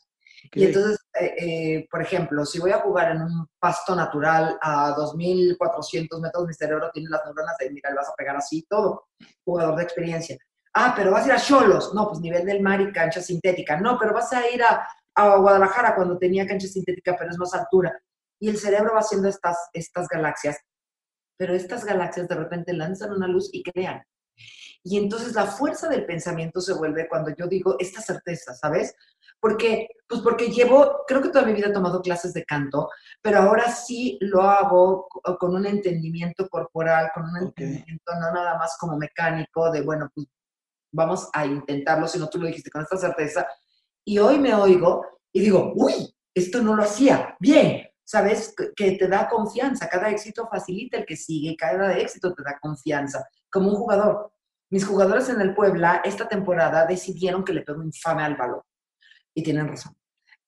Y 0.52 0.64
entonces, 0.64 0.98
eh, 1.18 1.34
eh, 1.38 1.88
por 1.90 2.02
ejemplo, 2.02 2.44
si 2.44 2.58
voy 2.58 2.72
a 2.72 2.80
jugar 2.80 3.12
en 3.12 3.22
un 3.22 3.46
pasto 3.58 3.94
natural 3.94 4.58
a 4.60 4.94
2.400 4.96 6.20
metros, 6.20 6.46
mi 6.46 6.52
cerebro 6.52 6.90
tiene 6.92 7.08
las 7.08 7.24
neuronas 7.24 7.56
de, 7.58 7.70
mira, 7.70 7.88
le 7.88 7.96
vas 7.96 8.08
a 8.08 8.14
pegar 8.14 8.36
así 8.36 8.66
todo, 8.68 9.06
jugador 9.44 9.76
de 9.76 9.82
experiencia. 9.84 10.36
Ah, 10.72 10.94
pero 10.96 11.11
vas 11.11 11.24
a 11.24 11.26
ir 11.26 11.33
a 11.33 11.40
Cholos. 11.40 11.92
No, 11.94 12.09
pues 12.09 12.20
nivel 12.20 12.44
del 12.46 12.62
mar 12.62 12.80
y 12.80 12.92
cancha 12.92 13.20
sintética. 13.20 13.80
No, 13.80 13.98
pero 13.98 14.14
vas 14.14 14.33
a 14.33 14.48
ir 14.48 14.62
a, 14.62 14.87
a 15.14 15.37
Guadalajara 15.37 15.94
cuando 15.94 16.18
tenía 16.18 16.46
cancha 16.46 16.68
sintética, 16.68 17.16
pero 17.18 17.30
es 17.30 17.38
más 17.38 17.54
altura. 17.54 18.00
Y 18.38 18.48
el 18.48 18.59
cerebro 18.59 18.94
va 18.94 19.00
haciendo 19.00 19.28
estas, 19.28 19.56
estas 19.72 20.09
galaxias. 20.09 20.59
Pero 21.37 21.54
estas 21.54 21.85
galaxias 21.85 22.28
de 22.28 22.35
repente 22.35 22.72
lanzan 22.72 23.12
una 23.12 23.26
luz 23.26 23.50
y 23.52 23.62
crean. 23.62 24.02
Y 24.83 24.98
entonces 24.98 25.35
la 25.35 25.46
fuerza 25.46 25.88
del 25.88 26.06
pensamiento 26.06 26.61
se 26.61 26.72
vuelve 26.72 27.09
cuando 27.09 27.35
yo 27.37 27.46
digo 27.46 27.76
esta 27.78 28.00
certeza, 28.00 28.54
¿sabes? 28.54 28.94
Porque, 29.38 29.88
pues 30.06 30.20
porque 30.20 30.48
llevo, 30.48 31.04
creo 31.06 31.22
que 31.22 31.30
toda 31.30 31.46
mi 31.46 31.54
vida 31.54 31.68
he 31.68 31.72
tomado 31.72 32.02
clases 32.02 32.33
de 32.35 32.44
canto, 32.44 32.90
pero 33.22 33.38
ahora 33.38 33.70
sí 33.70 34.18
lo 34.20 34.42
hago 34.42 35.09
con 35.38 35.54
un 35.54 35.66
entendimiento 35.66 36.48
corporal, 36.48 37.11
con 37.14 37.24
un 37.24 37.37
entendimiento 37.37 38.12
no 38.14 38.33
nada 38.33 38.59
más 38.59 38.76
como 38.78 38.96
mecánico 38.96 39.70
de, 39.70 39.83
bueno, 39.83 40.11
pues 40.14 40.26
vamos 40.92 41.29
a 41.33 41.46
intentarlo, 41.46 42.07
si 42.07 42.18
no 42.18 42.29
tú 42.29 42.38
lo 42.38 42.46
dijiste 42.46 42.70
con 42.70 42.83
esta 42.83 42.96
certeza. 42.96 43.46
Y 44.05 44.18
hoy 44.18 44.38
me 44.38 44.55
oigo 44.55 45.05
y 45.33 45.40
digo, 45.40 45.72
uy, 45.76 46.14
esto 46.35 46.62
no 46.62 46.74
lo 46.74 46.83
hacía, 46.83 47.37
bien, 47.38 47.88
¿sabes? 48.05 48.55
Que 48.76 48.93
te 48.93 49.09
da 49.09 49.28
confianza, 49.28 49.88
cada 49.88 50.11
éxito 50.11 50.49
facilita 50.51 50.99
el 50.99 51.07
que 51.07 51.16
sigue, 51.16 51.57
cada 51.57 51.97
éxito 51.99 52.34
te 52.34 52.43
da 52.43 52.59
confianza, 52.61 53.24
como 53.51 53.70
un 53.70 53.76
jugador. 53.76 54.32
Mis 54.70 54.86
jugadores 54.86 55.28
en 55.28 55.41
el 55.41 55.55
Puebla 55.55 56.01
esta 56.05 56.28
temporada 56.28 56.86
decidieron 56.86 57.45
que 57.45 57.53
le 57.53 57.62
pegó 57.62 57.82
infame 57.82 58.22
al 58.22 58.36
balón. 58.36 58.62
Y 59.34 59.43
tienen 59.43 59.68
razón. 59.68 59.99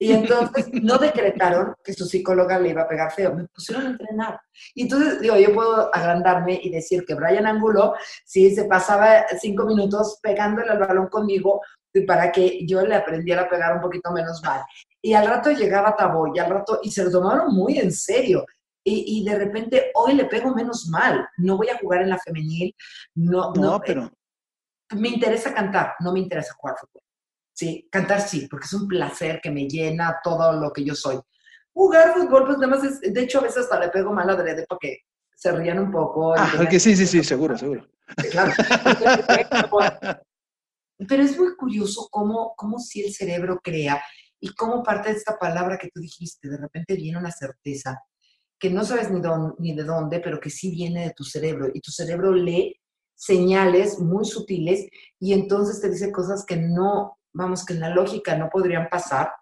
Y 0.03 0.11
entonces 0.11 0.69
no 0.83 0.99
decretaron 0.99 1.77
que 1.85 1.93
su 1.93 2.07
psicóloga 2.07 2.59
le 2.59 2.71
iba 2.71 2.83
a 2.83 2.89
pegar 2.89 3.13
feo, 3.13 3.33
me 3.37 3.45
pusieron 3.45 3.87
a 3.87 3.91
entrenar. 3.91 4.41
Y 4.75 4.83
entonces, 4.83 5.21
digo, 5.21 5.37
yo 5.37 5.55
puedo 5.55 5.95
agrandarme 5.95 6.59
y 6.61 6.71
decir 6.71 7.05
que 7.07 7.15
Brian 7.15 7.47
Angulo, 7.47 7.95
sí, 8.25 8.53
se 8.53 8.65
pasaba 8.65 9.25
cinco 9.41 9.65
minutos 9.65 10.19
pegándole 10.21 10.71
al 10.71 10.81
balón 10.81 11.07
conmigo 11.07 11.61
para 12.05 12.33
que 12.33 12.67
yo 12.67 12.85
le 12.85 12.97
aprendiera 12.97 13.43
a 13.43 13.49
pegar 13.49 13.77
un 13.77 13.81
poquito 13.81 14.11
menos 14.11 14.43
mal. 14.43 14.65
Y 15.01 15.15
al 15.15 15.29
rato 15.29 15.53
llegaba 15.53 15.95
Tabo 15.95 16.35
y 16.35 16.41
al 16.41 16.51
rato, 16.51 16.81
y 16.83 16.91
se 16.91 17.05
lo 17.05 17.11
tomaron 17.13 17.55
muy 17.55 17.79
en 17.79 17.93
serio. 17.93 18.45
Y, 18.85 19.21
y, 19.21 19.25
de 19.25 19.39
repente 19.39 19.93
hoy 19.95 20.15
le 20.15 20.25
pego 20.25 20.53
menos 20.53 20.89
mal. 20.89 21.29
No 21.37 21.57
voy 21.57 21.69
a 21.69 21.79
jugar 21.79 22.03
en 22.03 22.11
la 22.11 22.19
femenil. 22.19 22.75
No, 23.15 23.53
no, 23.53 23.81
pero. 23.81 24.11
me 24.97 25.11
interesa 25.11 25.55
cantar, 25.55 25.95
no 26.01 26.13
me 26.13 26.19
interesa 26.19 26.55
jugar 26.59 26.77
fútbol. 26.81 27.02
Sí, 27.63 27.89
cantar 27.93 28.21
sí, 28.21 28.49
porque 28.51 28.65
es 28.65 28.73
un 28.73 28.89
placer 28.89 29.41
que 29.41 29.49
me 29.49 29.69
llena 29.69 30.19
todo 30.25 30.53
lo 30.61 30.73
que 30.73 30.85
yo 30.85 30.97
soy. 30.97 31.21
Jugar 31.73 32.13
fútbol, 32.13 32.45
pues 32.45 32.59
nada 32.59 32.75
más 32.75 32.83
es, 32.83 33.01
de 33.01 33.23
hecho 33.23 33.39
a 33.39 33.43
veces 33.43 33.59
hasta 33.59 33.79
le 33.79 33.89
pego 33.89 34.13
mal 34.13 34.29
adrede 34.29 34.67
porque 34.69 35.03
se 35.33 35.53
rían 35.53 35.79
un 35.79 35.93
poco. 35.93 36.35
Ah, 36.37 36.53
porque 36.57 36.81
sí, 36.81 36.97
sí, 36.97 37.07
sí, 37.07 37.23
seguro, 37.23 37.57
seguro. 37.57 37.87
Claro. 38.33 38.53
Pero 41.09 41.23
es 41.23 41.39
muy 41.39 41.55
curioso 41.55 42.09
cómo, 42.11 42.53
cómo 42.57 42.81
si 42.81 43.05
el 43.05 43.15
cerebro 43.15 43.61
crea 43.63 44.03
y 44.41 44.53
cómo 44.57 44.83
parte 44.83 45.11
de 45.11 45.19
esta 45.19 45.39
palabra 45.39 45.79
que 45.79 45.91
tú 45.95 46.01
dijiste, 46.01 46.49
de 46.49 46.57
repente 46.57 46.97
viene 46.97 47.19
una 47.19 47.31
certeza 47.31 47.97
que 48.59 48.71
no 48.71 48.85
sabes 48.85 49.09
ni, 49.09 49.21
ni 49.61 49.77
de 49.77 49.85
dónde, 49.85 50.19
pero 50.19 50.41
que 50.41 50.51
sí 50.51 50.73
viene 50.73 51.05
de 51.05 51.15
tu 51.15 51.23
cerebro. 51.23 51.71
Y 51.73 51.81
tu 51.81 51.93
cerebro 51.93 52.33
lee 52.33 52.75
señales 53.15 54.01
muy 54.01 54.25
sutiles 54.25 54.85
y 55.21 55.33
entonces 55.33 55.81
te 55.81 55.91
dice 55.91 56.11
cosas 56.11 56.45
que 56.45 56.57
no, 56.57 57.19
vamos, 57.33 57.65
que 57.65 57.75
en 57.75 57.81
la 57.81 57.91
lógica 57.91 58.37
no 58.37 58.49
podrían 58.49 58.89
pasar. 58.89 59.33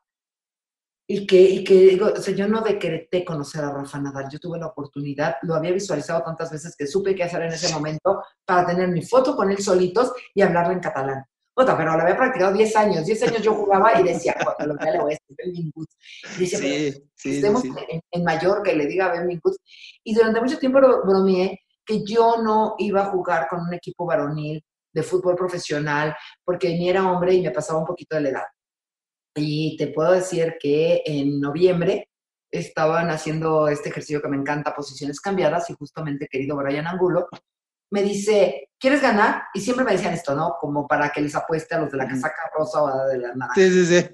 Y 1.08 1.26
que, 1.26 1.40
y 1.40 1.64
que 1.64 1.74
digo, 1.74 2.06
o 2.06 2.20
sea, 2.20 2.32
yo 2.34 2.46
no 2.46 2.60
decreté 2.60 3.24
conocer 3.24 3.64
a 3.64 3.72
Rafa 3.72 3.98
Nadal, 3.98 4.28
yo 4.30 4.38
tuve 4.38 4.60
la 4.60 4.68
oportunidad, 4.68 5.36
lo 5.42 5.56
había 5.56 5.72
visualizado 5.72 6.22
tantas 6.22 6.52
veces 6.52 6.76
que 6.78 6.86
supe 6.86 7.16
qué 7.16 7.24
hacer 7.24 7.42
en 7.42 7.52
ese 7.52 7.72
momento 7.74 8.22
para 8.44 8.64
tener 8.64 8.88
mi 8.88 9.02
foto 9.02 9.34
con 9.34 9.50
él 9.50 9.58
solitos 9.58 10.12
y 10.32 10.42
hablarle 10.42 10.74
en 10.74 10.80
catalán 10.80 11.24
pero 11.66 11.96
lo 11.96 12.02
había 12.02 12.16
practicado 12.16 12.52
10 12.52 12.76
años. 12.76 13.06
10 13.06 13.22
años 13.24 13.42
yo 13.42 13.54
jugaba 13.54 14.00
y 14.00 14.04
decía, 14.04 14.34
cuando 14.42 14.74
lo 14.74 14.80
vea 14.80 14.92
le 14.92 15.00
voy 15.00 15.14
a 15.14 15.18
decir 15.18 15.72
Y 16.36 16.40
decía, 16.40 16.58
sí, 16.58 17.10
sí, 17.14 17.36
estemos 17.36 17.64
En, 17.64 18.00
en, 18.10 18.24
Mallorca 18.24 18.72
y 18.72 18.76
le 18.76 18.86
diga 18.86 19.12
Ben 19.12 19.40
Y 20.04 20.14
durante 20.14 20.40
mucho 20.40 20.58
tiempo 20.58 20.80
bromeé 20.80 21.60
que 21.84 22.04
yo 22.04 22.42
no 22.42 22.74
iba 22.78 23.02
a 23.02 23.10
jugar 23.10 23.48
con 23.48 23.60
un 23.60 23.74
equipo 23.74 24.06
varonil 24.06 24.64
de 24.92 25.02
fútbol 25.02 25.36
profesional 25.36 26.16
porque 26.44 26.68
ni 26.70 26.88
era 26.88 27.10
hombre 27.10 27.34
y 27.34 27.42
me 27.42 27.50
pasaba 27.50 27.78
un 27.78 27.86
poquito 27.86 28.16
de 28.16 28.22
la 28.22 28.28
edad. 28.30 28.44
Y 29.36 29.76
te 29.76 29.88
puedo 29.88 30.12
decir 30.12 30.56
que 30.60 31.02
en 31.04 31.40
noviembre 31.40 32.08
estaban 32.50 33.10
haciendo 33.10 33.68
este 33.68 33.90
ejercicio 33.90 34.20
que 34.20 34.28
me 34.28 34.36
encanta, 34.36 34.74
posiciones 34.74 35.20
cambiadas, 35.20 35.70
y 35.70 35.74
justamente, 35.74 36.26
querido 36.28 36.56
Brian 36.56 36.86
Angulo, 36.86 37.28
me 37.92 38.02
dice, 38.02 38.70
¿quieres 38.78 39.02
ganar? 39.02 39.44
Y 39.54 39.60
siempre 39.60 39.84
me 39.84 39.92
decían 39.92 40.14
esto, 40.14 40.34
¿no? 40.34 40.56
Como 40.60 40.86
para 40.86 41.10
que 41.10 41.20
les 41.20 41.34
apueste 41.34 41.74
a 41.74 41.80
los 41.80 41.90
de 41.90 41.98
la 41.98 42.08
casaca 42.08 42.50
rosa 42.56 42.82
o 42.82 43.06
de 43.06 43.18
la 43.18 43.34
naranja. 43.34 43.54
Sí, 43.54 43.70
sí, 43.70 43.86
sí. 43.86 44.08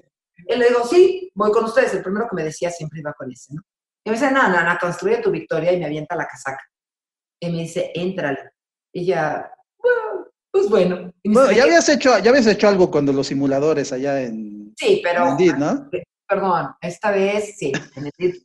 Y 0.47 0.55
le 0.55 0.67
digo, 0.67 0.83
sí, 0.85 1.31
voy 1.33 1.51
con 1.51 1.65
ustedes. 1.65 1.93
El 1.93 2.03
primero 2.03 2.27
que 2.29 2.35
me 2.35 2.43
decía 2.43 2.69
siempre 2.69 2.99
iba 2.99 3.13
con 3.13 3.31
ese, 3.31 3.53
¿no? 3.53 3.61
Y 4.03 4.09
me 4.09 4.15
dice, 4.15 4.31
no, 4.31 4.47
no, 4.49 4.63
no, 4.63 4.77
construye 4.79 5.17
tu 5.17 5.31
victoria 5.31 5.71
y 5.73 5.79
me 5.79 5.85
avienta 5.85 6.15
la 6.15 6.27
casaca. 6.27 6.63
Y 7.39 7.51
me 7.51 7.59
dice, 7.59 7.91
éntrale. 7.93 8.51
Y 8.93 9.05
ya, 9.05 9.51
pues 10.57 10.69
bueno. 10.69 11.11
bueno, 11.23 11.51
ya 11.51 11.63
habías, 11.63 11.87
hecho, 11.89 12.17
ya 12.19 12.29
habías 12.29 12.47
hecho 12.47 12.67
algo 12.67 12.89
cuando 12.89 13.13
los 13.13 13.27
simuladores 13.27 13.91
allá 13.91 14.21
en... 14.21 14.73
Sí, 14.75 15.01
pero... 15.03 15.37
En 15.37 15.59
¿no? 15.59 15.89
Perdón, 16.27 16.75
esta 16.81 17.11
vez 17.11 17.55
sí. 17.57 17.71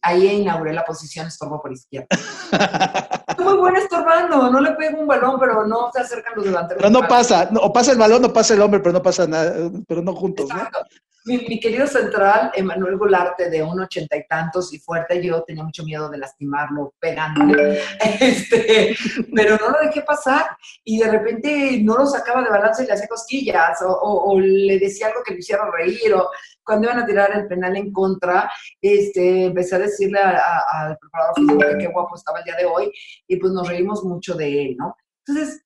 Ahí 0.03 0.29
inauguré 0.29 0.73
la 0.73 0.85
posición 0.85 1.27
estorbo 1.27 1.61
por 1.61 1.73
izquierda. 1.73 2.07
muy 3.39 3.57
buena 3.57 3.81
estorbando, 3.81 4.51
no 4.51 4.61
le 4.61 4.71
pego 4.73 5.01
un 5.01 5.09
balón, 5.09 5.37
pero 5.41 5.67
no 5.67 5.91
se 5.93 6.01
acercan 6.01 6.35
los 6.37 6.45
delanteros. 6.45 6.81
Pero 6.81 7.01
no 7.01 7.09
pasa, 7.09 7.51
o 7.61 7.73
pasa 7.73 7.91
el 7.91 7.99
balón 7.99 8.25
o 8.25 8.33
pasa 8.33 8.55
el 8.55 8.61
hombre, 8.61 8.79
pero 8.79 8.93
no 8.93 9.03
pasa 9.03 9.27
nada, 9.27 9.69
pero 9.89 10.01
no 10.01 10.15
juntos, 10.15 10.49
Exacto. 10.49 10.79
Mi, 11.25 11.61
querido 11.61 11.87
central, 11.87 12.51
Emanuel 12.55 12.97
Golarte, 12.97 13.49
de 13.49 13.63
un 13.63 13.79
ochenta 13.79 14.17
y 14.17 14.27
tantos 14.27 14.73
y 14.73 14.79
fuerte, 14.79 15.23
yo 15.23 15.43
tenía 15.43 15.63
mucho 15.63 15.85
miedo 15.85 16.09
de 16.09 16.19
lastimarlo 16.19 16.95
pegándole, 16.99 17.81
este, 18.21 18.97
pero 19.35 19.57
no 19.57 19.71
lo 19.71 19.79
dejé 19.87 20.03
pasar 20.03 20.47
y 20.85 20.99
de 20.99 21.11
repente 21.11 21.81
no 21.83 21.99
lo 21.99 22.07
sacaba 22.07 22.43
de 22.43 22.51
balance 22.51 22.83
y 22.83 22.87
le 22.87 22.93
hacía 22.93 23.07
cosquillas 23.07 23.79
o, 23.87 24.39
le 24.41 24.79
decía 24.79 25.09
algo 25.09 25.23
que 25.25 25.35
me 25.35 25.39
hiciera 25.39 25.71
reír 25.71 26.13
o 26.15 26.29
cuando 26.65 26.89
iban 26.89 27.03
a 27.03 27.07
tirar 27.07 27.37
el 27.37 27.47
penal 27.47 27.77
en 27.77 27.93
contra, 27.93 28.51
este, 28.81 29.47
empecé 29.47 29.77
a 29.77 29.81
decirle 29.81 30.19
al 30.19 30.99
preparador 30.99 31.35
físico 31.37 31.59
que 31.59 31.79
qué 31.79 31.87
guapo 31.87 32.17
estaba 32.17 32.39
el 32.39 32.45
día 32.45 32.57
de 32.57 32.65
hoy 32.65 32.93
y 33.29 33.37
pues 33.37 33.53
nos 33.53 33.69
reímos 33.69 34.03
mucho 34.05 34.35
de 34.35 34.63
él, 34.63 34.77
¿no? 34.77 34.97
Entonces, 35.27 35.65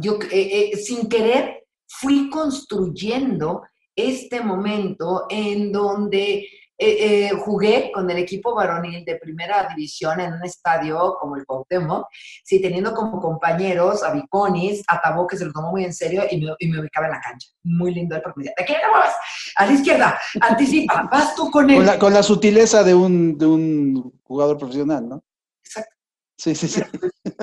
yo 0.00 0.18
eh, 0.30 0.70
eh, 0.72 0.76
sin 0.76 1.08
querer 1.08 1.66
fui 1.86 2.30
construyendo 2.30 3.62
este 3.94 4.40
momento 4.40 5.26
en 5.28 5.72
donde 5.72 6.46
eh, 6.84 7.28
eh, 7.28 7.30
jugué 7.44 7.92
con 7.94 8.10
el 8.10 8.18
equipo 8.18 8.56
varonil 8.56 9.04
de 9.04 9.14
primera 9.14 9.68
división 9.68 10.18
en 10.18 10.32
un 10.32 10.44
estadio 10.44 11.16
como 11.20 11.36
el 11.36 11.46
Cuauhtémoc, 11.46 12.08
sí, 12.42 12.60
teniendo 12.60 12.92
como 12.92 13.20
compañeros 13.20 14.02
a 14.02 14.10
Viconis, 14.12 14.82
a 14.88 15.00
Tabó, 15.00 15.26
que 15.28 15.36
se 15.36 15.44
lo 15.44 15.52
tomó 15.52 15.70
muy 15.70 15.84
en 15.84 15.94
serio 15.94 16.24
y 16.28 16.40
me, 16.40 16.80
ubicaba 16.80 17.06
en 17.06 17.12
la 17.12 17.20
cancha. 17.20 17.48
Muy 17.62 17.94
lindo 17.94 18.16
él 18.16 18.22
porque 18.22 18.40
me 18.40 18.44
decía, 18.44 18.54
¿de 18.58 18.64
qué 18.64 18.74
vas? 18.92 19.14
A 19.56 19.66
la 19.66 19.72
izquierda, 19.72 20.18
anticipa, 20.40 21.08
vas 21.12 21.36
tú 21.36 21.52
con 21.52 21.70
él. 21.70 21.98
Con 22.00 22.12
la, 22.12 22.22
sutileza 22.24 22.82
de 22.82 22.94
un, 22.94 23.38
de 23.38 23.46
un 23.46 24.20
jugador 24.24 24.58
profesional, 24.58 25.08
¿no? 25.08 25.22
Exacto. 25.62 25.94
Sí, 26.36 26.56
sí, 26.56 26.66
sí. 26.66 26.82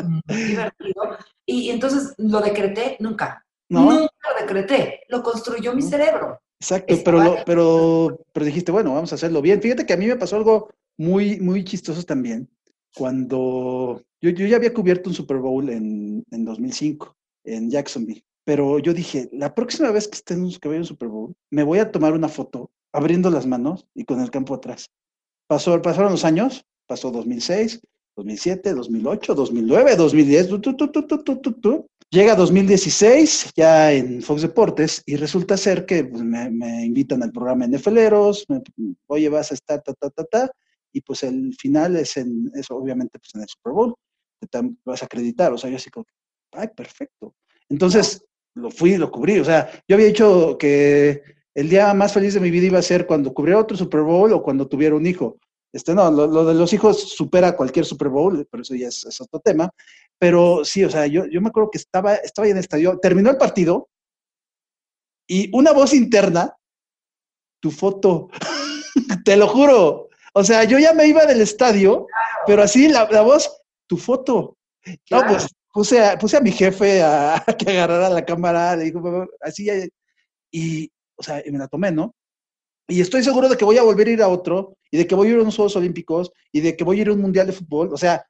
Muy 0.04 0.43
divertido. 0.43 1.18
Y 1.45 1.70
entonces 1.70 2.14
lo 2.18 2.41
decreté 2.41 2.97
nunca. 3.00 3.45
Nunca 3.70 4.09
lo 4.34 4.41
decreté, 4.41 5.01
lo 5.09 5.22
construyó 5.24 5.74
mi 5.74 5.82
cerebro. 5.82 6.39
Exacto, 6.59 6.95
pero, 7.05 7.38
pero, 7.45 8.20
pero 8.34 8.45
dijiste, 8.45 8.72
bueno, 8.72 8.93
vamos 8.93 9.11
a 9.11 9.15
hacerlo 9.15 9.41
bien. 9.41 9.61
Fíjate 9.61 9.86
que 9.86 9.93
a 9.93 9.97
mí 9.97 10.07
me 10.07 10.17
pasó 10.17 10.36
algo 10.36 10.70
muy, 10.97 11.39
muy 11.39 11.63
chistoso 11.63 12.03
también. 12.03 12.49
Cuando 12.95 14.01
yo, 14.22 14.32
yo 14.32 14.45
ya 14.47 14.57
había 14.57 14.74
cubierto 14.74 15.09
un 15.09 15.15
Super 15.15 15.38
Bowl 15.38 15.70
en, 15.70 16.26
en 16.32 16.45
2005 16.45 17.15
en 17.45 17.70
Jacksonville, 17.70 18.24
pero 18.43 18.80
yo 18.80 18.93
dije, 18.93 19.30
la 19.32 19.55
próxima 19.55 19.91
vez 19.91 20.07
que 20.07 20.17
esté 20.17 20.34
en 20.34 20.43
un, 20.43 20.51
que 20.51 20.67
vaya 20.67 20.82
un 20.82 20.86
Super 20.86 21.07
Bowl, 21.07 21.34
me 21.49 21.63
voy 21.63 21.80
a 21.80 21.91
tomar 21.91 22.13
una 22.13 22.28
foto 22.28 22.72
abriendo 22.91 23.30
las 23.30 23.45
manos 23.45 23.86
y 23.93 24.03
con 24.03 24.20
el 24.20 24.32
campo 24.32 24.55
atrás. 24.55 24.89
Pasó, 25.47 25.82
pasaron 25.82 26.11
los 26.11 26.26
años, 26.26 26.65
pasó 26.86 27.11
2006, 27.11 27.80
2007, 28.17 28.74
2008, 28.74 29.36
2009, 29.36 29.95
2010, 29.95 30.47
tu, 30.49 30.59
tu, 30.59 30.74
tu, 30.76 31.88
Llega 32.12 32.36
2016, 32.36 33.51
ya 33.55 33.93
en 33.93 34.24
Fox 34.24 34.41
Deportes, 34.41 35.03
y 35.05 35.16
resulta 35.16 35.57
ser 35.57 35.86
que 35.86 36.05
pues, 36.05 36.24
me, 36.24 36.84
invitan 36.84 37.22
al 37.22 37.32
programa 37.32 37.68
NFLeros, 37.68 38.45
me, 38.49 38.62
oye, 39.07 39.30
vas 39.30 39.51
a 39.51 39.53
estar, 39.53 39.84
ta, 39.84 39.93
ta, 39.93 40.10
ta, 40.10 40.24
ta, 40.24 40.51
y 40.91 41.01
pues 41.01 41.22
el 41.22 41.53
final 41.53 41.95
es, 41.97 42.18
en, 42.18 42.51
es 42.55 42.72
obviamente 42.72 43.20
pues 43.20 43.36
en 43.36 43.41
el 43.41 43.47
Super 43.47 43.74
Bowl, 43.74 43.95
te 44.39 44.60
vas 44.84 45.03
a 45.03 45.05
acreditar, 45.05 45.53
o 45.53 45.57
sea, 45.60 45.70
yo 45.70 45.76
así 45.76 45.91
como, 45.91 46.05
ay, 46.53 46.70
perfecto. 46.76 47.36
Entonces, 47.70 48.26
lo 48.55 48.72
fui, 48.72 48.97
lo 48.97 49.12
cubrí, 49.12 49.39
o 49.39 49.45
sea, 49.45 49.70
yo 49.88 49.95
había 49.95 50.07
dicho 50.07 50.57
que 50.57 51.22
el 51.53 51.70
día 51.70 51.93
más 51.93 52.14
feliz 52.14 52.34
de 52.34 52.39
mi 52.39 52.49
vida 52.49 52.66
iba 52.66 52.80
a 52.80 52.84
ser 52.84 53.05
cuando 53.05 53.34
cubriera 53.34 53.60
otro 53.60 53.78
Super 53.78 54.01
Bowl 54.01 54.34
o 54.34 54.41
cuando 54.41 54.68
tuviera 54.68 54.95
un 54.95 55.05
hijo. 55.05 55.38
Este, 55.72 55.93
no, 55.93 56.10
lo, 56.10 56.45
de 56.45 56.55
los 56.55 56.74
hijos 56.74 57.12
supera 57.12 57.55
cualquier 57.55 57.86
Super 57.86 58.10
Bowl, 58.10 58.47
pero 58.49 58.64
eso 58.64 58.76
ya 58.76 58.88
es, 58.88 59.22
otro 59.22 59.39
tema. 59.39 59.70
Pero 60.20 60.65
sí, 60.65 60.84
o 60.84 60.89
sea, 60.89 61.07
yo, 61.07 61.26
yo 61.28 61.41
me 61.41 61.47
acuerdo 61.47 61.72
que 61.72 61.78
estaba, 61.78 62.15
estaba 62.15 62.47
en 62.47 62.57
el 62.57 62.59
estadio, 62.59 62.99
terminó 62.99 63.30
el 63.30 63.38
partido 63.38 63.89
y 65.28 65.49
una 65.55 65.72
voz 65.72 65.93
interna, 65.93 66.55
tu 67.61 67.72
foto, 67.72 68.30
te 69.26 69.38
lo 69.38 69.47
juro. 69.47 70.09
O 70.34 70.43
sea, 70.43 70.63
yo 70.63 70.78
ya 70.80 70.93
me 70.93 71.07
iba 71.07 71.26
del 71.26 71.41
estadio, 71.41 72.07
pero 72.45 72.63
así 72.63 72.88
la, 72.89 73.05
voz, 73.22 73.61
tu 73.88 73.97
foto. 73.97 74.57
No, 75.09 75.24
pues 75.28 75.47
puse 75.72 76.03
a, 76.03 76.17
puse 76.17 76.38
a 76.38 76.41
mi 76.41 76.51
jefe 76.51 77.01
a, 77.01 77.43
que 77.57 77.72
agarrara 77.72 78.09
la 78.09 78.26
cámara, 78.26 78.76
le 78.76 78.86
digo, 78.86 79.28
así, 79.41 79.67
y, 80.51 80.91
o 81.15 81.24
sea, 81.24 81.41
y 81.45 81.51
me 81.51 81.59
la 81.59 81.67
tomé, 81.67 81.91
¿no? 81.91 82.13
Y 82.88 83.01
estoy 83.01 83.24
seguro 83.24 83.47
de 83.47 83.55
que 83.55 83.65
voy 83.65 83.78
a 83.78 83.84
volver 83.84 84.07
a 84.07 84.11
ir 84.11 84.22
a 84.24 84.28
otro, 84.28 84.76
y 84.89 84.97
de 84.97 85.05
que 85.05 85.13
voy 85.13 85.28
a 85.28 85.32
ir 85.32 85.38
a 85.38 85.41
unos 85.43 85.55
Juegos 85.55 85.76
Olímpicos, 85.76 86.32
y 86.51 86.61
de 86.61 86.76
que 86.76 86.84
voy 86.84 86.97
a 86.97 87.01
ir 87.01 87.09
a 87.09 87.13
un 87.13 87.22
Mundial 87.22 87.45
de 87.45 87.53
Fútbol. 87.53 87.93
O 87.93 87.97
sea, 87.97 88.26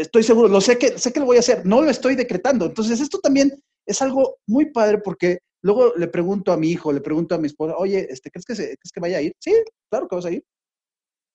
estoy 0.00 0.22
seguro, 0.22 0.48
lo 0.48 0.60
sé 0.60 0.78
que, 0.78 0.98
sé 0.98 1.12
que 1.12 1.20
lo 1.20 1.26
voy 1.26 1.36
a 1.36 1.40
hacer, 1.40 1.64
no 1.66 1.82
lo 1.82 1.90
estoy 1.90 2.14
decretando. 2.14 2.66
Entonces, 2.66 3.00
esto 3.00 3.18
también 3.18 3.52
es 3.86 4.02
algo 4.02 4.38
muy 4.46 4.66
padre 4.66 4.98
porque 4.98 5.40
luego 5.62 5.94
le 5.96 6.08
pregunto 6.08 6.52
a 6.52 6.56
mi 6.56 6.68
hijo, 6.70 6.92
le 6.92 7.00
pregunto 7.00 7.34
a 7.34 7.38
mi 7.38 7.46
esposa, 7.46 7.76
oye, 7.76 8.06
este, 8.10 8.30
¿crees, 8.30 8.44
que 8.44 8.54
se, 8.54 8.64
¿crees 8.64 8.92
que 8.92 9.00
vaya 9.00 9.18
a 9.18 9.22
ir? 9.22 9.32
Sí, 9.38 9.52
claro 9.90 10.08
que 10.08 10.16
vas 10.16 10.26
a 10.26 10.30
ir. 10.30 10.44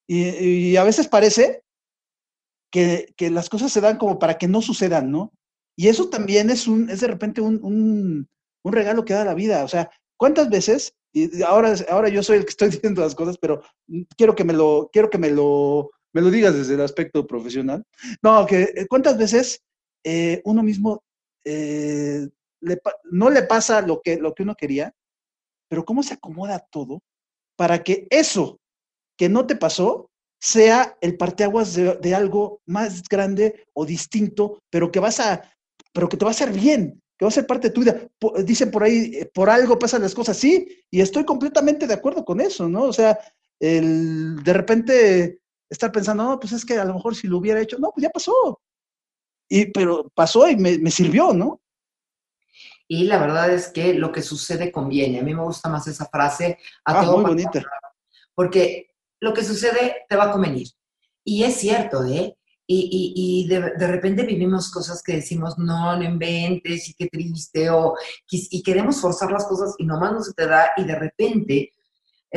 Y, 0.07 0.75
a 0.75 0.83
veces 0.83 1.07
parece 1.07 1.63
que, 2.71 3.13
que, 3.17 3.31
las 3.31 3.49
cosas 3.49 3.71
se 3.71 3.81
dan 3.81 3.97
como 3.97 4.19
para 4.19 4.37
que 4.37 4.47
no 4.47 4.61
sucedan, 4.61 5.11
¿no? 5.11 5.33
Y 5.75 5.87
eso 5.87 6.09
también 6.09 6.49
es, 6.49 6.67
un, 6.67 6.89
es 6.89 7.01
de 7.01 7.07
repente 7.07 7.41
un, 7.41 7.59
un, 7.63 8.27
regalo 8.71 9.03
que 9.03 9.13
da 9.13 9.25
la 9.25 9.33
vida. 9.33 9.63
O 9.63 9.67
sea, 9.67 9.89
¿cuántas 10.17 10.49
veces 10.49 10.95
y 11.15 11.41
ahora, 11.43 11.73
ahora 11.89 12.09
yo 12.09 12.21
soy 12.21 12.37
el 12.37 12.45
que 12.45 12.49
estoy 12.49 12.69
diciendo 12.71 13.01
las 13.01 13.15
cosas, 13.15 13.37
pero 13.37 13.63
quiero 14.17 14.35
que 14.35 14.43
me 14.43 14.53
lo, 14.53 14.89
quiero 14.91 15.09
que 15.09 15.17
me 15.17 15.31
lo, 15.31 15.91
me 16.15 16.21
lo 16.21 16.31
digas 16.31 16.55
desde 16.55 16.75
el 16.75 16.81
aspecto 16.81 17.27
profesional. 17.27 17.83
No, 18.23 18.45
que 18.45 18.61
eh, 18.73 18.87
cuántas 18.87 19.17
veces 19.17 19.61
eh, 20.01 20.41
uno 20.45 20.63
mismo 20.63 21.03
eh, 21.43 22.29
no 23.11 23.29
le 23.29 23.43
pasa 23.43 23.81
lo 23.81 24.01
que, 24.01 24.15
lo 24.15 24.33
que 24.33 24.43
uno 24.43 24.55
quería, 24.55 24.93
pero 25.67 25.83
cómo 25.83 26.03
se 26.03 26.13
acomoda 26.13 26.65
todo 26.71 27.03
para 27.57 27.83
que 27.83 28.07
eso 28.09 28.61
que 29.17 29.27
no 29.27 29.45
te 29.45 29.57
pasó 29.57 30.09
sea 30.39 30.97
el 31.01 31.17
parteaguas 31.17 31.75
de, 31.75 31.95
de 31.95 32.15
algo 32.15 32.61
más 32.65 33.03
grande 33.09 33.65
o 33.73 33.85
distinto, 33.85 34.59
pero 34.69 34.93
que 34.93 35.01
vas 35.01 35.19
a, 35.19 35.51
pero 35.91 36.07
que 36.07 36.15
te 36.15 36.23
va 36.23 36.31
a 36.31 36.37
hacer 36.37 36.53
bien. 36.53 37.01
que 37.17 37.25
va 37.25 37.29
a 37.29 37.31
ser 37.31 37.45
parte 37.45 37.67
de 37.67 37.73
tu 37.73 37.81
vida. 37.81 38.07
dicen 38.45 38.71
por 38.71 38.83
ahí, 38.83 39.19
por 39.33 39.49
algo 39.49 39.77
pasan 39.77 40.01
las 40.01 40.15
cosas, 40.15 40.37
sí, 40.37 40.65
y 40.89 41.01
estoy 41.01 41.25
completamente 41.25 41.87
de 41.87 41.93
acuerdo 41.93 42.23
con 42.23 42.39
eso, 42.39 42.69
¿no? 42.69 42.83
O 42.83 42.93
sea, 42.93 43.19
el, 43.59 44.41
de 44.43 44.53
repente 44.53 45.39
estar 45.69 45.91
pensando, 45.91 46.23
no, 46.23 46.39
pues 46.39 46.53
es 46.53 46.65
que 46.65 46.77
a 46.77 46.85
lo 46.85 46.93
mejor 46.93 47.15
si 47.15 47.27
lo 47.27 47.37
hubiera 47.37 47.61
hecho, 47.61 47.77
no, 47.79 47.91
pues 47.91 48.03
ya 48.03 48.09
pasó. 48.09 48.61
Y, 49.49 49.71
pero 49.71 50.09
pasó 50.13 50.47
y 50.49 50.55
me, 50.55 50.91
sirvió, 50.91 51.33
¿no? 51.33 51.61
Y 52.87 53.05
la 53.05 53.17
verdad 53.19 53.51
es 53.51 53.69
que 53.69 53.93
lo 53.93 54.11
que 54.11 54.21
sucede 54.21 54.71
conviene. 54.71 55.19
A 55.19 55.23
mí 55.23 55.33
me 55.33 55.43
gusta 55.43 55.69
más 55.69 55.87
esa 55.87 56.05
frase. 56.05 56.59
A 56.83 56.99
ah, 56.99 57.11
muy 57.11 57.23
bonita. 57.23 57.63
Porque 58.33 58.91
lo 59.19 59.33
que 59.33 59.43
sucede 59.43 60.05
te 60.07 60.15
va 60.15 60.25
a 60.25 60.31
convenir. 60.31 60.67
Y 61.23 61.43
es 61.43 61.55
cierto, 61.55 62.03
¿eh? 62.05 62.37
Y, 62.67 63.13
y, 63.15 63.47
de, 63.47 63.73
de, 63.77 63.87
repente 63.87 64.23
vivimos 64.23 64.71
cosas 64.71 65.03
que 65.03 65.17
decimos, 65.17 65.55
no, 65.59 65.95
no 65.95 66.03
inventes, 66.03 66.89
y 66.89 66.95
qué 66.95 67.07
triste, 67.07 67.69
o, 67.69 67.95
y 68.31 68.63
queremos 68.63 68.99
forzar 68.99 69.31
las 69.31 69.45
cosas 69.45 69.75
y 69.77 69.85
nomás 69.85 70.13
no 70.13 70.23
se 70.23 70.33
te 70.33 70.47
da, 70.47 70.71
y 70.75 70.83
de 70.83 70.95
repente, 70.95 71.74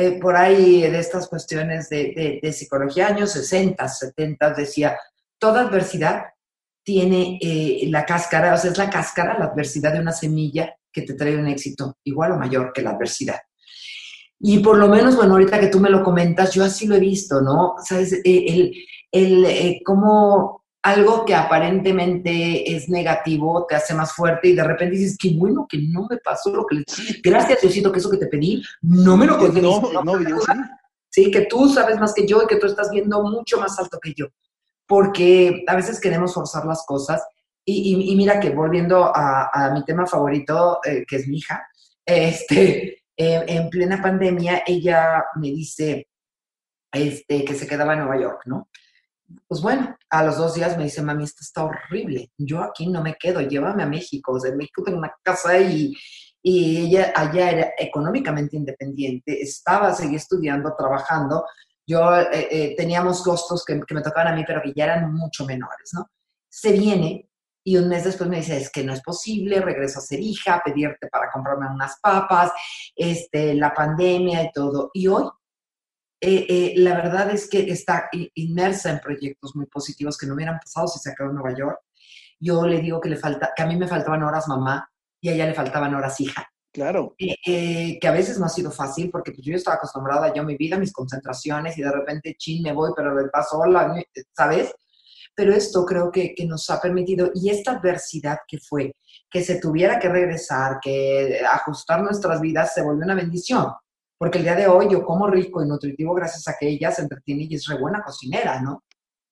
eh, 0.01 0.17
por 0.17 0.37
ahí 0.37 0.79
de 0.81 0.97
estas 0.97 1.27
cuestiones 1.27 1.89
de, 1.89 2.39
psicología, 2.53 3.07
años 3.07 3.33
60, 3.33 3.85
70, 3.85 4.53
decía, 4.53 4.97
toda 5.37 5.59
adversidad 5.59 6.23
tiene 6.81 7.37
eh, 7.41 7.81
la 7.89 8.05
cáscara, 8.05 8.53
o 8.53 8.57
sea, 8.57 8.71
es 8.71 8.77
la 8.77 8.89
cáscara, 8.89 9.37
la 9.37 9.47
adversidad 9.47 9.91
de 9.91 9.99
una 9.99 10.13
semilla 10.13 10.73
que 10.89 11.01
te 11.01 11.15
trae 11.15 11.35
un 11.35 11.47
éxito 11.47 11.97
igual 12.05 12.31
o 12.31 12.37
mayor 12.37 12.71
que 12.73 12.81
la 12.81 12.91
adversidad. 12.91 13.39
Y 14.39 14.59
por 14.59 14.77
lo 14.77 14.87
menos, 14.87 15.17
bueno, 15.17 15.33
ahorita 15.33 15.59
que 15.59 15.67
tú 15.67 15.81
me 15.81 15.89
lo 15.89 16.01
comentas, 16.01 16.53
yo 16.53 16.63
así 16.63 16.87
lo 16.87 16.95
he 16.95 17.01
visto, 17.01 17.41
¿no? 17.41 17.75
Sabes, 17.83 18.13
eh, 18.13 18.21
el, 18.23 18.73
el 19.11 19.45
eh, 19.45 19.81
como 19.83 20.58
algo 20.81 21.25
que 21.25 21.35
aparentemente 21.35 22.73
es 22.73 22.87
negativo 22.87 23.65
te 23.67 23.75
hace 23.75 23.93
más 23.93 24.13
fuerte 24.13 24.49
y 24.49 24.55
de 24.55 24.63
repente 24.63 24.95
dices, 24.95 25.17
qué 25.19 25.31
bueno 25.35 25.67
que 25.69 25.77
no 25.77 26.07
me 26.09 26.17
pasó 26.17 26.55
lo 26.55 26.65
que 26.65 26.75
le... 26.75 26.83
Gracias, 27.21 27.61
Diosito, 27.61 27.91
que 27.91 27.99
eso 27.99 28.09
que 28.09 28.17
te 28.17 28.27
pedí, 28.27 28.63
no 28.81 29.17
me 29.17 29.25
lo 29.25 29.37
conté. 29.37 29.61
No, 29.61 29.81
no, 29.81 30.03
no, 30.03 30.17
sí. 30.19 30.51
sí, 31.09 31.31
que 31.31 31.41
tú 31.41 31.67
sabes 31.67 31.99
más 31.99 32.13
que 32.13 32.25
yo 32.25 32.41
y 32.43 32.47
que 32.47 32.55
tú 32.55 32.67
estás 32.67 32.89
viendo 32.91 33.21
mucho 33.23 33.59
más 33.59 33.77
alto 33.77 33.99
que 34.01 34.13
yo. 34.15 34.27
Porque 34.87 35.63
a 35.67 35.75
veces 35.75 35.99
queremos 35.99 36.33
forzar 36.33 36.65
las 36.65 36.85
cosas. 36.85 37.23
Y, 37.65 38.11
y, 38.11 38.15
mira 38.15 38.39
que 38.39 38.49
volviendo 38.49 39.11
a, 39.15 39.49
a 39.53 39.71
mi 39.73 39.83
tema 39.85 40.07
favorito, 40.07 40.79
eh, 40.83 41.05
que 41.07 41.17
es 41.17 41.27
mi 41.27 41.37
hija, 41.37 41.67
este, 42.03 43.03
en 43.15 43.69
plena 43.69 44.01
pandemia, 44.01 44.63
ella 44.65 45.25
me 45.35 45.49
dice 45.49 46.07
este, 46.91 47.43
que 47.43 47.53
se 47.53 47.67
quedaba 47.67 47.93
en 47.93 47.99
Nueva 47.99 48.19
York, 48.19 48.41
¿no? 48.45 48.69
Pues 49.47 49.61
bueno, 49.61 49.95
a 50.09 50.23
los 50.23 50.37
dos 50.37 50.55
días 50.55 50.77
me 50.77 50.85
dice, 50.85 51.01
mami, 51.01 51.23
esto 51.23 51.39
está 51.41 51.63
horrible, 51.63 52.31
yo 52.37 52.61
aquí 52.61 52.87
no 52.87 53.01
me 53.01 53.15
quedo, 53.15 53.41
llévame 53.41 53.83
a 53.83 53.87
México, 53.87 54.33
o 54.33 54.39
sea, 54.39 54.51
en 54.51 54.57
México 54.57 54.81
tengo 54.83 54.97
una 54.97 55.13
casa 55.23 55.59
y, 55.59 55.93
y 56.41 56.77
ella 56.77 57.13
allá 57.15 57.51
era 57.51 57.71
económicamente 57.77 58.57
independiente, 58.57 59.41
estaba, 59.41 59.93
seguía 59.93 60.17
estudiando, 60.17 60.73
trabajando, 60.75 61.45
yo 61.89 62.15
eh, 62.19 62.47
eh, 62.51 62.75
teníamos 62.77 63.23
costos 63.23 63.65
que, 63.65 63.73
me 63.75 64.01
tocaban 64.01 64.33
a 64.33 64.35
mí, 64.35 64.43
pero 64.45 64.61
que 64.61 64.73
ya 64.75 64.83
eran 64.85 65.11
mucho 65.11 65.43
menores, 65.45 65.89
¿no? 65.93 66.05
Se 66.47 66.71
viene 66.71 67.27
y 67.63 67.77
un 67.77 67.89
mes 67.89 68.03
después 68.03 68.29
me 68.29 68.37
dice, 68.37 68.57
es 68.57 68.71
que 68.71 68.83
no 68.83 68.93
es 68.93 69.01
posible, 69.01 69.59
regreso 69.59 69.97
a 69.97 70.03
ser 70.03 70.19
hija, 70.19 70.61
pedirte 70.63 71.07
para 71.07 71.31
comprarme 71.31 71.67
unas 71.67 71.99
papas, 71.99 72.51
este, 72.95 73.55
la 73.55 73.73
pandemia 73.73 74.43
y 74.43 74.51
todo. 74.51 74.91
Y 74.93 75.07
hoy, 75.07 75.23
eh, 76.21 76.45
eh, 76.49 76.73
la 76.77 76.95
verdad 76.95 77.29
es 77.31 77.49
que 77.49 77.69
está 77.71 78.09
inmersa 78.35 78.91
en 78.91 78.99
proyectos 78.99 79.55
muy 79.55 79.65
positivos 79.65 80.17
que 80.17 80.27
no 80.27 80.35
hubieran 80.35 80.59
pasado 80.59 80.87
si 80.87 80.99
se 80.99 81.11
acabó 81.11 81.29
en 81.29 81.37
Nueva 81.37 81.57
York. 81.57 81.79
Yo 82.39 82.65
le 82.65 82.79
digo 82.79 82.99
que, 82.99 83.09
le 83.09 83.17
falta, 83.17 83.51
que 83.55 83.63
a 83.63 83.67
mí 83.67 83.75
me 83.75 83.87
faltaban 83.87 84.23
horas 84.23 84.47
mamá 84.47 84.89
y 85.21 85.29
a 85.29 85.33
ella 85.33 85.47
le 85.47 85.53
faltaban 85.53 85.93
horas 85.93 86.19
hija. 86.19 86.47
Claro. 86.71 87.15
Eh, 87.17 87.97
que 87.99 88.07
a 88.07 88.11
veces 88.11 88.39
no 88.39 88.45
ha 88.45 88.49
sido 88.49 88.71
fácil 88.71 89.09
porque 89.09 89.31
pues, 89.31 89.45
yo 89.45 89.55
estaba 89.55 89.77
acostumbrada 89.77 90.33
yo 90.33 90.43
mi 90.43 90.55
vida, 90.55 90.77
mis 90.77 90.93
concentraciones 90.93 91.77
y 91.77 91.81
de 91.81 91.91
repente, 91.91 92.35
chin, 92.37 92.61
me 92.63 92.73
voy, 92.73 92.91
pero 92.95 93.19
le 93.19 93.27
paso 93.29 93.57
hola, 93.57 93.93
¿sabes? 94.35 94.71
pero 95.39 95.53
esto 95.53 95.85
creo 95.85 96.11
que, 96.11 96.35
nos 96.45 96.69
ha 96.69 96.81
permitido, 96.81 97.31
y 97.33 97.49
esta 97.49 97.71
adversidad 97.71 98.39
que 98.45 98.57
fue, 98.57 98.93
que 99.31 99.41
se 99.41 99.57
tuviera 99.57 99.97
que 99.97 100.09
regresar, 100.09 100.79
que 100.81 101.39
ajustar 101.49 102.03
nuestras 102.03 102.41
vidas, 102.41 102.73
se 102.73 102.81
volvió 102.81 103.05
una 103.05 103.15
bendición. 103.15 103.67
Porque 104.19 104.37
el 104.37 104.43
día 104.43 104.55
de 104.55 104.67
hoy 104.67 104.89
yo 104.91 105.03
como 105.03 105.27
rico 105.27 105.63
y 105.63 105.67
nutritivo 105.67 106.13
gracias 106.13 106.47
a 106.49 106.55
que 106.59 106.67
ella 106.67 106.91
se 106.91 107.03
entretiene 107.03 107.47
y 107.49 107.55
es 107.55 107.65
re 107.67 107.79
buena 107.79 108.03
cocinera, 108.03 108.61
¿no? 108.61 108.83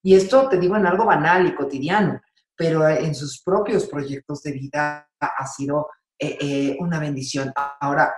Y 0.02 0.16
esto 0.16 0.48
te 0.48 0.58
digo 0.58 0.78
en 0.78 0.88
algo 0.88 1.06
banal 1.06 1.46
y 1.46 1.54
cotidiano, 1.54 2.22
pero 2.56 2.88
en 2.88 3.14
sus 3.14 3.44
propios 3.44 3.86
proyectos 3.86 4.42
de 4.44 4.54
vida 4.54 5.10
ha 5.20 5.46
sido 5.48 5.90
eh, 6.18 6.38
eh, 6.40 6.78
una 6.80 7.00
bendición. 7.00 7.52
Ahora, 7.80 8.14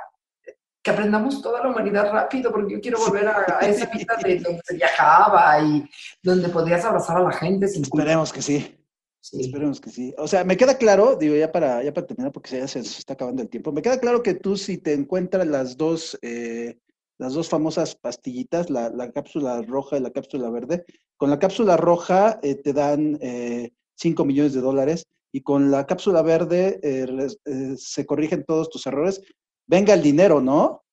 que 0.81 0.91
aprendamos 0.91 1.41
toda 1.41 1.63
la 1.63 1.69
humanidad 1.69 2.11
rápido, 2.11 2.51
porque 2.51 2.73
yo 2.73 2.79
quiero 2.79 2.99
volver 2.99 3.27
a, 3.27 3.59
esa 3.61 3.85
vida 3.93 4.15
de 4.23 4.39
donde 4.39 4.61
se 4.63 4.75
viajaba 4.75 5.59
y 5.61 5.89
donde 6.21 6.49
podías 6.49 6.85
abrazar 6.85 7.17
a 7.17 7.23
la 7.23 7.31
gente 7.31 7.67
sin 7.67 7.83
Esperemos 7.83 8.31
que 8.31 8.41
sí. 8.41 8.78
Esperemos 9.21 9.81
que 9.81 9.89
sí. 9.89 10.13
O 10.17 10.27
sea, 10.27 10.43
me 10.43 10.57
queda 10.57 10.77
claro, 10.77 11.15
digo, 11.15 11.35
ya 11.35 11.51
para, 11.51 11.83
ya 11.83 11.93
para 11.93 12.07
terminar, 12.07 12.31
porque 12.31 12.57
ya 12.57 12.67
se, 12.67 12.79
está 12.79 13.13
acabando 13.13 13.41
el 13.41 13.49
tiempo, 13.49 13.71
me 13.71 13.81
queda 13.81 13.99
claro 13.99 14.23
que 14.23 14.33
tú 14.33 14.55
si 14.55 14.77
te 14.77 14.93
encuentras 14.93 15.45
las 15.45 15.77
dos, 15.77 16.17
eh, 16.21 16.79
las 17.17 17.33
dos 17.33 17.49
famosas 17.49 17.95
pastillitas, 17.95 18.69
la, 18.69 19.11
cápsula 19.11 19.61
roja 19.61 19.97
y 19.97 20.01
la 20.01 20.11
cápsula 20.11 20.49
verde, 20.49 20.85
con 21.17 21.29
la 21.29 21.37
cápsula 21.37 21.75
roja 21.75 22.39
eh, 22.41 22.55
te 22.55 22.73
dan 22.73 23.19
5 23.19 23.19
eh, 23.21 24.25
millones 24.25 24.53
de 24.53 24.61
dólares 24.61 25.05
y 25.31 25.41
con 25.41 25.69
la 25.69 25.85
cápsula 25.85 26.21
verde 26.21 26.79
se 27.77 28.05
corrigen 28.05 28.45
todos 28.45 28.69
tus 28.69 28.87
errores 28.87 29.21
venga 29.67 29.93
el 29.93 30.01
dinero, 30.01 30.41
¿no? 30.41 30.83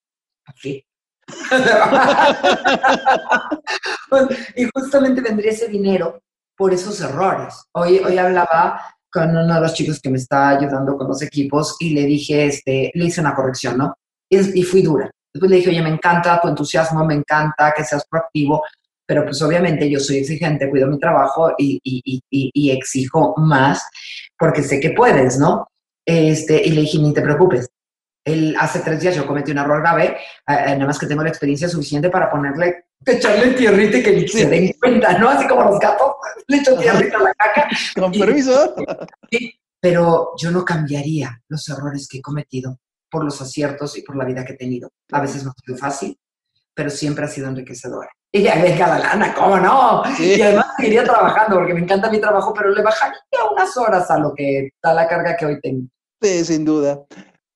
Sí. 0.57 0.85
y 4.57 4.65
justamente 4.75 5.23
vendría 5.23 5.53
ese 5.53 5.69
dinero 5.69 6.21
por 6.57 6.73
esos 6.73 7.01
errores. 7.01 7.55
Hoy, 7.73 7.99
hoy 7.99 8.19
hablaba 8.19 8.81
con 9.11 9.31
uno 9.31 9.55
de 9.55 9.61
los 9.61 9.75
chicos 9.75 10.01
que 10.01 10.11
me 10.11 10.19
está 10.19 10.51
ayudando 10.51 10.97
con 10.97 11.09
los 11.09 11.23
equipos 11.23 11.77
y 11.79 11.91
le 11.91 12.05
dije, 12.05 12.47
este, 12.47 12.91
le 12.95 13.05
hice 13.05 13.21
una 13.21 13.35
corrección, 13.35 13.79
¿no? 13.79 13.95
Y, 14.29 14.61
y 14.61 14.63
fui 14.63 14.83
dura. 14.83 15.11
Después 15.33 15.51
le 15.51 15.57
dije, 15.59 15.71
oye, 15.71 15.83
me 15.83 15.91
encanta 15.91 16.41
tu 16.41 16.49
entusiasmo, 16.49 17.05
me 17.05 17.15
encanta 17.15 17.73
que 17.77 17.85
seas 17.85 18.07
proactivo, 18.09 18.63
pero 19.07 19.25
pues 19.25 19.41
obviamente 19.43 19.89
yo 19.89 20.01
soy 20.01 20.19
exigente, 20.19 20.69
cuido 20.69 20.89
mi 20.89 20.99
trabajo 20.99 21.53
y, 21.57 21.81
y, 21.85 22.23
y, 22.31 22.71
exijo 22.71 23.35
más 23.37 23.89
porque 24.39 24.63
sé 24.63 24.81
que 24.81 24.91
puedes, 24.91 25.39
¿no? 25.39 25.69
Este, 26.05 26.61
y 26.67 26.71
le 26.71 26.81
dije, 26.83 26.99
ni 26.99 27.13
te 27.13 27.23
preocupes, 27.23 27.69
hace 28.59 28.81
tres 28.81 29.01
días 29.01 29.15
yo 29.15 29.27
cometí 29.27 29.53
un 29.53 29.59
error 29.59 29.81
grave, 29.81 30.05
eh, 30.07 30.17
eh, 30.49 30.73
nada 30.73 30.87
más 30.87 30.99
que 30.99 31.07
tengo 31.07 31.23
la 31.23 31.29
experiencia 31.29 31.69
suficiente 31.69 32.11
para 32.11 32.31
ponerle, 32.31 32.86
echarle 33.05 33.53
tierrita 33.53 33.99
y 33.99 34.03
que 34.03 34.29
se 34.29 34.47
den 34.47 34.75
cuenta, 34.81 35.19
¿no? 35.19 35.29
Así 35.29 35.47
como 35.47 35.63
los 35.63 35.79
gatos, 35.79 36.13
le 36.49 36.57
echo 36.59 36.77
tierrita 36.77 37.19
a 37.19 37.23
la 37.23 37.35
caca. 37.35 37.69
Con 37.95 38.13
permiso. 38.13 38.75
Sí, 39.31 39.59
pero 39.81 40.33
yo 40.37 40.51
no 40.51 40.65
cambiaría 40.65 41.41
los 41.49 41.69
errores 41.69 42.09
que 42.09 42.19
he 42.19 42.23
cometido 42.23 42.79
por 43.11 43.25
los 43.25 43.41
aciertos 43.41 43.97
y 43.97 44.03
por 44.03 44.17
la 44.17 44.25
vida 44.25 44.45
que 44.45 44.55
he 44.55 44.57
tenido. 44.57 44.91
A 45.13 45.21
veces 45.21 45.45
no 45.45 45.51
ha 45.51 45.55
sido 45.65 45.79
fácil, 45.79 46.19
pero 46.75 46.91
siempre 46.91 47.25
ha 47.25 47.29
sido 47.29 47.49
enriquecedor. 47.49 48.09
Y 48.33 48.43
ya 48.43 48.61
venga 48.61 48.87
la 48.87 48.99
lana, 48.99 49.35
¿cómo 49.35 49.59
no? 49.59 50.03
Y 50.19 50.41
además 50.43 50.67
seguiría 50.77 51.05
trabajando 51.05 51.57
porque 51.57 51.73
me 51.73 51.81
encanta 51.81 52.11
mi 52.11 52.21
trabajo, 52.21 52.53
pero 52.53 52.71
le 52.71 52.83
bajaría 52.83 53.21
unas 53.53 53.77
horas 53.77 54.11
a 54.11 54.19
lo 54.19 54.35
que 54.35 54.71
da 54.83 54.93
la 54.93 55.09
carga 55.09 55.37
que 55.37 55.47
hoy 55.47 55.61
tengo. 55.61 55.87
Sí, 56.21 56.45
sin 56.45 56.65
duda. 56.65 57.05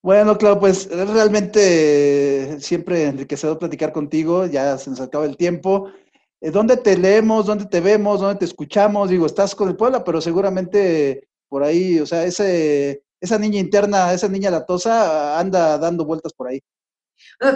Bueno, 0.02 0.38
claro, 0.38 0.58
pues 0.58 0.86
es 0.86 1.10
realmente 1.10 2.58
siempre 2.60 3.04
enriquecedor 3.04 3.58
platicar 3.58 3.92
contigo, 3.92 4.46
ya 4.46 4.78
se 4.78 4.88
nos 4.90 5.00
acaba 5.00 5.26
el 5.26 5.36
tiempo. 5.36 5.90
Eh, 6.40 6.50
¿Dónde 6.50 6.78
te 6.78 6.96
leemos? 6.96 7.44
¿Dónde 7.44 7.66
te 7.66 7.80
vemos? 7.80 8.20
¿Dónde 8.20 8.38
te 8.38 8.46
escuchamos? 8.46 9.10
Digo, 9.10 9.26
estás 9.26 9.54
con 9.54 9.68
el 9.68 9.76
Puebla, 9.76 10.02
pero 10.02 10.22
seguramente 10.22 11.28
por 11.48 11.62
ahí, 11.62 12.00
o 12.00 12.06
sea, 12.06 12.24
ese, 12.24 13.02
esa 13.20 13.38
niña 13.38 13.58
interna, 13.58 14.12
esa 14.14 14.28
niña 14.28 14.50
latosa 14.50 15.38
anda 15.38 15.76
dando 15.76 16.06
vueltas 16.06 16.32
por 16.32 16.48
ahí. 16.48 16.60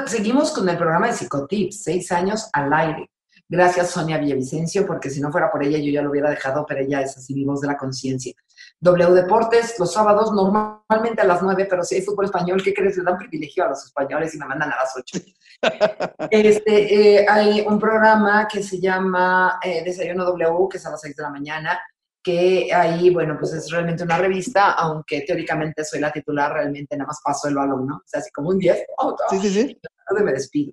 Seguimos 0.07 0.51
con 0.51 0.69
el 0.69 0.77
programa 0.77 1.07
de 1.07 1.15
Psicotips, 1.15 1.83
seis 1.83 2.13
años 2.13 2.51
al 2.53 2.73
aire. 2.75 3.11
Gracias, 3.49 3.91
Sonia 3.91 4.19
Villavicencio, 4.19 4.87
porque 4.87 5.11
si 5.11 5.21
no 5.21 5.31
fuera 5.31 5.51
por 5.51 5.63
ella 5.63 5.79
yo 5.79 5.91
ya 5.91 6.03
lo 6.03 6.11
hubiera 6.11 6.31
dejado, 6.31 6.67
pero 6.67 6.81
ella 6.81 7.01
es 7.01 7.17
así 7.17 7.35
mi 7.35 7.45
voz 7.45 7.61
de 7.61 7.69
la 7.69 7.77
conciencia. 7.77 8.35
W 8.81 9.15
Deportes 9.15 9.79
los 9.79 9.93
sábados 9.93 10.33
normalmente 10.33 11.23
a 11.23 11.25
las 11.25 11.43
9, 11.43 11.67
pero 11.69 11.83
si 11.85 11.97
hay 11.97 12.03
fútbol 12.03 12.27
español, 12.27 12.63
¿qué 12.63 12.75
crees? 12.75 12.97
Le 12.97 13.05
dan 13.05 13.17
privilegio 13.17 13.65
a 13.65 13.69
los 13.69 13.85
españoles 13.85 14.35
y 14.35 14.39
me 14.39 14.47
mandan 14.47 14.73
a 14.73 14.77
las 14.77 14.95
8. 14.97 15.25
este, 16.31 17.21
eh, 17.21 17.27
hay 17.29 17.63
un 17.63 17.79
programa 17.79 18.47
que 18.47 18.63
se 18.63 18.81
llama 18.81 19.59
eh, 19.63 19.83
Desayuno 19.85 20.25
W, 20.25 20.69
que 20.71 20.77
es 20.77 20.87
a 20.87 20.91
las 20.91 21.01
6 21.01 21.17
de 21.17 21.23
la 21.23 21.31
mañana, 21.31 21.81
que 22.23 22.73
ahí, 22.73 23.11
bueno, 23.11 23.37
pues 23.39 23.53
es 23.53 23.71
realmente 23.71 24.03
una 24.03 24.19
revista, 24.19 24.73
aunque 24.73 25.23
teóricamente 25.23 25.85
soy 25.85 26.01
la 26.01 26.11
titular, 26.11 26.53
realmente 26.53 26.97
nada 26.97 27.09
más 27.09 27.21
paso 27.23 27.49
el 27.49 27.55
balón, 27.55 27.87
¿no? 27.87 27.97
O 27.97 28.03
sea, 28.07 28.21
así 28.21 28.31
como 28.33 28.49
un 28.49 28.59
10. 28.59 28.85
sí, 29.31 29.39
sí, 29.41 29.51
sí. 29.51 29.81
Me 30.23 30.33
despido. 30.33 30.73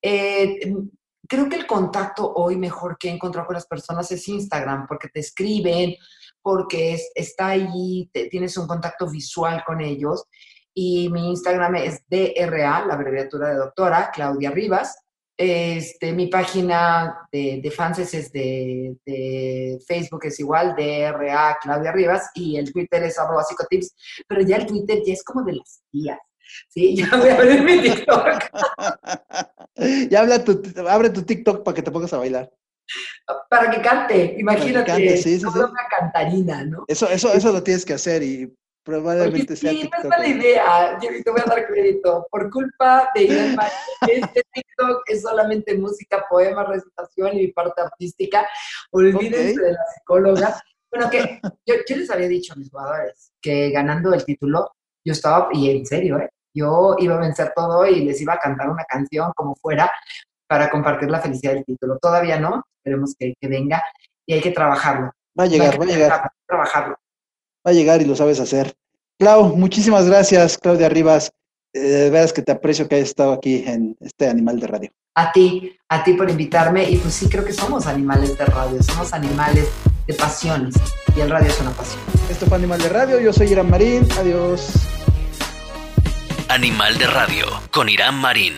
Eh, 0.00 0.72
creo 1.28 1.48
que 1.48 1.56
el 1.56 1.66
contacto 1.66 2.32
hoy 2.34 2.56
mejor 2.56 2.98
que 2.98 3.08
he 3.08 3.12
encontrado 3.12 3.46
con 3.46 3.54
las 3.54 3.66
personas 3.66 4.10
es 4.10 4.26
Instagram, 4.28 4.86
porque 4.86 5.08
te 5.08 5.20
escriben, 5.20 5.94
porque 6.42 6.94
es, 6.94 7.10
está 7.14 7.48
ahí, 7.48 8.10
tienes 8.30 8.56
un 8.56 8.66
contacto 8.66 9.08
visual 9.08 9.62
con 9.64 9.80
ellos. 9.80 10.24
Y 10.74 11.08
mi 11.10 11.28
Instagram 11.28 11.76
es 11.76 12.02
DRA, 12.08 12.86
la 12.86 12.94
abreviatura 12.94 13.50
de 13.50 13.56
doctora, 13.56 14.10
Claudia 14.12 14.50
Rivas. 14.50 14.96
Este, 15.36 16.12
mi 16.12 16.28
página 16.28 17.26
de, 17.32 17.60
de 17.62 17.70
fans 17.70 17.98
es 17.98 18.32
de, 18.32 18.96
de, 19.04 19.78
Facebook, 19.86 20.26
es 20.26 20.38
igual, 20.40 20.74
DRA 20.76 21.56
Claudia 21.60 21.90
Rivas, 21.90 22.30
y 22.34 22.56
el 22.58 22.72
Twitter 22.72 23.02
es 23.02 23.18
arroba 23.18 23.42
psicotips, 23.42 23.94
pero 24.28 24.42
ya 24.42 24.56
el 24.56 24.66
Twitter 24.66 25.02
ya 25.04 25.14
es 25.14 25.24
como 25.24 25.42
de 25.42 25.54
las 25.54 25.82
tías. 25.90 26.18
Sí, 26.68 26.96
ya 26.96 27.08
voy 27.16 27.30
a 27.30 27.34
abrir 27.34 27.62
mi 27.62 27.80
TikTok. 27.80 28.28
ya 30.10 30.20
habla 30.20 30.44
tu, 30.44 30.62
abre 30.88 31.10
tu 31.10 31.22
TikTok 31.22 31.64
para 31.64 31.74
que 31.74 31.82
te 31.82 31.90
pongas 31.90 32.12
a 32.12 32.18
bailar. 32.18 32.50
Para 33.48 33.70
que 33.70 33.80
cante, 33.80 34.36
imagínate, 34.38 34.90
cante, 34.90 35.16
sí, 35.16 35.38
sí, 35.38 35.46
una 35.46 35.88
cantarina, 35.88 36.64
¿no? 36.64 36.84
Eso, 36.88 37.08
eso, 37.08 37.32
eso 37.32 37.52
lo 37.52 37.62
tienes 37.62 37.84
que 37.84 37.94
hacer 37.94 38.22
y 38.22 38.52
probablemente 38.84 39.54
sea 39.56 39.70
sí, 39.70 39.88
no 39.90 39.98
es 39.98 40.04
mala 40.08 40.26
idea, 40.26 40.98
yo 41.00 41.08
te 41.22 41.30
voy 41.30 41.40
a 41.40 41.48
dar 41.48 41.66
crédito. 41.66 42.26
Por 42.30 42.50
culpa 42.50 43.10
de 43.14 43.22
Irán 43.24 43.56
este 44.08 44.42
TikTok 44.52 45.02
es 45.06 45.22
solamente 45.22 45.76
música, 45.78 46.24
poema, 46.28 46.64
recitación 46.64 47.34
y 47.34 47.46
mi 47.46 47.52
parte 47.52 47.82
artística. 47.82 48.46
Olvídense 48.90 49.60
de 49.60 49.72
la 49.72 49.84
psicóloga. 49.94 50.60
Bueno, 50.90 51.08
que 51.08 51.40
yo, 51.64 51.74
yo, 51.88 51.96
les 51.96 52.10
había 52.10 52.28
dicho 52.28 52.52
a 52.52 52.56
mis 52.56 52.70
jugadores 52.70 53.32
que 53.40 53.70
ganando 53.70 54.12
el 54.12 54.24
título, 54.24 54.72
yo 55.04 55.12
estaba, 55.12 55.48
y 55.52 55.70
en 55.70 55.86
serio, 55.86 56.18
¿eh? 56.18 56.28
yo 56.54 56.96
iba 56.98 57.14
a 57.14 57.20
vencer 57.20 57.52
todo 57.56 57.86
y 57.86 58.04
les 58.04 58.20
iba 58.20 58.34
a 58.34 58.38
cantar 58.38 58.68
una 58.68 58.84
canción 58.84 59.32
como 59.34 59.54
fuera 59.54 59.90
para 60.52 60.68
compartir 60.68 61.10
la 61.10 61.18
felicidad 61.18 61.54
del 61.54 61.64
título. 61.64 61.98
Todavía 61.98 62.38
no, 62.38 62.62
esperemos 62.76 63.14
que, 63.18 63.32
que 63.40 63.48
venga 63.48 63.82
y 64.26 64.34
hay 64.34 64.42
que 64.42 64.50
trabajarlo. 64.50 65.10
Va 65.38 65.44
a 65.44 65.46
llegar, 65.46 65.80
va 65.80 65.84
a 65.84 65.86
llegar. 65.86 66.30
Trabajarlo. 66.46 66.96
Va 67.66 67.70
a 67.70 67.72
llegar 67.72 68.02
y 68.02 68.04
lo 68.04 68.14
sabes 68.14 68.38
hacer. 68.38 68.74
Clau, 69.18 69.56
muchísimas 69.56 70.06
gracias, 70.06 70.58
Claudia 70.58 70.90
Rivas. 70.90 71.32
Eh, 71.72 71.80
de 71.80 72.10
veras 72.10 72.34
que 72.34 72.42
te 72.42 72.52
aprecio 72.52 72.86
que 72.86 72.96
hayas 72.96 73.08
estado 73.08 73.32
aquí 73.32 73.64
en 73.66 73.96
este 74.00 74.28
Animal 74.28 74.60
de 74.60 74.66
Radio. 74.66 74.90
A 75.14 75.32
ti, 75.32 75.74
a 75.88 76.04
ti 76.04 76.12
por 76.12 76.28
invitarme. 76.28 76.84
Y 76.90 76.98
pues 76.98 77.14
sí, 77.14 77.30
creo 77.30 77.46
que 77.46 77.54
somos 77.54 77.86
animales 77.86 78.36
de 78.36 78.44
radio, 78.44 78.82
somos 78.82 79.14
animales 79.14 79.70
de 80.06 80.12
pasiones. 80.12 80.74
Y 81.16 81.20
el 81.20 81.30
radio 81.30 81.48
es 81.48 81.58
una 81.62 81.70
pasión. 81.70 82.02
Esto 82.28 82.44
fue 82.44 82.58
Animal 82.58 82.82
de 82.82 82.90
Radio, 82.90 83.20
yo 83.20 83.32
soy 83.32 83.50
Irán 83.52 83.70
Marín. 83.70 84.06
Adiós. 84.18 84.86
Animal 86.50 86.98
de 86.98 87.06
Radio 87.06 87.46
con 87.70 87.88
Irán 87.88 88.16
Marín. 88.16 88.52